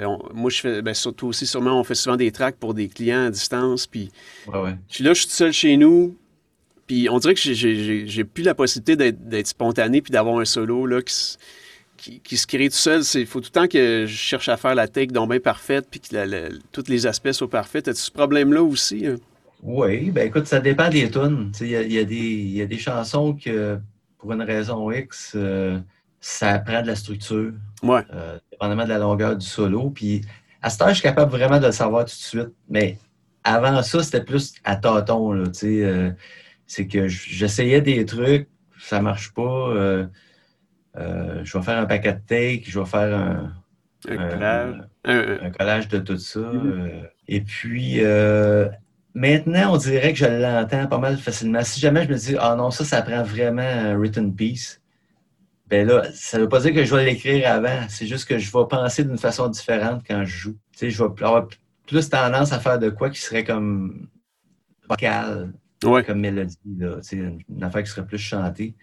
Euh, 0.00 0.04
on- 0.06 0.20
moi, 0.34 0.50
je 0.50 0.60
fais, 0.60 0.82
ben, 0.82 0.94
surtout 0.94 1.28
aussi, 1.28 1.46
sûrement, 1.46 1.78
on 1.78 1.84
fait 1.84 1.94
souvent 1.94 2.16
des 2.16 2.32
tracks 2.32 2.56
pour 2.56 2.74
des 2.74 2.88
clients 2.88 3.26
à 3.26 3.30
distance. 3.30 3.86
Puis 3.86 4.10
Ouais, 4.46 4.58
ouais. 4.60 4.70
là, 5.00 5.12
je 5.12 5.20
suis 5.20 5.26
tout 5.26 5.32
seul 5.34 5.52
chez 5.52 5.76
nous. 5.76 6.16
Puis 6.86 7.08
on 7.08 7.18
dirait 7.18 7.34
que 7.34 7.40
j'ai- 7.40 8.24
plus 8.24 8.42
la 8.42 8.54
possibilité 8.54 8.96
d'être- 9.12 9.46
spontané 9.46 10.02
puis 10.02 10.10
d'avoir 10.10 10.38
un 10.40 10.44
solo 10.44 10.84
là, 10.86 11.00
qui, 11.02 11.14
qui, 11.96 12.20
qui 12.20 12.36
se 12.36 12.46
crée 12.46 12.68
tout 12.68 12.76
seul. 12.76 13.02
Il 13.14 13.26
faut 13.26 13.40
tout 13.40 13.50
le 13.54 13.60
temps 13.60 13.68
que 13.68 14.04
je 14.06 14.14
cherche 14.14 14.48
à 14.48 14.56
faire 14.56 14.74
la 14.74 14.88
take 14.88 15.06
donc 15.12 15.30
bien 15.30 15.38
parfaite 15.40 15.86
puis 15.90 16.00
que 16.00 16.14
la- 16.14 16.26
la- 16.26 16.48
tous 16.72 16.84
les 16.88 17.06
aspects 17.06 17.30
soient 17.32 17.48
parfaits. 17.48 17.86
As-tu 17.88 18.00
ce 18.00 18.10
problème-là 18.10 18.62
aussi? 18.62 19.06
hein? 19.06 19.16
Oui, 19.62 20.10
ben 20.10 20.26
écoute, 20.26 20.46
ça 20.48 20.58
dépend 20.58 20.88
des 20.90 21.08
tunes. 21.08 21.52
Il 21.60 21.68
y, 21.68 22.54
y 22.56 22.60
a 22.62 22.66
des 22.66 22.78
chansons 22.78 23.34
que, 23.34 23.78
pour 24.18 24.32
une 24.32 24.42
raison 24.42 24.90
X, 24.90 25.32
euh, 25.36 25.78
ça 26.22 26.58
prend 26.60 26.80
de 26.82 26.86
la 26.86 26.94
structure, 26.96 27.52
Ouais. 27.82 28.02
euh, 28.14 28.38
dépendamment 28.52 28.84
de 28.84 28.88
la 28.90 28.98
longueur 28.98 29.36
du 29.36 29.44
solo. 29.44 29.90
Puis 29.90 30.22
à 30.62 30.70
ce 30.70 30.78
temps, 30.78 30.88
je 30.88 30.94
suis 30.94 31.02
capable 31.02 31.30
vraiment 31.32 31.58
de 31.58 31.66
le 31.66 31.72
savoir 31.72 32.04
tout 32.04 32.10
de 32.10 32.12
suite. 32.12 32.52
Mais 32.70 32.96
avant 33.44 33.82
ça, 33.82 34.02
c'était 34.04 34.22
plus 34.24 34.54
à 34.64 34.76
tâtons. 34.76 35.32
Là, 35.32 35.44
euh, 35.64 36.12
c'est 36.66 36.86
que 36.86 37.08
j'essayais 37.08 37.80
des 37.80 38.06
trucs, 38.06 38.48
ça 38.78 39.02
marche 39.02 39.34
pas. 39.34 39.42
euh, 39.42 40.06
euh, 40.96 41.40
je 41.42 41.58
vais 41.58 41.64
faire 41.64 41.78
un 41.78 41.86
paquet 41.86 42.12
de 42.12 42.20
take, 42.26 42.62
je 42.66 42.78
vais 42.78 42.86
faire 42.86 43.16
un, 43.18 43.52
Un 44.08 44.16
collage. 44.28 44.76
Un- 45.04 45.50
collage 45.50 45.88
de 45.88 45.98
tout 45.98 46.18
ça. 46.18 46.38
Mhm. 46.40 46.72
euh, 46.72 47.02
et 47.28 47.40
puis, 47.40 48.00
maintenant, 49.14 49.74
on 49.74 49.76
dirait 49.76 50.12
que 50.12 50.18
je 50.18 50.26
l'entends 50.26 50.86
pas 50.86 50.98
mal 50.98 51.16
facilement. 51.18 51.62
Si 51.62 51.80
jamais 51.80 52.04
je 52.04 52.10
me 52.10 52.14
dis, 52.16 52.36
ah 52.38 52.54
non, 52.56 52.70
ça, 52.70 52.84
ça 52.84 53.02
prend 53.02 53.22
vraiment 53.22 53.62
un 53.62 53.96
written 53.96 54.34
piece, 54.34 54.81
ben 55.72 55.86
là, 55.86 56.02
ça 56.12 56.36
ne 56.36 56.42
veut 56.42 56.50
pas 56.50 56.60
dire 56.60 56.74
que 56.74 56.84
je 56.84 56.94
vais 56.94 57.02
l'écrire 57.06 57.50
avant. 57.50 57.86
C'est 57.88 58.06
juste 58.06 58.28
que 58.28 58.36
je 58.36 58.52
vais 58.52 58.64
penser 58.68 59.04
d'une 59.04 59.16
façon 59.16 59.48
différente 59.48 60.02
quand 60.06 60.22
je 60.22 60.36
joue. 60.36 60.58
Tu 60.72 60.80
sais, 60.80 60.90
je 60.90 61.02
vais 61.02 61.08
avoir 61.24 61.48
plus 61.86 62.10
tendance 62.10 62.52
à 62.52 62.60
faire 62.60 62.78
de 62.78 62.90
quoi 62.90 63.08
qui 63.08 63.18
serait 63.18 63.42
comme 63.42 64.06
vocal, 64.86 65.54
comme 65.80 66.20
mélodie, 66.20 66.58
là. 66.76 66.96
Tu 66.96 67.02
sais, 67.02 67.16
une 67.48 67.64
affaire 67.64 67.82
qui 67.82 67.90
serait 67.90 68.04
plus 68.04 68.18
chantée. 68.18 68.74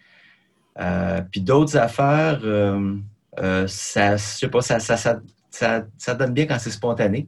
Euh, 0.79 1.21
puis 1.31 1.41
d'autres 1.41 1.77
affaires, 1.77 2.39
euh, 2.43 2.95
euh, 3.39 3.67
ça, 3.67 4.17
je 4.17 4.23
sais 4.23 4.47
pas, 4.47 4.61
ça, 4.61 4.79
ça, 4.79 4.97
ça, 4.97 5.85
ça, 5.95 6.15
donne 6.15 6.33
bien 6.33 6.47
quand 6.47 6.57
c'est 6.57 6.71
spontané. 6.71 7.27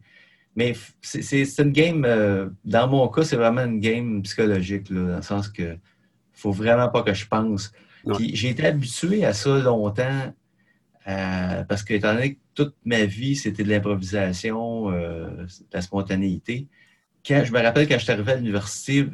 Mais 0.56 0.74
c'est 1.04 1.60
une 1.60 1.71
game, 1.71 2.02
dans 2.65 2.88
mon 2.88 3.08
cas, 3.10 3.24
c'est 3.24 3.36
vraiment 3.36 3.62
une 3.62 3.80
game 3.80 4.24
psychologique, 4.24 4.89
là, 4.89 5.02
dans 5.04 5.15
le 5.17 5.21
sens 5.21 5.50
que 5.50 5.78
faut 6.34 6.52
vraiment 6.52 6.89
pas 6.89 7.04
que 7.04 7.13
je 7.13 7.28
pense. 7.28 7.71
J'ai 8.20 8.50
été 8.50 8.66
habitué 8.66 9.26
à 9.26 9.34
ça 9.34 9.60
longtemps, 9.60 10.34
parce 11.06 11.84
que 11.84 11.94
étant 11.94 12.14
donné 12.14 12.36
que 12.36 12.40
toute 12.54 12.76
ma 12.86 13.06
vie, 13.06 13.36
c'était 13.36 13.64
de 13.64 13.70
l'improvisation, 13.70 14.92
de 14.92 15.48
la 15.74 15.82
spontanéité, 15.82 16.68
quand, 17.26 17.44
je 17.46 17.52
me 17.52 17.62
rappelle 17.62 17.88
quand 17.88 18.00
je 18.00 18.04
suis 18.04 18.12
arrivé 18.12 18.32
à 18.32 18.36
l'université, 18.36 19.06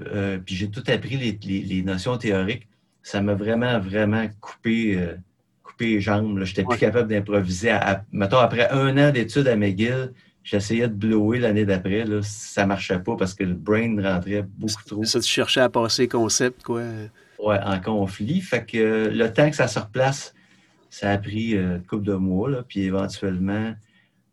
puis 0.45 0.55
j'ai 0.55 0.69
tout 0.69 0.83
appris 0.87 1.17
les, 1.17 1.37
les, 1.63 1.83
notions 1.83 2.17
théoriques, 2.17 2.67
ça 3.07 3.21
m'a 3.21 3.33
vraiment, 3.33 3.79
vraiment 3.79 4.27
coupé, 4.41 4.97
euh, 4.97 5.15
coupé 5.63 5.85
les 5.85 6.01
jambes. 6.01 6.43
Je 6.43 6.51
n'étais 6.51 6.63
plus 6.63 6.77
capable 6.77 7.09
d'improviser. 7.09 7.77
Mettons, 8.11 8.37
après 8.37 8.69
un 8.69 8.97
an 8.97 9.11
d'études 9.11 9.47
à 9.47 9.55
McGill, 9.55 10.11
j'essayais 10.43 10.89
de 10.89 10.93
blower 10.93 11.39
l'année 11.39 11.65
d'après. 11.65 12.05
Ça 12.21 12.63
ne 12.63 12.67
marchait 12.67 12.99
pas 12.99 13.15
parce 13.15 13.33
que 13.33 13.45
le 13.45 13.53
brain 13.53 13.95
rentrait 14.01 14.43
beaucoup 14.43 14.83
trop. 14.85 15.03
Ça, 15.05 15.21
tu 15.21 15.29
cherchais 15.29 15.61
à 15.61 15.69
passer 15.69 16.09
concept, 16.09 16.63
quoi. 16.63 16.81
Oui, 17.39 17.55
en 17.63 17.79
conflit. 17.79 18.41
Fait 18.41 18.65
que 18.65 19.09
le 19.13 19.33
temps 19.33 19.49
que 19.49 19.55
ça 19.55 19.67
se 19.67 19.79
replace, 19.79 20.33
ça 20.89 21.11
a 21.11 21.17
pris 21.17 21.55
euh, 21.55 21.77
une 21.77 21.83
couple 21.83 22.05
de 22.05 22.13
mois. 22.13 22.49
Là, 22.49 22.63
puis 22.67 22.81
éventuellement, 22.81 23.73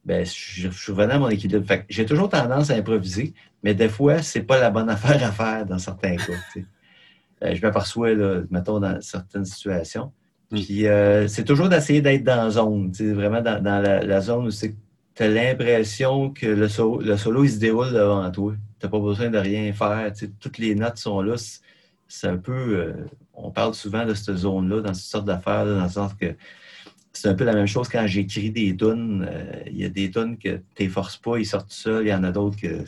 ben, 0.04 0.24
je, 0.24 0.68
suis 0.68 0.92
revenu 0.92 1.12
à 1.12 1.18
mon 1.18 1.28
équilibre. 1.28 1.66
Fait 1.66 1.84
j'ai 1.88 2.06
toujours 2.06 2.28
tendance 2.28 2.70
à 2.70 2.74
improviser, 2.74 3.34
mais 3.62 3.74
des 3.74 3.88
fois, 3.88 4.22
c'est 4.22 4.42
pas 4.42 4.58
la 4.58 4.70
bonne 4.70 4.88
affaire 4.90 5.22
à 5.22 5.32
faire 5.32 5.66
dans 5.66 5.78
certains 5.78 6.16
cas. 6.16 6.32
Euh, 7.42 7.54
je 7.54 7.60
m'aperçois, 7.60 8.10
mettons, 8.50 8.80
dans 8.80 9.00
certaines 9.00 9.44
situations. 9.44 10.12
Puis 10.50 10.86
euh, 10.86 11.26
c'est 11.26 11.44
toujours 11.44 11.68
d'essayer 11.68 12.00
d'être 12.00 12.22
dans 12.22 12.44
la 12.44 12.50
zone, 12.50 12.92
vraiment 12.92 13.40
dans, 13.40 13.62
la, 13.62 14.20
zone 14.20 14.46
où 14.46 14.50
tu 14.50 15.22
as 15.22 15.28
l'impression 15.28 16.30
que 16.30 16.46
le, 16.46 16.68
le, 17.02 17.16
solo, 17.16 17.44
il 17.44 17.50
se 17.50 17.58
déroule 17.58 17.92
devant 17.92 18.30
toi. 18.30 18.52
Tu 18.78 18.86
n'as 18.86 18.90
pas 18.90 19.00
besoin 19.00 19.30
de 19.30 19.38
rien 19.38 19.72
faire. 19.72 20.12
Toutes 20.38 20.58
les 20.58 20.74
notes 20.74 20.98
sont 20.98 21.22
là. 21.22 21.34
C'est 22.14 22.28
un 22.28 22.36
peu. 22.36 22.52
Euh, 22.52 22.92
on 23.34 23.50
parle 23.50 23.74
souvent 23.74 24.04
de 24.06 24.14
cette 24.14 24.36
zone-là, 24.36 24.80
dans 24.80 24.94
cette 24.94 25.06
sorte 25.06 25.24
d'affaires, 25.24 25.66
dans 25.66 25.82
le 25.82 25.88
sens 25.88 26.14
que 26.14 26.34
c'est 27.12 27.28
un 27.28 27.34
peu 27.34 27.44
la 27.44 27.54
même 27.54 27.66
chose 27.66 27.88
quand 27.88 28.06
j'écris 28.06 28.50
des 28.50 28.76
tunes. 28.76 29.28
Il 29.66 29.76
y 29.76 29.84
a 29.84 29.88
des 29.88 30.10
tunes 30.10 30.38
que 30.38 30.60
tu 30.74 30.88
forces 30.88 31.16
pas, 31.16 31.38
ils 31.38 31.46
sortent 31.46 31.72
seuls. 31.72 32.06
Il 32.06 32.10
y 32.10 32.14
en 32.14 32.24
a 32.24 32.32
d'autres 32.32 32.60
que 32.60 32.84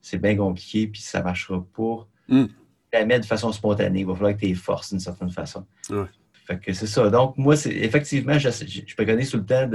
c'est 0.00 0.18
bien 0.18 0.36
compliqué, 0.36 0.86
puis 0.86 1.00
ça 1.00 1.20
ne 1.20 1.24
marchera 1.24 1.64
pas. 1.76 2.08
Hmm 2.28 2.46
la 2.92 3.06
mettre 3.06 3.22
de 3.22 3.26
façon 3.26 3.52
spontanée. 3.52 4.00
Il 4.00 4.06
va 4.06 4.14
falloir 4.14 4.36
que 4.36 4.46
tu 4.46 4.54
force 4.54 4.90
d'une 4.90 5.00
certaine 5.00 5.30
façon. 5.30 5.64
Fait 6.46 6.58
que 6.58 6.72
c'est 6.72 6.86
ça. 6.86 7.08
Donc, 7.08 7.36
moi, 7.38 7.56
c'est 7.56 7.74
effectivement, 7.74 8.38
je, 8.38 8.48
je 8.50 8.94
préconise 8.94 9.30
tout 9.30 9.38
le 9.38 9.46
temps 9.46 9.68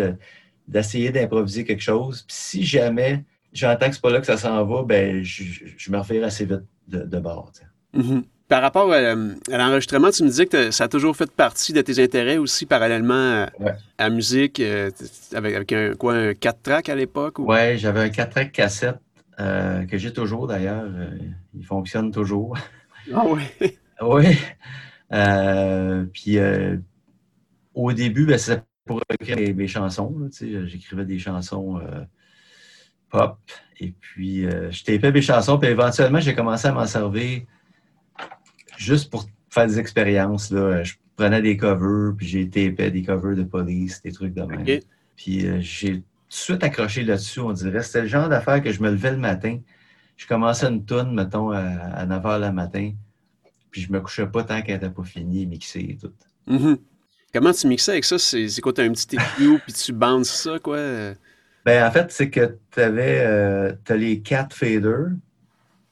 d'essayer 0.67 1.11
d'improviser 1.11 1.63
quelque 1.63 1.81
chose. 1.81 2.23
Puis 2.27 2.35
si 2.37 2.63
jamais 2.63 3.23
j'entends 3.53 3.87
que 3.87 3.95
c'est 3.95 4.01
pas 4.01 4.11
là 4.11 4.19
que 4.19 4.25
ça 4.25 4.37
s'en 4.37 4.63
va, 4.65 4.83
ben 4.83 5.23
je, 5.23 5.91
me 5.91 5.97
refais 5.97 6.21
assez 6.21 6.45
vite 6.45 6.63
de, 6.87 7.19
bord. 7.19 7.51
Mm-hmm. 7.95 8.23
Par 8.47 8.61
rapport 8.61 8.91
euh, 8.91 9.33
à, 9.51 9.57
l'enregistrement, 9.57 10.09
tu 10.09 10.23
me 10.23 10.29
disais 10.29 10.45
que 10.45 10.71
ça 10.71 10.85
a 10.85 10.87
toujours 10.87 11.15
fait 11.15 11.29
partie 11.29 11.73
de 11.73 11.81
tes 11.81 12.01
intérêts 12.01 12.37
aussi, 12.37 12.65
parallèlement 12.65 13.45
à, 13.45 13.49
la 13.99 14.09
musique, 14.09 14.59
euh, 14.59 14.89
avec, 15.33 15.73
un, 15.73 15.95
quoi, 15.95 16.13
un 16.13 16.33
4 16.33 16.61
tracks 16.61 16.89
à 16.89 16.95
l'époque? 16.95 17.39
Ou... 17.39 17.51
Oui, 17.51 17.77
j'avais 17.77 17.99
un 17.99 18.09
4 18.09 18.29
track 18.29 18.51
cassette 18.53 18.99
euh, 19.39 19.85
que 19.85 19.97
j'ai 19.97 20.13
toujours 20.13 20.47
d'ailleurs. 20.47 20.85
il 21.53 21.65
fonctionne 21.65 22.11
toujours. 22.11 22.57
Ah 23.13 23.23
oui? 23.25 23.41
oui. 24.01 24.37
Euh, 25.13 26.05
puis 26.13 26.37
euh, 26.37 26.77
au 27.73 27.93
début, 27.93 28.25
ben, 28.25 28.37
c'était 28.37 28.63
pour 28.85 29.01
écrire 29.09 29.55
mes, 29.55 29.67
chansons. 29.67 30.29
J'écrivais 30.31 31.05
des 31.05 31.19
chansons 31.19 31.79
euh, 31.79 32.03
pop. 33.09 33.37
Et 33.79 33.91
puis, 33.91 34.43
je 34.43 34.83
tapais 34.83 35.11
mes 35.11 35.21
chansons. 35.21 35.59
Puis 35.59 35.69
éventuellement, 35.69 36.19
j'ai 36.19 36.33
commencé 36.33 36.67
à 36.67 36.71
m'en 36.71 36.85
servir 36.85 37.41
juste 38.77 39.09
pour 39.09 39.25
faire 39.49 39.67
des 39.67 39.79
expériences. 39.79 40.51
Là. 40.51 40.83
Je 40.83 40.93
prenais 41.15 41.41
des 41.41 41.57
covers, 41.57 42.13
puis 42.15 42.27
j'ai 42.27 42.47
tapé 42.47 42.91
des 42.91 43.03
covers 43.03 43.35
de 43.35 43.43
police, 43.43 44.01
des 44.01 44.11
trucs 44.11 44.33
de 44.33 44.43
même. 44.43 44.65
Puis 45.15 45.45
j'ai 45.61 45.93
tout 45.93 45.97
de 45.97 46.03
suite 46.29 46.63
accroché 46.63 47.03
là-dessus, 47.03 47.39
on 47.39 47.53
dirait. 47.53 47.81
C'était 47.83 48.01
le 48.01 48.07
genre 48.07 48.29
d'affaire 48.29 48.61
que 48.61 48.71
je 48.71 48.81
me 48.81 48.91
levais 48.91 49.11
le 49.11 49.17
matin 49.17 49.59
je 50.17 50.25
commençais 50.25 50.67
une 50.67 50.83
toune, 50.83 51.13
mettons, 51.13 51.51
à, 51.51 52.05
9 52.05 52.23
h 52.23 52.41
le 52.41 52.51
matin, 52.51 52.91
puis 53.69 53.81
je 53.81 53.91
me 53.91 54.01
couchais 54.01 54.25
pas 54.25 54.43
tant 54.43 54.61
qu'elle 54.61 54.81
n'était 54.81 54.89
pas 54.89 55.03
finie, 55.03 55.45
mixée 55.45 55.87
et 55.91 55.97
tout. 55.97 56.11
Mm-hmm. 56.47 56.77
Comment 57.33 57.53
tu 57.53 57.67
mixais 57.67 57.91
avec 57.91 58.03
ça? 58.03 58.17
C'est 58.17 58.61
quoi, 58.61 58.73
tu 58.73 58.81
as 58.81 58.85
un 58.85 58.91
petit 58.91 59.15
EQ, 59.39 59.59
puis 59.59 59.73
tu 59.73 59.93
bandes 59.93 60.25
ça, 60.25 60.57
quoi? 60.59 60.79
Ben, 61.63 61.87
en 61.87 61.91
fait, 61.91 62.11
c'est 62.11 62.29
que 62.29 62.57
tu 62.71 62.79
avais 62.79 63.21
euh, 63.25 63.73
as 63.87 63.95
les 63.95 64.21
quatre 64.21 64.55
faders 64.55 65.11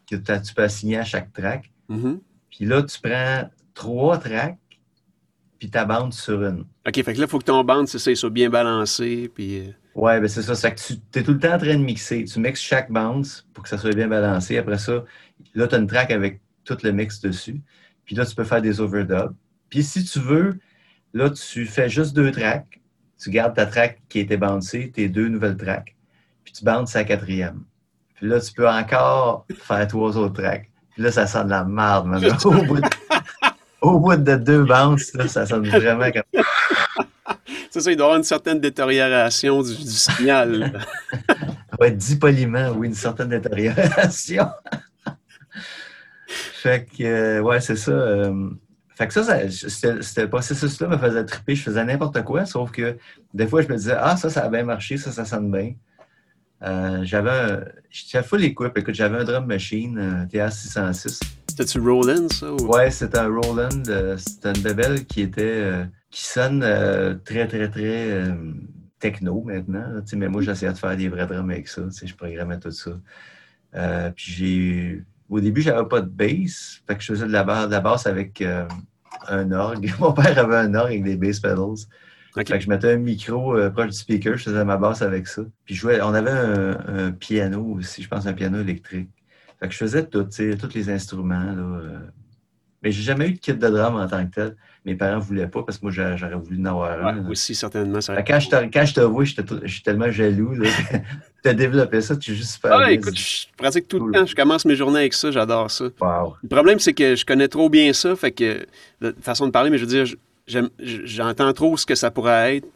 que 0.09 0.15
tu 0.15 0.53
peux 0.53 0.63
assigner 0.63 0.97
à 0.97 1.03
chaque 1.03 1.31
track. 1.31 1.71
Mm-hmm. 1.89 2.19
Puis 2.55 2.65
là, 2.65 2.81
tu 2.83 2.99
prends 3.01 3.49
trois 3.73 4.17
tracks, 4.17 4.57
puis 5.59 5.69
tu 5.69 5.85
bandes 5.85 6.13
sur 6.13 6.41
une. 6.43 6.65
OK, 6.87 6.93
fait 6.93 7.03
que 7.03 7.19
là, 7.19 7.25
il 7.25 7.27
faut 7.27 7.39
que 7.39 7.43
ton 7.43 7.63
bande, 7.63 7.87
c'est 7.87 7.99
ça, 7.99 8.11
il 8.11 8.17
soit 8.17 8.29
bien 8.29 8.49
balancé, 8.49 9.29
puis... 9.33 9.59
Euh, 9.59 9.71
oui, 9.95 10.19
ben 10.19 10.27
c'est 10.27 10.41
ça. 10.41 10.55
C'est 10.55 10.73
que 10.73 10.81
tu 10.81 11.19
es 11.19 11.23
tout 11.23 11.31
le 11.31 11.39
temps 11.39 11.53
en 11.53 11.57
train 11.57 11.77
de 11.77 11.83
mixer. 11.83 12.25
Tu 12.25 12.39
mixes 12.39 12.59
chaque 12.59 12.91
bounce 12.91 13.47
pour 13.53 13.63
que 13.63 13.69
ça 13.69 13.77
soit 13.77 13.93
bien 13.93 14.09
balancé. 14.09 14.57
Après 14.57 14.77
ça, 14.77 15.05
là, 15.53 15.67
tu 15.67 15.75
as 15.75 15.77
une 15.77 15.87
track 15.87 16.11
avec 16.11 16.41
tout 16.65 16.77
le 16.83 16.91
mix 16.91 17.21
dessus. 17.21 17.61
Puis 18.03 18.13
là, 18.13 18.25
tu 18.25 18.35
peux 18.35 18.43
faire 18.43 18.61
des 18.61 18.81
overdubs. 18.81 19.33
Puis 19.69 19.83
si 19.83 20.03
tu 20.03 20.19
veux, 20.19 20.59
là, 21.13 21.29
tu 21.29 21.65
fais 21.65 21.87
juste 21.87 22.13
deux 22.13 22.31
tracks. 22.31 22.81
Tu 23.17 23.29
gardes 23.29 23.55
ta 23.55 23.65
track 23.65 24.01
qui 24.09 24.19
a 24.19 24.21
été 24.23 24.35
bouncée, 24.35 24.91
tes 24.91 25.07
deux 25.07 25.29
nouvelles 25.29 25.55
tracks. 25.55 25.95
Puis 26.43 26.51
tu 26.51 26.65
bounces 26.65 26.93
la 26.93 27.05
quatrième. 27.05 27.63
Puis 28.15 28.27
là, 28.27 28.41
tu 28.41 28.51
peux 28.51 28.67
encore 28.67 29.45
faire 29.55 29.87
trois 29.87 30.17
autres 30.17 30.41
tracks. 30.41 30.69
Puis 30.95 31.03
là, 31.03 31.11
ça 31.11 31.27
sent 31.27 31.43
de 31.45 31.49
la 31.49 31.63
merde, 31.63 32.07
Au 33.81 33.99
bout 33.99 34.15
de, 34.15 34.35
deux 34.35 34.63
bounces, 34.63 35.13
là, 35.13 35.27
ça 35.27 35.45
sonne 35.45 35.67
vraiment 35.67 36.11
comme. 36.11 36.43
C'est 37.69 37.81
ça, 37.81 37.91
il 37.91 37.97
doit 37.97 38.05
y 38.05 38.07
avoir 38.07 38.17
une 38.17 38.23
certaine 38.23 38.59
détérioration 38.61 39.61
du, 39.61 39.73
signal. 39.73 40.81
ouais, 41.79 41.91
dit 41.91 42.15
poliment, 42.15 42.69
oui, 42.69 42.87
une 42.87 42.93
certaine 42.93 43.27
détérioration. 43.27 44.47
fait 46.53 46.85
que, 46.85 47.03
euh, 47.03 47.41
ouais, 47.41 47.59
c'est 47.59 47.75
ça. 47.75 47.91
Euh, 47.91 48.49
fait 48.95 49.07
que 49.07 49.13
ça, 49.13 49.23
ça 49.23 49.49
c'était 50.01 50.27
processus-là 50.27 50.87
me 50.87 50.97
faisait 50.97 51.25
triper. 51.25 51.55
Je 51.55 51.63
faisais 51.63 51.83
n'importe 51.83 52.23
quoi, 52.23 52.45
sauf 52.45 52.71
que 52.71 52.97
des 53.33 53.45
fois, 53.45 53.61
je 53.61 53.67
me 53.67 53.75
disais, 53.75 53.97
ah, 53.99 54.15
ça, 54.15 54.29
ça 54.29 54.45
a 54.45 54.49
bien 54.49 54.63
marché, 54.63 54.95
ça, 54.95 55.11
ça 55.11 55.25
sonne 55.25 55.51
bien. 55.51 55.73
Euh, 56.65 57.03
j'avais, 57.03 57.63
j'étais 57.89 58.23
full 58.23 58.43
équipe. 58.43 58.75
Écoute, 58.75 58.95
j'avais 58.95 59.19
un 59.19 59.23
drum 59.23 59.45
machine, 59.45 60.27
TA606. 60.31 61.21
C'était-tu 61.49 61.79
Roland, 61.79 62.27
ça? 62.29 62.51
Ou... 62.51 62.65
Ouais, 62.67 62.89
c'était 62.91 63.19
un 63.19 63.27
Roland. 63.27 63.69
c'était 64.17 64.51
une 64.51 64.61
bebelle 64.61 65.05
qui 65.05 65.21
était 65.21 65.87
qui 66.15 66.23
sonne 66.23 66.63
euh, 66.63 67.15
très, 67.25 67.45
très, 67.45 67.69
très 67.69 68.09
euh, 68.09 68.53
techno 68.99 69.43
maintenant. 69.43 70.01
mais 70.15 70.29
moi, 70.29 70.41
j'essayais 70.41 70.71
de 70.71 70.77
faire 70.77 70.95
des 70.95 71.09
vrais 71.09 71.27
drums 71.27 71.49
avec 71.49 71.67
ça. 71.67 71.81
Je 71.91 72.13
programmais 72.15 72.57
tout 72.57 72.71
ça. 72.71 72.91
Euh, 73.75 74.11
puis 74.11 74.31
j'ai. 74.31 75.03
Au 75.27 75.41
début, 75.41 75.61
j'avais 75.61 75.85
pas 75.89 75.99
de 75.99 76.07
bass. 76.07 76.81
Fait 76.87 76.95
que 76.95 77.03
je 77.03 77.07
faisais 77.07 77.27
de 77.27 77.33
la, 77.33 77.43
de 77.43 77.71
la 77.71 77.81
basse 77.81 78.07
avec 78.07 78.41
un 79.27 79.51
orgue. 79.51 79.93
Mon 79.99 80.13
père 80.13 80.39
avait 80.39 80.55
un 80.55 80.73
orgue 80.73 80.91
avec 80.91 81.03
des 81.03 81.17
bass 81.17 81.41
pedals. 81.41 81.85
Fait 82.35 82.43
que 82.43 82.59
je 82.59 82.69
mettais 82.69 82.93
un 82.93 82.97
micro 82.97 83.55
proche 83.71 83.87
du 83.87 83.97
speaker, 83.97 84.37
je 84.37 84.43
faisais 84.43 84.65
ma 84.65 84.77
basse 84.77 85.01
avec 85.01 85.27
ça. 85.27 85.43
Puis 85.65 85.73
jouais, 85.73 86.01
on 86.01 86.13
avait 86.13 86.31
un, 86.31 87.11
piano 87.11 87.63
aussi, 87.77 88.03
je 88.03 88.09
pense 88.09 88.27
un 88.27 88.33
piano 88.33 88.59
électrique. 88.59 89.09
Fait 89.59 89.67
que 89.67 89.73
je 89.73 89.77
faisais 89.77 90.05
tout, 90.05 90.23
tous 90.23 90.73
les 90.73 90.89
instruments. 90.89 91.39
Là, 91.39 92.01
mais 92.83 92.91
j'ai 92.91 93.03
jamais 93.03 93.29
eu 93.29 93.33
de 93.33 93.39
kit 93.39 93.53
de 93.53 93.67
drum 93.67 93.95
en 93.95 94.07
tant 94.07 94.25
que 94.27 94.31
tel 94.31 94.55
mes 94.85 94.95
parents 94.95 95.15
ne 95.15 95.21
voulaient 95.21 95.47
pas 95.47 95.63
parce 95.63 95.79
que 95.79 95.85
moi, 95.85 95.91
j'aurais 95.91 96.35
voulu 96.35 96.61
en 96.61 96.65
avoir 96.65 97.07
un. 97.07 97.27
aussi, 97.29 97.55
certainement. 97.55 97.97
quand, 97.99 98.39
je 98.39 98.49
te, 98.49 98.55
quand 98.71 98.85
je 98.85 98.93
te 98.93 99.01
vois, 99.01 99.23
je 99.23 99.67
suis 99.67 99.81
tellement 99.81 100.11
jaloux. 100.11 100.53
tu 101.43 101.49
as 101.49 101.53
développé 101.53 102.01
ça, 102.01 102.15
tu 102.15 102.31
es 102.31 102.35
juste 102.35 102.51
super. 102.51 102.73
Ah, 102.73 102.91
écoute, 102.91 103.17
je 103.17 103.47
pratique 103.57 103.87
tout 103.87 104.05
le 104.05 104.13
temps. 104.13 104.25
Je 104.25 104.35
commence 104.35 104.63
mes 104.65 104.75
journées 104.75 104.99
avec 104.99 105.15
ça, 105.15 105.31
j'adore 105.31 105.71
ça. 105.71 105.85
Le 105.85 106.47
problème, 106.47 106.79
c'est 106.79 106.93
que 106.93 107.15
je 107.15 107.25
connais 107.25 107.47
trop 107.47 107.69
bien 107.69 107.91
ça, 107.93 108.15
fait 108.15 108.31
que, 108.31 108.67
façon 109.21 109.47
de 109.47 109.51
parler, 109.51 109.71
mais 109.71 109.79
je 109.79 109.85
veux 109.85 109.89
dire, 109.89 110.05
j'entends 110.47 111.53
trop 111.53 111.77
ce 111.77 111.85
que 111.85 111.95
ça 111.95 112.11
pourrait 112.11 112.57
être. 112.57 112.67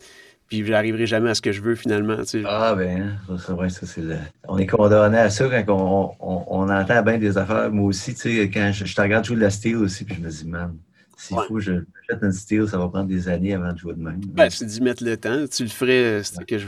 puis 0.48 0.66
j'arriverai 0.66 1.06
jamais 1.06 1.30
à 1.30 1.36
ce 1.36 1.42
que 1.42 1.52
je 1.52 1.62
veux 1.62 1.76
finalement. 1.76 2.18
Ah 2.46 2.76
ben, 2.76 3.20
vrai, 3.28 3.70
ça 3.70 3.86
c'est 3.86 4.02
le... 4.02 4.18
On 4.48 4.58
est 4.58 4.68
condamné 4.68 5.18
à 5.18 5.30
ça 5.30 5.48
quand 5.64 6.16
on, 6.20 6.46
on, 6.48 6.70
entend 6.70 7.02
bien 7.04 7.18
des 7.18 7.38
affaires. 7.38 7.72
Moi 7.72 7.88
aussi, 7.88 8.16
tu 8.16 8.22
sais, 8.22 8.50
quand 8.50 8.72
je, 8.74 8.94
te 8.94 9.02
regarde 9.02 9.26
jouer 9.26 9.36
de 9.36 9.42
la 9.42 9.50
steel 9.50 9.78
aussi, 9.78 10.06
puis 10.06 10.16
je 10.16 10.22
me 10.22 10.30
dis, 10.30 10.48
man, 10.48 10.76
s'il 11.20 11.38
faut 11.48 11.56
que 11.56 11.60
je 11.60 11.74
jette 12.10 12.24
une 12.24 12.32
steel, 12.32 12.66
ça 12.68 12.78
va 12.78 12.88
prendre 12.88 13.08
des 13.08 13.28
années 13.28 13.54
avant 13.54 13.74
de 13.74 13.78
jouer 13.78 13.94
de 13.94 14.02
même. 14.02 14.22
Ben, 14.28 14.50
c'est 14.50 14.66
d'y 14.66 14.82
mettre 14.82 15.04
le 15.04 15.18
temps. 15.18 15.46
Tu 15.52 15.64
le 15.64 15.70
ferais, 15.70 16.24
c'était 16.24 16.46
que 16.46 16.58
je. 16.58 16.68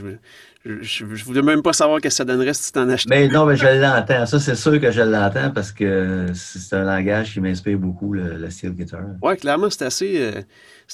Je 0.64 1.04
ne 1.04 1.16
voulais 1.24 1.42
même 1.42 1.60
pas 1.60 1.72
savoir 1.72 1.98
ce 1.98 2.02
que 2.02 2.10
ça 2.10 2.24
donnerait 2.24 2.54
si 2.54 2.66
tu 2.66 2.72
t'en 2.72 2.88
achetais. 2.88 3.08
Mais 3.08 3.28
non, 3.28 3.46
mais 3.46 3.56
je 3.56 3.66
l'entends. 3.66 4.26
Ça, 4.26 4.38
c'est 4.38 4.54
sûr 4.54 4.78
que 4.78 4.92
je 4.92 5.00
l'entends 5.00 5.50
parce 5.50 5.72
que 5.72 6.26
c'est 6.34 6.76
un 6.76 6.84
langage 6.84 7.32
qui 7.32 7.40
m'inspire 7.40 7.78
beaucoup, 7.78 8.12
le, 8.12 8.48
steel 8.50 8.70
guitar. 8.72 9.00
Oui, 9.22 9.36
clairement, 9.38 9.70
c'est 9.70 9.82
assez, 9.82 10.20
euh, 10.20 10.42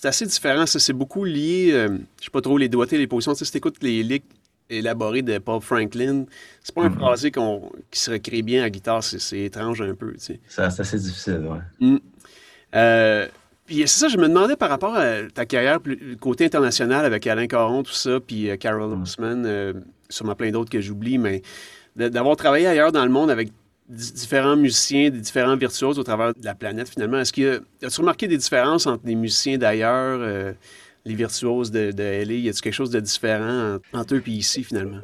assez 0.04 0.24
différent. 0.24 0.64
C'est 0.64 0.92
beaucoup 0.94 1.24
lié, 1.24 1.72
euh, 1.72 1.88
je 1.88 1.92
ne 1.92 1.98
sais 2.20 2.30
pas 2.32 2.40
trop 2.40 2.56
les 2.56 2.70
doigtés, 2.70 2.96
les 2.96 3.06
positions. 3.06 3.32
Tu 3.32 3.40
sais, 3.40 3.44
si 3.44 3.50
tu 3.50 3.58
écoutes 3.58 3.82
les 3.82 4.02
licks 4.02 4.24
élaborés 4.70 5.22
de 5.22 5.36
Paul 5.36 5.60
Franklin, 5.60 6.24
c'est 6.62 6.74
pas 6.74 6.84
un 6.84 6.88
mm-hmm. 6.88 6.94
phrasé 6.94 7.30
qui 7.30 8.00
se 8.00 8.10
recrée 8.10 8.40
bien 8.40 8.62
à 8.62 8.70
guitare. 8.70 9.04
C'est 9.04 9.40
étrange 9.40 9.82
un 9.82 9.94
peu. 9.94 10.14
Tu 10.14 10.20
sais. 10.20 10.40
C'est 10.48 10.62
assez 10.62 10.98
difficile, 10.98 11.46
oui. 11.50 11.86
Mm. 11.86 11.98
Euh, 12.74 13.26
puis 13.68 13.80
c'est 13.80 14.00
ça, 14.00 14.08
je 14.08 14.16
me 14.16 14.28
demandais 14.28 14.56
par 14.56 14.70
rapport 14.70 14.96
à 14.96 15.22
ta 15.32 15.44
carrière, 15.44 15.78
le 15.84 16.16
côté 16.16 16.46
international 16.46 17.04
avec 17.04 17.26
Alain 17.26 17.46
Caron, 17.46 17.82
tout 17.82 17.92
ça, 17.92 18.18
puis 18.18 18.48
euh, 18.48 18.56
Carol 18.56 18.96
mm. 18.96 19.02
Osman, 19.02 19.44
euh, 19.44 19.74
sûrement 20.08 20.34
plein 20.34 20.50
d'autres 20.50 20.70
que 20.70 20.80
j'oublie, 20.80 21.18
mais 21.18 21.42
d'avoir 21.94 22.36
travaillé 22.36 22.66
ailleurs 22.66 22.92
dans 22.92 23.04
le 23.04 23.10
monde 23.10 23.30
avec 23.30 23.50
différents 23.88 24.56
musiciens, 24.56 25.10
des 25.10 25.20
différents 25.20 25.56
virtuoses 25.56 25.98
au 25.98 26.02
travers 26.02 26.32
de 26.32 26.44
la 26.44 26.54
planète, 26.54 26.88
finalement. 26.88 27.18
Est-ce 27.18 27.32
que 27.32 27.62
as-tu 27.82 28.00
remarqué 28.00 28.26
des 28.26 28.38
différences 28.38 28.86
entre 28.86 29.02
les 29.04 29.14
musiciens 29.14 29.58
d'ailleurs, 29.58 30.18
euh, 30.22 30.52
les 31.04 31.14
virtuoses 31.14 31.70
de, 31.70 31.92
de 31.92 32.02
LA? 32.02 32.34
Y 32.34 32.48
a-t-il 32.48 32.62
quelque 32.62 32.72
chose 32.72 32.90
de 32.90 33.00
différent 33.00 33.78
entre 33.92 34.14
eux 34.14 34.22
et 34.26 34.30
ici, 34.30 34.64
finalement? 34.64 35.00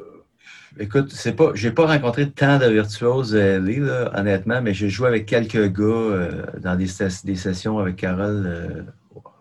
Écoute, 0.77 1.11
c'est 1.13 1.33
pas, 1.33 1.51
j'ai 1.53 1.71
pas 1.71 1.85
rencontré 1.85 2.29
tant 2.29 2.59
de 2.59 2.65
virtuoses 2.65 3.33
euh, 3.33 3.59
là, 3.59 4.11
honnêtement, 4.19 4.61
mais 4.61 4.73
j'ai 4.73 4.89
joué 4.89 5.07
avec 5.07 5.25
quelques 5.25 5.71
gars 5.71 5.83
euh, 5.83 6.45
dans 6.61 6.75
des, 6.75 6.87
des, 7.23 7.35
sessions 7.35 7.79
avec 7.79 7.95
Carole 7.95 8.43
euh, 8.45 8.83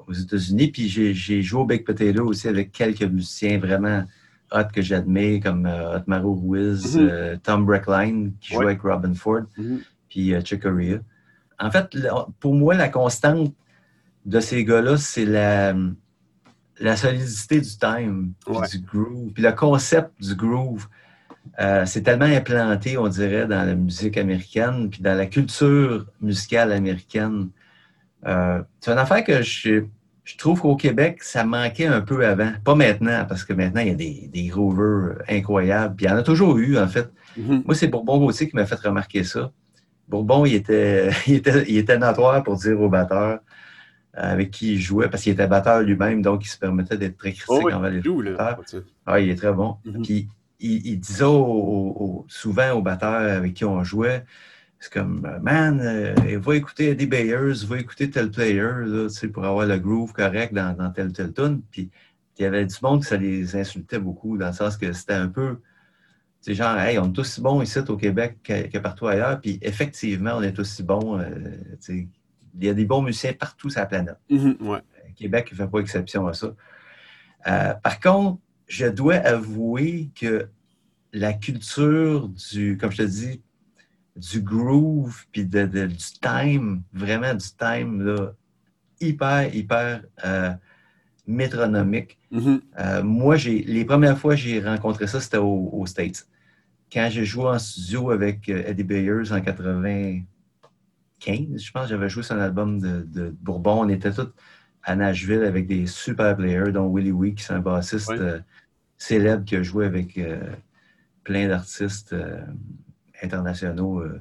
aux 0.07 0.13
États-Unis. 0.13 0.69
Puis 0.69 0.89
j'ai 0.89 1.43
joué 1.43 1.61
au 1.61 1.65
Big 1.65 1.85
Potato 1.85 2.25
aussi 2.25 2.47
avec 2.47 2.71
quelques 2.71 3.03
musiciens 3.03 3.59
vraiment 3.59 4.05
hot 4.53 4.69
que 4.73 4.81
j'admets, 4.81 5.41
comme 5.41 5.67
Hot 5.67 6.05
Maro 6.07 6.35
Ruiz, 6.35 6.97
mm-hmm. 6.97 7.39
Tom 7.41 7.67
Breckline, 7.67 8.33
qui 8.41 8.55
joue 8.55 8.63
avec 8.63 8.83
Robin 8.83 9.15
Ford, 9.15 9.43
mm-hmm. 9.59 9.79
puis 10.09 10.35
Chick 10.45 10.63
Corea. 10.63 10.99
En 11.59 11.71
fait, 11.73 11.99
pour 12.39 12.55
moi, 12.55 12.75
la 12.75 12.89
constante 12.89 13.53
de 14.25 14.39
ces 14.39 14.65
gars-là, 14.65 14.97
c'est 14.99 15.25
la, 15.25 15.75
la 16.79 16.97
solidité 16.97 17.61
du 17.61 17.77
time, 17.77 18.33
du 18.47 18.79
groove, 18.79 19.33
puis 19.33 19.43
le 19.43 19.53
concept 19.53 20.13
du 20.21 20.37
groove. 20.37 20.87
Euh, 21.61 21.87
c'est 21.87 22.03
tellement 22.03 22.25
implanté, 22.25 22.99
on 22.99 23.09
dirait, 23.09 23.47
dans 23.47 23.65
la 23.65 23.75
musique 23.75 24.17
américaine, 24.17 24.91
puis 24.91 25.01
dans 25.03 25.17
la 25.17 25.27
culture 25.27 26.07
musicale 26.21 26.73
américaine. 26.73 27.49
Euh, 28.27 28.63
c'est 28.81 28.91
une 28.91 28.99
affaire 28.99 29.23
que 29.23 29.43
je, 29.43 29.85
trouve 30.39 30.61
qu'au 30.61 30.77
Québec, 30.77 31.23
ça 31.23 31.45
manquait 31.45 31.87
un 31.87 32.01
peu 32.01 32.27
avant. 32.27 32.53
Pas 32.65 32.75
maintenant, 32.75 33.25
parce 33.29 33.45
que 33.45 33.53
maintenant, 33.53 33.83
il 33.83 33.89
y 33.89 33.91
a 33.91 33.95
des, 33.95 34.31
des 34.33 34.47
groovers 34.47 35.19
incroyables. 35.29 35.95
Puis 35.95 36.07
il 36.07 36.09
y 36.09 36.13
en 36.13 36.17
a 36.17 36.23
toujours 36.23 36.57
eu, 36.57 36.79
en 36.79 36.89
fait. 36.89 37.09
Mm-hmm. 37.39 37.63
Moi, 37.67 37.75
c'est 37.75 37.89
Bourbon 37.89 38.19
Gauthier 38.19 38.49
qui 38.49 38.57
m'a 38.57 38.67
fait 38.67 38.81
remarquer 38.81 39.23
ça. 39.23 39.53
Bourbon, 40.09 40.45
il 40.47 40.55
était, 40.55 41.11
il 41.27 41.35
était, 41.35 41.65
il 41.69 41.77
était 41.77 41.99
notoire 41.99 42.43
pour 42.43 42.57
dire 42.57 42.81
au 42.81 42.89
batteur 42.89 43.41
euh, 44.17 44.33
avec 44.33 44.51
qui 44.51 44.75
il 44.75 44.81
jouait, 44.81 45.09
parce 45.09 45.23
qu'il 45.23 45.33
était 45.33 45.47
batteur 45.47 45.83
lui-même, 45.83 46.23
donc 46.23 46.45
il 46.45 46.49
se 46.49 46.59
permettait 46.59 46.97
d'être 46.97 47.17
très 47.17 47.33
critique 47.33 47.65
oh 47.65 47.71
envers 47.71 47.91
les 47.91 48.01
batteurs. 48.01 48.61
Ah, 49.07 49.21
il 49.21 49.31
est 49.31 49.37
très 49.37 49.53
bon. 49.53 49.77
Mm-hmm. 49.87 50.03
Puis 50.03 50.29
il, 50.61 50.99
disait 51.01 51.25
souvent 52.29 52.73
aux 52.73 52.83
batteurs 52.83 53.37
avec 53.37 53.55
qui 53.55 53.65
on 53.65 53.83
jouait, 53.85 54.25
c'est 54.85 54.93
comme, 54.93 55.27
man, 55.43 55.81
euh, 55.81 56.39
va 56.39 56.57
écouter 56.57 56.91
Eddie 56.91 57.07
Bayers, 57.07 57.65
va 57.67 57.79
écouter 57.79 58.11
tel 58.11 58.31
player, 58.31 58.85
là, 58.85 59.09
pour 59.33 59.45
avoir 59.45 59.67
le 59.67 59.79
groove 59.79 60.13
correct 60.13 60.53
dans, 60.53 60.77
dans 60.77 60.91
tel 60.91 61.11
tel 61.13 61.33
tune. 61.33 61.63
Puis 61.71 61.91
il 62.39 62.43
y 62.43 62.45
avait 62.45 62.67
du 62.67 62.75
monde 62.83 63.01
que 63.01 63.07
ça 63.07 63.17
les 63.17 63.57
insultait 63.57 63.99
beaucoup, 63.99 64.37
dans 64.37 64.49
le 64.49 64.53
sens 64.53 64.77
que 64.77 64.93
c'était 64.93 65.15
un 65.15 65.29
peu, 65.29 65.61
c'est 66.43 66.55
genre, 66.55 66.77
hey, 66.79 66.99
on 66.99 67.11
est 67.11 67.19
aussi 67.19 67.41
bons 67.41 67.63
ici 67.63 67.79
au 67.89 67.97
Québec 67.97 68.37
que, 68.45 68.79
partout 68.79 69.07
ailleurs. 69.07 69.41
Puis 69.41 69.59
effectivement, 69.63 70.35
on 70.37 70.43
est 70.43 70.59
aussi 70.59 70.83
bons. 70.83 71.19
Euh, 71.19 71.29
il 71.89 72.65
y 72.65 72.69
a 72.69 72.75
des 72.75 72.85
bons 72.85 73.01
musiciens 73.01 73.33
partout 73.33 73.71
sur 73.71 73.81
la 73.81 73.87
planète. 73.87 74.19
Mm-hmm, 74.31 74.61
ouais. 74.61 74.77
Euh, 74.77 75.09
Québec 75.17 75.51
ne 75.51 75.57
fait 75.57 75.67
pas 75.67 75.79
exception 75.79 76.27
à 76.27 76.35
ça. 76.35 76.55
par 77.83 78.01
contre, 78.01 78.39
je 78.67 78.87
dois 78.87 79.17
avouer 79.17 80.11
que 80.15 80.49
la 81.13 81.33
culture 81.33 82.29
du, 82.29 82.77
comme 82.77 82.91
je 82.91 82.99
te 82.99 83.03
dis, 83.03 83.43
du 84.17 84.41
groove, 84.43 85.25
puis 85.33 85.45
de, 85.45 85.67
du 85.67 85.97
time, 86.21 86.83
vraiment 86.93 87.35
du 87.35 87.47
time, 87.59 88.03
là, 88.05 88.33
hyper, 89.01 89.55
hyper 89.55 90.03
euh, 90.25 90.53
métronomique. 91.27 92.19
Mm-hmm. 92.33 92.61
Euh, 92.79 93.03
moi, 93.03 93.37
j'ai 93.37 93.63
les 93.63 93.85
premières 93.85 94.19
fois 94.19 94.35
que 94.35 94.41
j'ai 94.41 94.61
rencontré 94.61 95.07
ça, 95.07 95.21
c'était 95.21 95.39
aux 95.39 95.87
States. 95.87 96.27
Quand 96.93 97.09
j'ai 97.11 97.25
joué 97.25 97.47
en 97.47 97.59
studio 97.59 98.11
avec 98.11 98.49
euh, 98.49 98.63
Eddie 98.67 98.85
Bayers 98.85 99.33
en 99.33 99.41
95, 99.41 100.23
je 101.27 101.71
pense, 101.73 101.89
j'avais 101.89 102.09
joué 102.09 102.23
sur 102.23 102.37
un 102.37 102.41
album 102.41 102.79
de, 102.81 103.35
Bourbon. 103.41 103.85
On 103.85 103.89
était 103.89 104.13
tous 104.13 104.29
à 104.83 104.95
Nashville 104.95 105.43
avec 105.43 105.67
des 105.67 105.87
super 105.87 106.37
players, 106.37 106.71
dont 106.73 106.87
Willie 106.87 107.11
Week, 107.11 107.37
qui 107.37 107.45
est 107.45 107.55
un 107.55 107.61
bassiste 107.61 108.13
célèbre 108.99 109.45
qui 109.45 109.57
a 109.57 109.63
joué 109.63 109.87
avec 109.87 110.19
plein 111.25 111.49
d'artistes 111.49 112.13
euh, 112.13 112.41
internationaux. 113.23 114.01
Euh. 114.01 114.21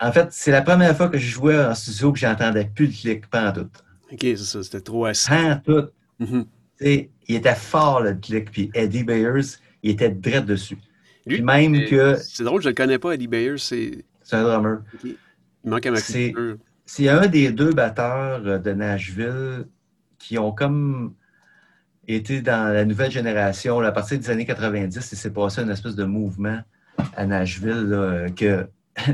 En 0.00 0.12
fait, 0.12 0.28
c'est 0.30 0.52
la 0.52 0.62
première 0.62 0.96
fois 0.96 1.08
que 1.08 1.18
je 1.18 1.26
jouais 1.26 1.58
en 1.58 1.74
studio 1.74 2.12
que 2.12 2.18
j'entendais 2.18 2.66
plus 2.66 2.86
le 2.86 2.92
clic, 2.92 3.26
pas 3.28 3.50
en 3.50 3.52
tout. 3.52 3.68
OK, 4.12 4.20
c'est 4.20 4.36
ça, 4.36 4.62
c'était 4.62 4.80
trop 4.82 5.06
assis. 5.06 5.28
Pas 5.28 5.54
en 5.54 5.58
tout. 5.58 5.88
Mm-hmm. 6.20 6.46
Il 6.80 7.34
était 7.34 7.54
fort, 7.54 8.02
le 8.02 8.14
clic, 8.14 8.50
puis 8.50 8.70
Eddie 8.74 9.04
Bayers, 9.04 9.56
il 9.82 9.92
était 9.92 10.10
direct 10.10 10.46
dessus. 10.46 10.78
Lui, 11.26 11.40
même 11.40 11.86
que... 11.86 12.16
C'est 12.16 12.44
drôle, 12.44 12.60
je 12.60 12.68
ne 12.68 12.72
le 12.72 12.74
connais 12.74 12.98
pas, 12.98 13.12
Eddie 13.12 13.26
Bayers. 13.26 13.58
C'est 13.58 14.04
un 14.32 14.42
drummer. 14.42 14.82
Il 15.02 15.16
manque 15.64 15.86
à 15.86 15.90
ma. 15.90 15.98
C'est 16.86 17.08
un 17.08 17.26
des 17.28 17.50
deux 17.50 17.72
batteurs 17.72 18.46
euh, 18.46 18.58
de 18.58 18.72
Nashville 18.72 19.66
qui 20.18 20.36
ont 20.38 20.52
comme 20.52 21.14
était 22.08 22.40
dans 22.40 22.72
la 22.72 22.84
nouvelle 22.84 23.10
génération. 23.10 23.80
à 23.80 23.92
partir 23.92 24.18
des 24.18 24.30
années 24.30 24.46
90, 24.46 25.08
il 25.12 25.16
s'est 25.16 25.32
passé 25.32 25.62
une 25.62 25.70
espèce 25.70 25.94
de 25.94 26.04
mouvement 26.04 26.60
à 27.16 27.26
Nashville 27.26 28.32
que 28.36 28.66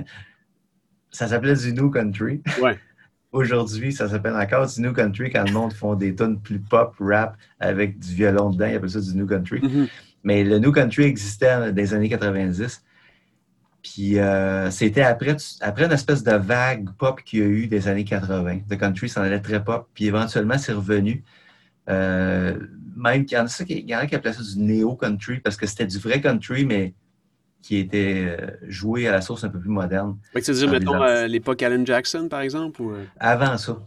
ça 1.10 1.28
s'appelait 1.28 1.54
du 1.54 1.72
New 1.72 1.90
Country. 1.90 2.42
Aujourd'hui, 3.32 3.92
ça 3.92 4.08
s'appelle 4.08 4.34
encore 4.34 4.66
du 4.66 4.80
New 4.80 4.92
Country 4.92 5.30
quand 5.30 5.44
le 5.44 5.52
monde 5.52 5.72
font 5.72 5.94
des 5.94 6.14
tonnes 6.14 6.40
plus 6.40 6.58
pop, 6.58 6.94
rap 6.98 7.36
avec 7.60 7.98
du 7.98 8.14
violon 8.14 8.50
dedans. 8.50 8.66
Ils 8.66 8.74
appellent 8.74 8.90
ça 8.90 9.00
du 9.00 9.14
New 9.14 9.26
Country. 9.26 9.60
Mm-hmm. 9.60 9.88
Mais 10.24 10.42
le 10.42 10.58
New 10.58 10.72
Country 10.72 11.04
existait 11.04 11.70
dans 11.70 11.74
les 11.74 11.94
années 11.94 12.08
90. 12.08 12.82
Puis 13.82 14.18
euh, 14.18 14.70
c'était 14.70 15.02
après, 15.02 15.36
après 15.60 15.84
une 15.84 15.92
espèce 15.92 16.22
de 16.22 16.32
vague 16.32 16.90
pop 16.98 17.22
qu'il 17.22 17.38
y 17.38 17.42
a 17.42 17.46
eu 17.46 17.66
des 17.66 17.88
années 17.88 18.04
80. 18.04 18.60
Le 18.68 18.76
country 18.76 19.08
s'en 19.08 19.22
allait 19.22 19.40
très 19.40 19.62
pop. 19.62 19.88
Puis 19.94 20.06
éventuellement, 20.06 20.58
c'est 20.58 20.72
revenu. 20.72 21.22
Euh, 21.90 22.58
même 22.96 23.24
qu'il 23.24 23.36
y 23.36 23.40
en 23.40 23.46
a, 23.46 23.64
qui, 23.64 23.80
y 23.80 23.94
en 23.94 23.98
a 23.98 24.06
qui 24.06 24.14
appelaient 24.14 24.32
ça 24.32 24.42
du 24.42 24.58
néo-country 24.60 25.40
parce 25.40 25.56
que 25.56 25.66
c'était 25.66 25.86
du 25.86 25.98
vrai 25.98 26.20
country, 26.20 26.64
mais 26.64 26.94
qui 27.62 27.76
était 27.76 28.26
euh, 28.26 28.46
joué 28.68 29.08
à 29.08 29.12
la 29.12 29.20
source 29.20 29.44
un 29.44 29.48
peu 29.48 29.58
plus 29.58 29.70
moderne. 29.70 30.16
tu 30.34 30.40
veux 30.40 30.54
dire, 30.54 30.70
mettons, 30.70 31.02
euh, 31.02 31.26
l'époque 31.26 31.62
Alan 31.62 31.84
Jackson, 31.84 32.28
par 32.28 32.40
exemple? 32.40 32.80
Ou... 32.80 32.92
Avant 33.18 33.56
ça. 33.58 33.78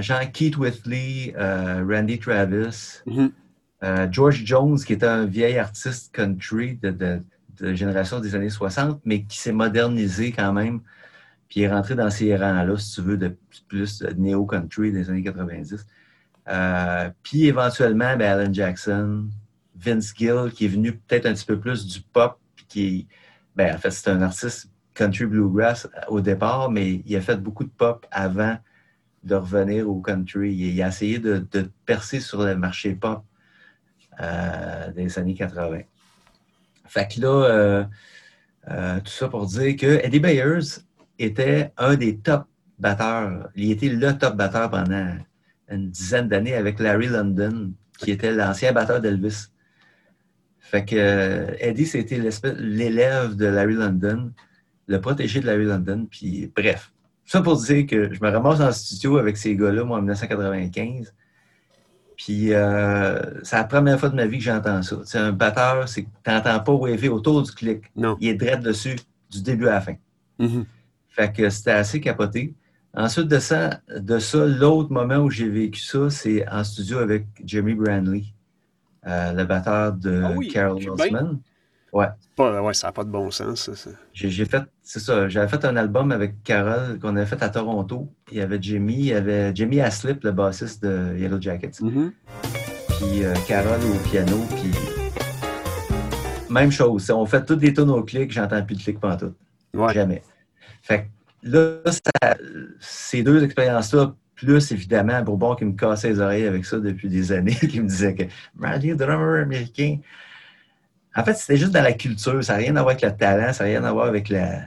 Jean 0.00 0.20
Keith 0.32 0.56
Whitley, 0.56 1.34
Randy 1.36 2.18
Travis, 2.18 3.02
mm-hmm. 3.06 4.12
George 4.12 4.42
Jones, 4.44 4.78
qui 4.78 4.92
était 4.92 5.06
un 5.06 5.26
vieil 5.26 5.58
artiste 5.58 6.14
country 6.14 6.76
de, 6.76 6.90
de, 6.90 7.22
de 7.58 7.74
génération 7.74 8.20
des 8.20 8.34
années 8.34 8.50
60, 8.50 9.00
mais 9.04 9.24
qui 9.24 9.38
s'est 9.38 9.52
modernisé 9.52 10.30
quand 10.30 10.52
même, 10.52 10.80
puis 11.48 11.62
est 11.62 11.68
rentré 11.68 11.96
dans 11.96 12.10
ces 12.10 12.36
rangs-là, 12.36 12.76
si 12.78 12.94
tu 12.94 13.02
veux, 13.02 13.16
de 13.16 13.36
plus 13.66 14.02
néo-country 14.16 14.92
des 14.92 15.10
années 15.10 15.24
90. 15.24 15.84
Euh, 16.50 17.10
puis 17.22 17.46
éventuellement, 17.46 18.16
ben, 18.16 18.40
Alan 18.40 18.52
Jackson, 18.52 19.28
Vince 19.76 20.12
Gill, 20.16 20.50
qui 20.54 20.64
est 20.64 20.68
venu 20.68 20.96
peut-être 20.96 21.26
un 21.26 21.32
petit 21.32 21.46
peu 21.46 21.58
plus 21.58 21.86
du 21.86 22.00
pop, 22.00 22.38
qui 22.68 23.06
ben, 23.56 23.74
en 23.74 23.78
fait, 23.78 23.90
c'est 23.90 24.10
un 24.10 24.22
artiste 24.22 24.70
country 24.94 25.26
bluegrass 25.26 25.88
au 26.08 26.20
départ, 26.20 26.70
mais 26.70 27.02
il 27.06 27.16
a 27.16 27.20
fait 27.20 27.36
beaucoup 27.36 27.64
de 27.64 27.70
pop 27.70 28.06
avant 28.10 28.58
de 29.22 29.34
revenir 29.34 29.88
au 29.88 30.00
country. 30.00 30.52
Il 30.52 30.82
a 30.82 30.88
essayé 30.88 31.18
de, 31.18 31.46
percer 31.86 32.20
sur 32.20 32.42
le 32.42 32.56
marché 32.56 32.94
pop 32.94 33.24
euh, 34.20 34.90
des 34.92 35.18
années 35.18 35.34
80. 35.34 35.80
Fait 36.86 37.08
que 37.08 37.20
là, 37.20 37.86
euh, 38.68 39.00
tout 39.00 39.10
ça 39.10 39.28
pour 39.28 39.46
dire 39.46 39.76
que 39.76 40.04
Eddie 40.04 40.20
Bayers 40.20 40.80
était 41.18 41.72
un 41.76 41.94
des 41.96 42.18
top 42.18 42.46
batteurs. 42.78 43.50
Il 43.54 43.70
était 43.70 43.88
le 43.88 44.16
top 44.18 44.36
batteur 44.36 44.70
pendant 44.70 45.16
une 45.70 45.90
dizaine 45.90 46.28
d'années 46.28 46.54
avec 46.54 46.78
Larry 46.78 47.08
London, 47.08 47.72
qui 47.98 48.10
était 48.10 48.32
l'ancien 48.32 48.72
batteur 48.72 49.00
d'Elvis. 49.00 49.46
Fait 50.58 50.84
que 50.84 50.96
euh, 50.96 51.54
Eddie, 51.58 51.86
c'était 51.86 52.18
l'élève 52.58 53.36
de 53.36 53.46
Larry 53.46 53.74
London, 53.74 54.32
le 54.86 55.00
protégé 55.00 55.40
de 55.40 55.46
Larry 55.46 55.64
London. 55.64 56.06
Puis 56.10 56.52
bref, 56.54 56.92
ça 57.24 57.40
pour 57.40 57.56
dire 57.56 57.86
que 57.86 58.12
je 58.12 58.20
me 58.20 58.30
ramasse 58.30 58.60
en 58.60 58.72
studio 58.72 59.18
avec 59.18 59.36
ces 59.36 59.56
gars-là, 59.56 59.84
moi, 59.84 59.98
en 59.98 60.00
1995. 60.00 61.12
Puis 62.16 62.52
euh, 62.52 63.18
c'est 63.42 63.56
la 63.56 63.64
première 63.64 63.98
fois 63.98 64.10
de 64.10 64.14
ma 64.14 64.26
vie 64.26 64.38
que 64.38 64.44
j'entends 64.44 64.82
ça. 64.82 64.96
C'est 65.04 65.18
un 65.18 65.32
batteur, 65.32 65.88
c'est 65.88 66.02
que 66.02 66.08
tu 66.22 66.30
n'entends 66.30 66.60
pas 66.60 66.72
waver 66.74 67.08
autour 67.08 67.42
du 67.42 67.50
clic. 67.50 67.84
Non. 67.96 68.16
Il 68.20 68.28
est 68.28 68.34
direct 68.34 68.62
dessus 68.62 68.96
du 69.30 69.42
début 69.42 69.68
à 69.68 69.72
la 69.72 69.80
fin. 69.80 69.94
Mhm. 70.38 70.66
Fait 71.08 71.32
que 71.32 71.48
c'était 71.48 71.70
assez 71.70 72.00
capoté. 72.00 72.54
Ensuite 72.94 73.28
de 73.28 73.38
ça, 73.38 73.80
de 73.96 74.18
ça 74.18 74.44
l'autre 74.46 74.92
moment 74.92 75.18
où 75.18 75.30
j'ai 75.30 75.48
vécu 75.48 75.80
ça, 75.80 76.10
c'est 76.10 76.46
en 76.48 76.64
studio 76.64 76.98
avec 76.98 77.26
Jimmy 77.44 77.74
Branley, 77.74 78.24
euh, 79.06 79.32
le 79.32 79.44
batteur 79.44 79.92
de 79.92 80.22
Ah 80.24 80.32
oui, 80.36 80.48
Carol 80.48 80.76
Wilson. 80.76 81.38
Ouais. 81.92 82.06
Pas- 82.36 82.62
ouais, 82.62 82.74
ça 82.74 82.88
n'a 82.88 82.92
pas 82.92 83.04
de 83.04 83.10
bon 83.10 83.30
sens, 83.30 83.70
ça. 83.72 83.90
J'ai 84.12 84.44
fait, 84.44 84.62
c'est 84.82 85.00
ça, 85.00 85.28
j'avais 85.28 85.48
fait 85.48 85.64
un 85.64 85.76
album 85.76 86.10
avec 86.12 86.42
Carol 86.42 86.98
qu'on 87.00 87.16
avait 87.16 87.26
fait 87.26 87.42
à 87.42 87.48
Toronto. 87.48 88.08
Il 88.30 88.38
y 88.38 88.40
avait 88.40 88.58
Jimmy, 88.60 88.94
il 88.94 89.04
y 89.06 89.12
avait 89.12 89.52
Jimmy 89.54 89.80
Aslip, 89.80 90.22
le 90.24 90.32
bassiste 90.32 90.82
de 90.84 91.16
Yellow 91.18 91.40
Jackets, 91.40 91.80
Mhm. 91.82 92.12
puis 92.88 93.24
euh, 93.24 93.34
Carol 93.46 93.78
au 93.80 94.08
piano, 94.08 94.36
puis 94.56 94.70
même 96.48 96.70
chose. 96.72 97.10
On 97.10 97.26
fait 97.26 97.44
toutes 97.44 97.60
des 97.60 97.72
tonnes 97.72 97.90
au 97.90 98.02
clic, 98.02 98.30
j'entends 98.32 98.62
plus 98.64 98.76
de 98.76 98.82
clic 98.82 98.98
pantoute. 99.00 99.34
Ouais. 99.74 99.92
Jamais. 99.94 100.22
Fait 100.82 101.02
que 101.02 101.06
là, 101.42 101.80
ces 102.80 103.22
deux 103.22 103.42
expériences-là, 103.44 104.14
plus 104.34 104.72
évidemment 104.72 105.20
Bourbon 105.22 105.54
qui 105.54 105.64
me 105.64 105.72
cassait 105.72 106.08
les 106.08 106.20
oreilles 106.20 106.46
avec 106.46 106.64
ça 106.64 106.78
depuis 106.78 107.08
des 107.08 107.32
années, 107.32 107.54
qui 107.70 107.80
me 107.80 107.88
disait 107.88 108.14
que 108.14 108.24
Randy, 108.60 108.94
drummer 108.94 109.42
américain. 109.42 109.98
En 111.14 111.24
fait, 111.24 111.34
c'était 111.34 111.56
juste 111.56 111.72
dans 111.72 111.82
la 111.82 111.92
culture. 111.92 112.42
Ça 112.42 112.54
n'a 112.54 112.58
rien 112.58 112.76
à 112.76 112.82
voir 112.82 112.90
avec 112.90 113.02
le 113.02 113.16
talent, 113.16 113.52
ça 113.52 113.64
n'a 113.64 113.70
rien 113.70 113.84
à 113.84 113.92
voir 113.92 114.06
avec 114.06 114.28
la, 114.28 114.62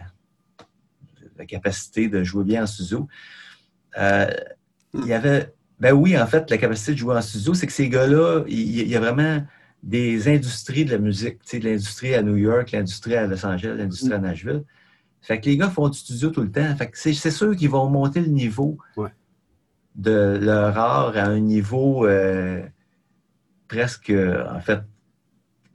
capacité 1.47 2.07
de 2.07 2.23
jouer 2.23 2.45
bien 2.45 2.63
en 2.63 2.67
studio. 2.67 3.07
Euh, 3.97 4.31
il 4.93 5.07
y 5.07 5.13
avait. 5.13 5.53
Ben 5.79 5.91
oui, 5.91 6.17
en 6.17 6.25
fait, 6.25 6.49
la 6.49 6.57
capacité 6.57 6.93
de 6.93 6.97
jouer 6.97 7.15
en 7.17 7.21
studio, 7.21 7.53
c'est 7.53 7.67
que 7.67 7.73
ces 7.73 7.89
gars-là, 7.89 8.43
il 8.47 8.87
y 8.87 8.95
a 8.95 8.99
vraiment 8.99 9.45
des 9.81 10.29
industries 10.29 10.85
de 10.85 10.91
la 10.91 10.97
musique. 10.97 11.39
De 11.51 11.59
l'industrie 11.59 12.15
à 12.15 12.21
New 12.21 12.37
York, 12.37 12.71
l'industrie 12.71 13.15
à 13.15 13.27
Los 13.27 13.45
Angeles, 13.45 13.75
l'industrie 13.77 14.13
à 14.13 14.19
Nashville. 14.19 14.63
Fait 15.23 15.39
que 15.39 15.45
les 15.45 15.57
gars 15.57 15.69
font 15.69 15.87
du 15.89 15.97
studio 15.97 16.29
tout 16.29 16.41
le 16.41 16.51
temps. 16.51 16.75
Fait 16.75 16.87
que 16.91 16.97
c'est 16.97 17.13
sûr 17.31 17.55
qu'ils 17.55 17.69
vont 17.69 17.89
monter 17.89 18.19
le 18.21 18.27
niveau 18.27 18.77
Ouais. 18.97 19.09
de 19.95 20.37
leur 20.41 20.77
art 20.77 21.15
à 21.17 21.23
un 21.23 21.39
niveau 21.39 22.05
euh, 22.05 22.61
presque, 23.67 24.09
euh, 24.09 24.45
en 24.53 24.59
fait, 24.59 24.81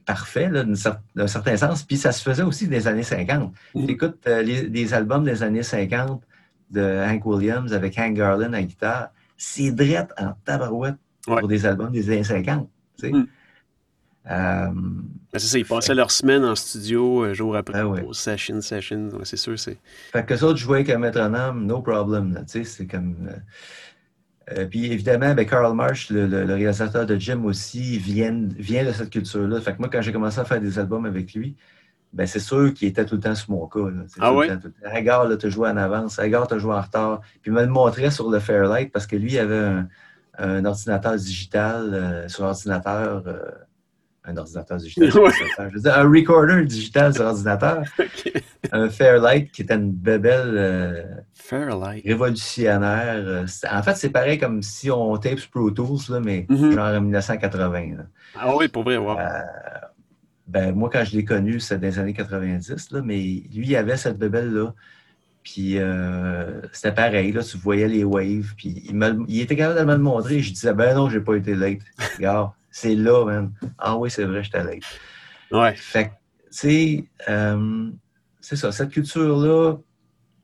parfait, 0.05 0.49
d'un 0.49 1.27
certain 1.27 1.57
sens. 1.57 1.83
Puis 1.83 1.97
ça 1.97 2.11
se 2.11 2.21
faisait 2.23 2.43
aussi 2.43 2.67
des 2.67 2.87
années 2.87 3.03
50. 3.03 3.53
Mhm. 3.75 3.89
Écoute, 3.89 4.17
euh, 4.27 4.41
les, 4.41 4.69
des 4.69 4.93
albums 4.93 5.23
des 5.23 5.43
années 5.43 5.63
50 5.63 6.21
de 6.71 7.03
Hank 7.07 7.25
Williams 7.25 7.73
avec 7.73 7.97
Hank 7.97 8.13
Garland 8.15 8.53
à 8.53 8.61
guitare, 8.61 9.09
c'est 9.35 9.71
drette 9.71 10.11
en 10.19 10.33
tabarouette 10.45 10.95
Ouais. 11.27 11.39
pour 11.39 11.47
des 11.49 11.65
albums 11.65 11.91
des 11.91 12.09
années 12.09 12.23
50. 12.23 12.69
tu 12.97 13.07
sais. 13.07 13.11
Mhm. 13.13 13.27
Euh, 14.27 14.71
Ben, 15.31 15.39
c'est 15.39 15.47
ça, 15.47 15.57
ils 15.59 15.65
passaient 15.65 15.93
leur 15.93 16.09
semaine 16.11 16.43
en 16.43 16.55
studio, 16.55 17.23
euh, 17.23 17.33
jour 17.33 17.55
après 17.55 17.79
Ah 17.79 17.87
ouais. 17.87 18.01
jour, 18.01 18.15
session, 18.15 18.61
session. 18.61 19.09
Ouais, 19.13 19.25
c'est 19.25 19.37
sûr, 19.37 19.57
c'est. 19.59 19.77
Fait 20.11 20.25
que 20.25 20.35
ça, 20.35 20.45
autres 20.47 20.57
jouaient 20.59 20.79
avec 20.79 20.89
un 20.89 20.99
métronome, 20.99 21.65
no 21.65 21.81
problem. 21.81 22.33
tu 22.45 22.59
sais, 22.59 22.63
c'est 22.63 22.87
comme. 22.87 23.29
euh, 24.51 24.65
puis 24.65 24.91
évidemment, 24.91 25.33
ben, 25.35 25.45
Carl 25.45 25.73
Marsh, 25.75 26.09
le, 26.09 26.25
le- 26.27 26.43
le 26.45 26.53
réalisateur 26.55 27.05
de 27.05 27.15
Jim 27.17 27.43
aussi, 27.45 27.97
vient, 27.99 28.47
vient 28.57 28.83
de 28.85 28.91
cette 28.91 29.11
culture-là. 29.11 29.61
Fait 29.61 29.73
que 29.73 29.79
moi, 29.79 29.89
quand 29.91 30.01
j'ai 30.01 30.11
commencé 30.11 30.39
à 30.39 30.45
faire 30.45 30.59
des 30.61 30.79
albums 30.79 31.05
avec 31.05 31.33
lui, 31.33 31.55
ben, 32.13 32.27
c'est 32.27 32.39
sûr 32.39 32.73
qu'il 32.73 32.87
était 32.89 33.05
tout 33.05 33.15
le 33.15 33.21
temps 33.21 33.35
sur 33.35 33.51
mon 33.51 33.67
cas. 33.67 33.81
Là, 33.81 34.03
tu 34.13 34.19
Ah 34.21 35.01
gars, 35.01 35.25
là, 35.25 35.37
t'as 35.37 35.49
joué 35.49 35.69
en 35.69 35.77
avance. 35.77 36.19
Gars, 36.19 36.45
t'as 36.49 36.59
joué 36.59 36.73
en 36.75 36.81
retard. 36.81 37.21
Puis 37.41 37.51
il 37.51 37.53
me 37.53 37.61
le 37.61 37.67
montrait 37.69 38.11
sur 38.11 38.29
le 38.31 38.39
Fairlight 38.39 38.91
parce 38.91 39.07
que 39.07 39.15
lui, 39.17 39.33
il 39.33 39.39
avait 39.39 39.57
un, 39.59 39.89
un 40.39 40.65
ordinateur 40.65 41.15
digital 41.17 41.93
euh, 41.93 42.29
sur 42.29 42.45
ordinateur. 42.45 43.23
Un 44.29 44.37
ordinateur 44.37 44.77
digital. 44.79 45.11
sur 45.11 45.21
Ouais. 45.21 45.27
ordinateur. 45.29 45.69
Je 45.69 45.75
veux 45.75 45.81
dire, 45.81 45.97
un 45.97 46.09
recorder 46.09 46.65
digital 46.65 47.13
sur 47.13 47.25
ordinateur. 47.25 47.83
Un 48.71 48.89
Fairlight 48.89 49.51
qui 49.51 49.61
était 49.63 49.75
une 49.75 49.91
bébelle 49.91 50.53
euh, 50.55 51.03
Fairlight. 51.33 52.05
révolutionnaire. 52.05 53.15
euh, 53.25 53.45
En 53.71 53.81
fait, 53.83 53.95
c'est 53.95 54.09
pareil 54.09 54.37
comme 54.37 54.61
si 54.61 54.91
on 54.91 55.15
tape 55.17 55.39
sur 55.39 55.49
Pro 55.49 55.71
Tools, 55.71 55.97
là, 56.09 56.19
mais 56.19 56.45
Mhm. 56.49 56.71
genre 56.73 56.87
en 56.95 57.01
1980. 57.01 57.97
là. 57.97 58.03
Ah 58.39 58.55
oui, 58.55 58.67
pour 58.67 58.83
vrai, 58.83 58.97
wow. 58.97 59.17
Euh, 59.17 59.23
ben, 60.47 60.75
moi, 60.75 60.89
quand 60.91 61.03
je 61.03 61.15
l'ai 61.15 61.25
connu, 61.25 61.59
c'était 61.59 61.79
dans 61.79 61.87
les 61.87 61.99
années 61.99 62.13
90, 62.13 62.91
là, 62.91 63.01
mais 63.03 63.15
lui, 63.17 63.67
il 63.67 63.75
avait 63.75 63.97
cette 63.97 64.17
bébelle-là. 64.17 64.73
Puis 65.43 65.79
euh, 65.79 66.61
c'était 66.73 66.91
pareil, 66.93 67.31
là, 67.31 67.41
tu 67.41 67.57
voyais 67.57 67.87
les 67.87 68.03
waves. 68.03 68.53
Puis 68.57 68.83
il 69.27 69.41
était 69.41 69.55
capable 69.55 69.79
de 69.79 69.85
me 69.85 69.93
le 69.93 69.99
montrer. 70.01 70.41
Je 70.41 70.51
disais, 70.53 70.73
ben 70.73 70.93
non, 70.95 71.09
j'ai 71.09 71.21
pas 71.21 71.35
été 71.35 71.55
late. 71.55 71.79
Regarde, 72.17 72.51
c'est 72.71 72.95
là, 72.95 73.25
man. 73.25 73.51
Ah 73.77 73.97
oui, 73.97 74.09
c'est 74.11 74.25
vrai, 74.25 74.43
j'étais 74.43 74.63
late. 74.63 74.83
Ouais. 75.51 75.75
Fait 75.75 76.05
que, 76.05 76.09
tu 76.09 76.15
sais, 76.51 77.05
euh, 77.27 77.89
c'est 78.39 78.55
ça, 78.55 78.71
cette 78.71 78.91
culture-là 78.91 79.77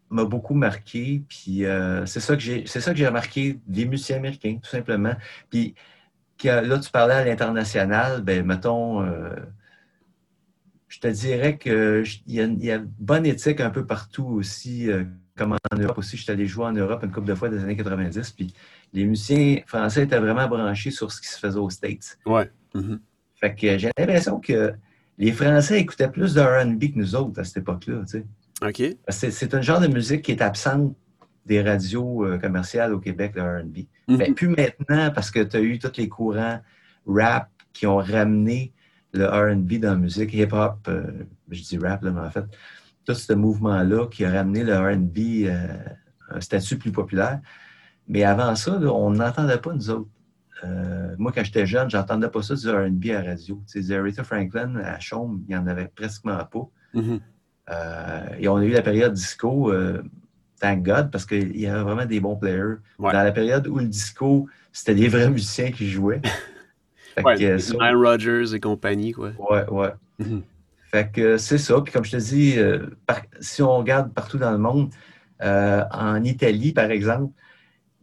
m'a 0.09 0.25
beaucoup 0.25 0.53
marqué. 0.53 1.23
Puis 1.27 1.65
euh, 1.65 2.05
c'est 2.05 2.19
ça 2.19 2.35
que 2.35 2.41
j'ai 2.41 2.65
c'est 2.67 2.81
ça 2.81 2.91
que 2.91 2.97
j'ai 2.97 3.07
remarqué 3.07 3.59
des 3.67 3.85
musiciens 3.85 4.17
américains, 4.17 4.57
tout 4.61 4.69
simplement. 4.69 5.13
Puis 5.49 5.75
là, 6.43 6.79
tu 6.79 6.89
parlais 6.91 7.15
à 7.15 7.25
l'international, 7.25 8.21
ben 8.21 8.45
mettons, 8.45 9.01
euh, 9.03 9.29
je 10.87 10.99
te 10.99 11.07
dirais 11.07 11.57
qu'il 11.57 12.05
y, 12.27 12.39
a 12.39 12.43
une- 12.43 12.59
il 12.59 12.65
y 12.65 12.71
a 12.71 12.75
une 12.75 12.85
bonne 12.99 13.25
éthique 13.25 13.59
un 13.59 13.69
peu 13.69 13.85
partout 13.85 14.25
aussi, 14.25 14.89
euh, 14.89 15.03
comme 15.35 15.53
en 15.53 15.75
Europe 15.77 15.97
aussi. 15.97 16.15
Je 16.17 16.23
suis 16.23 16.31
allé 16.31 16.45
jouer 16.45 16.65
en 16.65 16.71
Europe 16.71 17.03
une 17.03 17.11
couple 17.11 17.27
de 17.27 17.35
fois 17.35 17.49
des 17.49 17.61
années 17.63 17.75
90, 17.75 18.31
puis 18.31 18.53
les 18.95 19.05
musiciens 19.05 19.59
français 19.67 20.03
étaient 20.03 20.19
vraiment 20.19 20.47
branchés 20.47 20.89
sur 20.89 21.11
ce 21.11 21.19
qui 21.21 21.27
se 21.27 21.37
faisait 21.37 21.59
aux 21.59 21.69
States. 21.69 22.17
Ouais. 22.25 22.49
Mhm. 22.73 22.99
Fait 23.35 23.53
que 23.53 23.77
j'ai 23.77 23.91
l'impression 23.97 24.39
que 24.39 24.73
les 25.17 25.31
Français 25.33 25.81
écoutaient 25.81 26.09
plus 26.09 26.33
de 26.33 26.41
R&B 26.41 26.93
que 26.93 26.97
nous 26.97 27.15
autres 27.15 27.39
à 27.39 27.43
cette 27.43 27.57
époque-là. 27.57 28.03
tu 28.09 28.19
sais. 28.19 28.25
OK. 28.61 28.97
C'est 29.09 29.53
un 29.53 29.61
genre 29.61 29.81
de 29.81 29.87
musique 29.87 30.23
qui 30.23 30.31
est 30.31 30.41
absente 30.41 30.95
des 31.45 31.61
radios 31.61 32.25
euh, 32.25 32.37
commerciales 32.37 32.93
au 32.93 32.99
Québec, 32.99 33.33
le 33.35 33.43
R&B. 33.43 33.77
Mhm. 34.07 34.17
Mais 34.17 34.31
plus 34.31 34.47
maintenant, 34.47 35.11
parce 35.13 35.29
que 35.29 35.41
tu 35.41 35.57
as 35.57 35.61
eu 35.61 35.77
tous 35.77 35.97
les 35.97 36.07
courants 36.07 36.59
rap 37.05 37.49
qui 37.73 37.85
ont 37.85 37.97
ramené 37.97 38.73
le 39.11 39.25
R&B 39.27 39.73
dans 39.73 39.91
la 39.91 39.97
musique, 39.97 40.33
hip-hop, 40.33 40.77
euh, 40.87 41.03
je 41.51 41.61
dis 41.61 41.77
rap, 41.77 42.03
là, 42.03 42.11
mais 42.11 42.21
en 42.21 42.31
fait, 42.31 42.45
tout 43.05 43.13
ce 43.13 43.33
mouvement-là 43.33 44.07
qui 44.07 44.25
a 44.25 44.31
ramené 44.31 44.63
le 44.63 44.75
R&B 44.75 45.47
euh, 45.47 45.67
à 46.29 46.37
un 46.37 46.41
statut 46.41 46.77
plus 46.77 46.91
populaire. 46.91 47.41
Mais 48.07 48.23
avant 48.23 48.55
ça, 48.55 48.77
là, 48.79 48.91
on 48.93 49.11
n'entendait 49.11 49.57
pas, 49.57 49.73
nous 49.73 49.89
autres. 49.89 50.09
Euh, 50.63 51.15
moi, 51.17 51.31
quand 51.33 51.43
j'étais 51.43 51.65
jeune, 51.65 51.89
j'entendais 51.89 52.29
pas 52.29 52.41
ça 52.41 52.55
du 52.55 52.69
R&B 52.69 53.07
à 53.09 53.21
la 53.23 53.31
radio. 53.31 53.61
Tu 53.71 53.83
sais, 53.83 53.95
Aretha 53.97 54.23
Franklin, 54.23 54.75
à 54.77 54.99
Chaume, 54.99 55.41
il 55.47 55.55
n'y 55.55 55.55
en 55.59 55.67
avait 55.67 55.87
pratiquement 55.87 56.37
pas. 56.45 56.67
Mhm. 56.93 57.19
Euh, 57.71 58.25
et 58.39 58.47
on 58.47 58.57
a 58.57 58.63
eu 58.65 58.69
la 58.71 58.81
période 58.81 59.13
disco, 59.13 59.71
euh, 59.71 60.01
thank 60.59 60.83
God, 60.83 61.09
parce 61.11 61.25
qu'il 61.25 61.57
y 61.59 61.67
avait 61.67 61.81
vraiment 61.83 62.05
des 62.05 62.19
bons 62.19 62.35
players. 62.35 62.75
Ouais. 62.99 63.11
Dans 63.11 63.23
la 63.23 63.31
période 63.31 63.67
où 63.67 63.79
le 63.79 63.85
disco, 63.87 64.47
c'était 64.71 64.95
des 64.95 65.07
vrais 65.07 65.29
musiciens 65.29 65.71
qui 65.71 65.89
jouaient. 65.89 66.21
Fait 67.15 67.23
Ouais, 67.23 67.35
que, 67.37 67.43
euh, 67.43 67.59
ça- 67.59 67.75
Rodgers 67.93 68.53
et 68.53 68.59
compagnie, 68.59 69.13
quoi. 69.13 69.31
ouais, 69.49 69.67
ouais. 69.69 69.93
Mhm. 70.19 70.43
Fait 70.91 71.09
que 71.11 71.37
c'est 71.37 71.57
ça. 71.57 71.81
Puis 71.81 71.91
comme 71.91 72.05
je 72.05 72.11
te 72.11 72.17
dis, 72.17 72.55
par- 73.05 73.21
si 73.41 73.61
on 73.63 73.77
regarde 73.77 74.13
partout 74.13 74.37
dans 74.37 74.51
le 74.51 74.57
monde, 74.57 74.91
en 75.41 76.23
Italie, 76.23 76.71
par 76.71 76.91
exemple, 76.91 77.33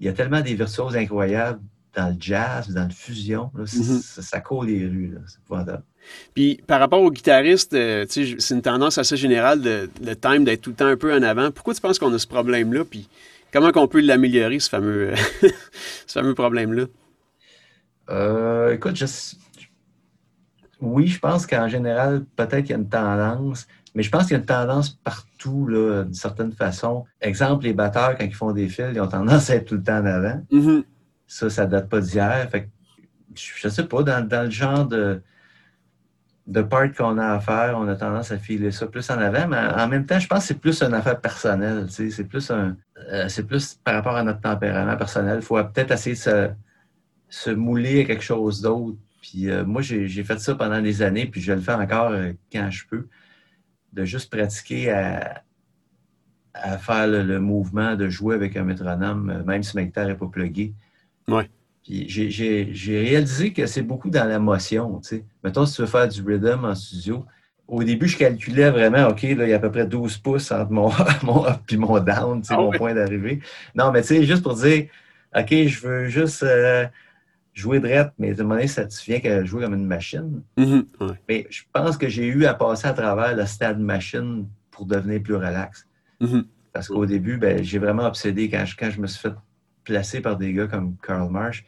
il 0.02 0.06
y 0.06 0.08
a 0.08 0.12
tellement 0.12 0.40
des 0.40 0.54
virtuoses 0.54 0.96
incroyables 0.96 1.60
dans 1.94 2.08
le 2.08 2.16
jazz, 2.18 2.68
dans 2.70 2.84
le 2.84 2.90
fusion. 2.90 3.52
là, 3.54 3.62
Mhm. 3.62 3.66
ça, 4.02 4.20
ça 4.20 4.40
court 4.40 4.64
les 4.64 4.84
rues. 4.88 5.16
C'est 5.28 5.38
épouvantable. 5.38 5.84
Puis 6.34 6.60
par 6.66 6.80
rapport 6.80 7.00
aux 7.00 7.10
guitaristes, 7.12 7.72
euh, 7.74 8.04
c'est 8.08 8.50
une 8.50 8.62
tendance 8.62 8.98
assez 8.98 9.16
générale 9.16 9.60
de 9.60 9.88
le 10.04 10.16
time 10.16 10.42
d'être 10.42 10.62
tout 10.62 10.70
le 10.70 10.76
temps 10.76 10.86
un 10.86 10.96
peu 10.96 11.14
en 11.14 11.22
avant. 11.22 11.52
Pourquoi 11.52 11.72
tu 11.72 11.80
penses 11.80 12.00
qu'on 12.00 12.12
a 12.12 12.18
ce 12.18 12.26
problème-là? 12.26 12.84
Puis 12.84 13.08
comment 13.52 13.70
qu'on 13.70 13.86
peut 13.86 14.00
l'améliorer, 14.00 14.58
ce 14.58 14.68
fameux, 14.68 15.12
ce 16.06 16.12
fameux 16.18 16.34
problème-là? 16.34 16.86
Euh, 18.10 18.74
écoute, 18.74 18.96
je... 18.96 19.06
oui, 20.80 21.06
je 21.06 21.20
pense 21.20 21.46
qu'en 21.46 21.68
général, 21.68 22.24
peut-être 22.34 22.62
qu'il 22.62 22.70
y 22.70 22.74
a 22.74 22.78
une 22.78 22.88
tendance, 22.88 23.68
mais 23.94 24.02
je 24.02 24.10
pense 24.10 24.24
qu'il 24.24 24.32
y 24.32 24.34
a 24.36 24.38
une 24.38 24.46
tendance 24.46 24.90
partout, 24.90 25.66
là, 25.66 26.04
d'une 26.04 26.14
certaine 26.14 26.52
façon. 26.52 27.04
Exemple, 27.20 27.64
les 27.64 27.74
batteurs, 27.74 28.16
quand 28.16 28.24
ils 28.24 28.34
font 28.34 28.52
des 28.52 28.68
fils, 28.68 28.86
ils 28.94 29.00
ont 29.00 29.08
tendance 29.08 29.50
à 29.50 29.56
être 29.56 29.66
tout 29.66 29.76
le 29.76 29.82
temps 29.82 29.98
en 29.98 30.06
avant. 30.06 30.42
Mhm. 30.50 30.84
Ça, 31.26 31.50
ça 31.50 31.66
date 31.66 31.88
pas 31.88 32.00
d'hier. 32.00 32.48
Fait 32.50 32.64
que, 32.64 32.68
je 33.34 33.68
sais 33.68 33.84
pas, 33.84 34.02
dans, 34.02 34.26
dans 34.26 34.44
le 34.44 34.50
genre 34.50 34.86
de, 34.86 35.22
de 36.46 36.62
part 36.62 36.92
qu'on 36.92 37.18
a 37.18 37.34
à 37.34 37.40
faire, 37.40 37.76
on 37.78 37.86
a 37.88 37.94
tendance 37.94 38.32
à 38.32 38.38
filer 38.38 38.70
ça 38.70 38.86
plus 38.86 39.08
en 39.10 39.18
avant, 39.18 39.46
mais 39.46 39.58
en 39.58 39.88
même 39.88 40.06
temps, 40.06 40.18
je 40.18 40.26
pense 40.26 40.40
que 40.40 40.46
c'est 40.46 40.60
plus 40.60 40.82
une 40.82 40.94
affaire 40.94 41.20
personnelle. 41.20 41.86
C'est 41.88 42.24
plus 42.24 42.50
un, 42.50 42.76
euh, 43.10 43.28
c'est 43.28 43.46
plus 43.46 43.74
par 43.84 43.94
rapport 43.94 44.16
à 44.16 44.24
notre 44.24 44.40
tempérament 44.40 44.96
personnel. 44.96 45.38
Il 45.40 45.44
faut 45.44 45.62
peut-être 45.64 45.92
essayer 45.92 46.16
de 46.16 46.20
se, 46.20 46.50
se 47.28 47.50
mouler 47.50 48.02
à 48.02 48.04
quelque 48.04 48.24
chose 48.24 48.60
d'autre. 48.60 48.98
Puis 49.20 49.50
euh, 49.50 49.64
moi, 49.64 49.82
j'ai 49.82 50.24
fait 50.24 50.40
ça 50.40 50.54
pendant 50.54 50.80
des 50.80 51.02
années, 51.02 51.26
puis 51.26 51.40
je 51.40 51.52
le 51.52 51.60
fais 51.60 51.74
encore 51.74 52.10
euh, 52.10 52.32
quand 52.52 52.70
je 52.70 52.86
peux, 52.88 53.06
de 53.92 54.04
juste 54.04 54.30
pratiquer 54.30 54.90
à, 54.90 55.42
à 56.54 56.78
faire 56.78 57.06
le, 57.06 57.40
mouvement, 57.40 57.96
de 57.96 58.08
jouer 58.08 58.34
avec 58.34 58.56
un 58.56 58.64
métronome, 58.64 59.30
euh, 59.30 59.44
même 59.44 59.62
si 59.62 59.76
ma 59.76 59.84
guitare 59.84 60.06
n'est 60.06 60.14
pas 60.14 60.26
pluguée. 60.26 60.72
Ouais. 61.28 61.48
Puis 61.82 62.08
j'ai 62.08 63.00
réalisé 63.00 63.52
que 63.52 63.66
c'est 63.66 63.82
beaucoup 63.82 64.10
dans 64.10 64.24
la 64.24 64.38
motion. 64.38 65.00
Tu 65.00 65.08
sais. 65.08 65.24
Mettons, 65.42 65.66
si 65.66 65.76
tu 65.76 65.82
veux 65.82 65.88
faire 65.88 66.06
du 66.06 66.22
rhythm 66.22 66.64
en 66.64 66.74
studio, 66.74 67.26
au 67.66 67.82
début, 67.82 68.06
je 68.06 68.16
calculais 68.16 68.70
vraiment, 68.70 69.08
OK, 69.08 69.22
là, 69.22 69.46
il 69.46 69.48
y 69.48 69.52
a 69.52 69.56
à 69.56 69.58
peu 69.58 69.70
près 69.70 69.86
12 69.86 70.18
pouces 70.18 70.52
entre 70.52 70.70
mon, 70.70 70.90
mon 71.22 71.46
up 71.46 71.60
et 71.70 71.76
mon 71.76 71.98
down, 71.98 72.42
ah 72.48 72.56
mon 72.56 72.70
point 72.70 72.94
d'arrivée. 72.94 73.40
Non, 73.74 73.90
mais 73.90 74.02
tu 74.02 74.08
sais, 74.08 74.24
juste 74.24 74.42
pour 74.42 74.54
dire, 74.54 74.86
OK, 75.34 75.48
je 75.50 75.80
veux 75.80 76.06
juste 76.06 76.44
jouer 77.52 77.80
drette, 77.80 78.12
mais 78.18 78.34
de 78.34 78.42
moment 78.42 78.66
ça 78.66 78.86
te 78.86 78.94
vient 79.04 79.20
qu'à 79.20 79.44
jouer 79.44 79.64
comme 79.64 79.74
une 79.74 79.86
machine. 79.86 80.42
Mm-hmm. 80.56 81.16
Mais 81.28 81.46
je 81.50 81.62
pense 81.72 81.96
que 81.96 82.08
j'ai 82.08 82.26
eu 82.26 82.46
à 82.46 82.54
passer 82.54 82.86
à 82.88 82.92
travers 82.92 83.36
le 83.36 83.46
stade 83.46 83.78
machine 83.78 84.46
pour 84.70 84.86
devenir 84.86 85.22
plus 85.22 85.34
relax. 85.34 85.86
Mm-hmm. 86.20 86.44
Parce 86.72 86.88
qu'au 86.88 87.04
début, 87.04 87.36
ben, 87.36 87.62
j'ai 87.62 87.78
vraiment 87.78 88.06
obsédé 88.06 88.48
quand 88.48 88.64
je, 88.64 88.76
quand 88.76 88.90
je 88.90 89.00
me 89.00 89.06
suis 89.06 89.20
fait 89.20 89.34
placer 89.84 90.20
par 90.20 90.36
des 90.36 90.52
gars 90.52 90.66
comme 90.66 90.96
Karl 91.02 91.30
Marsh. 91.30 91.64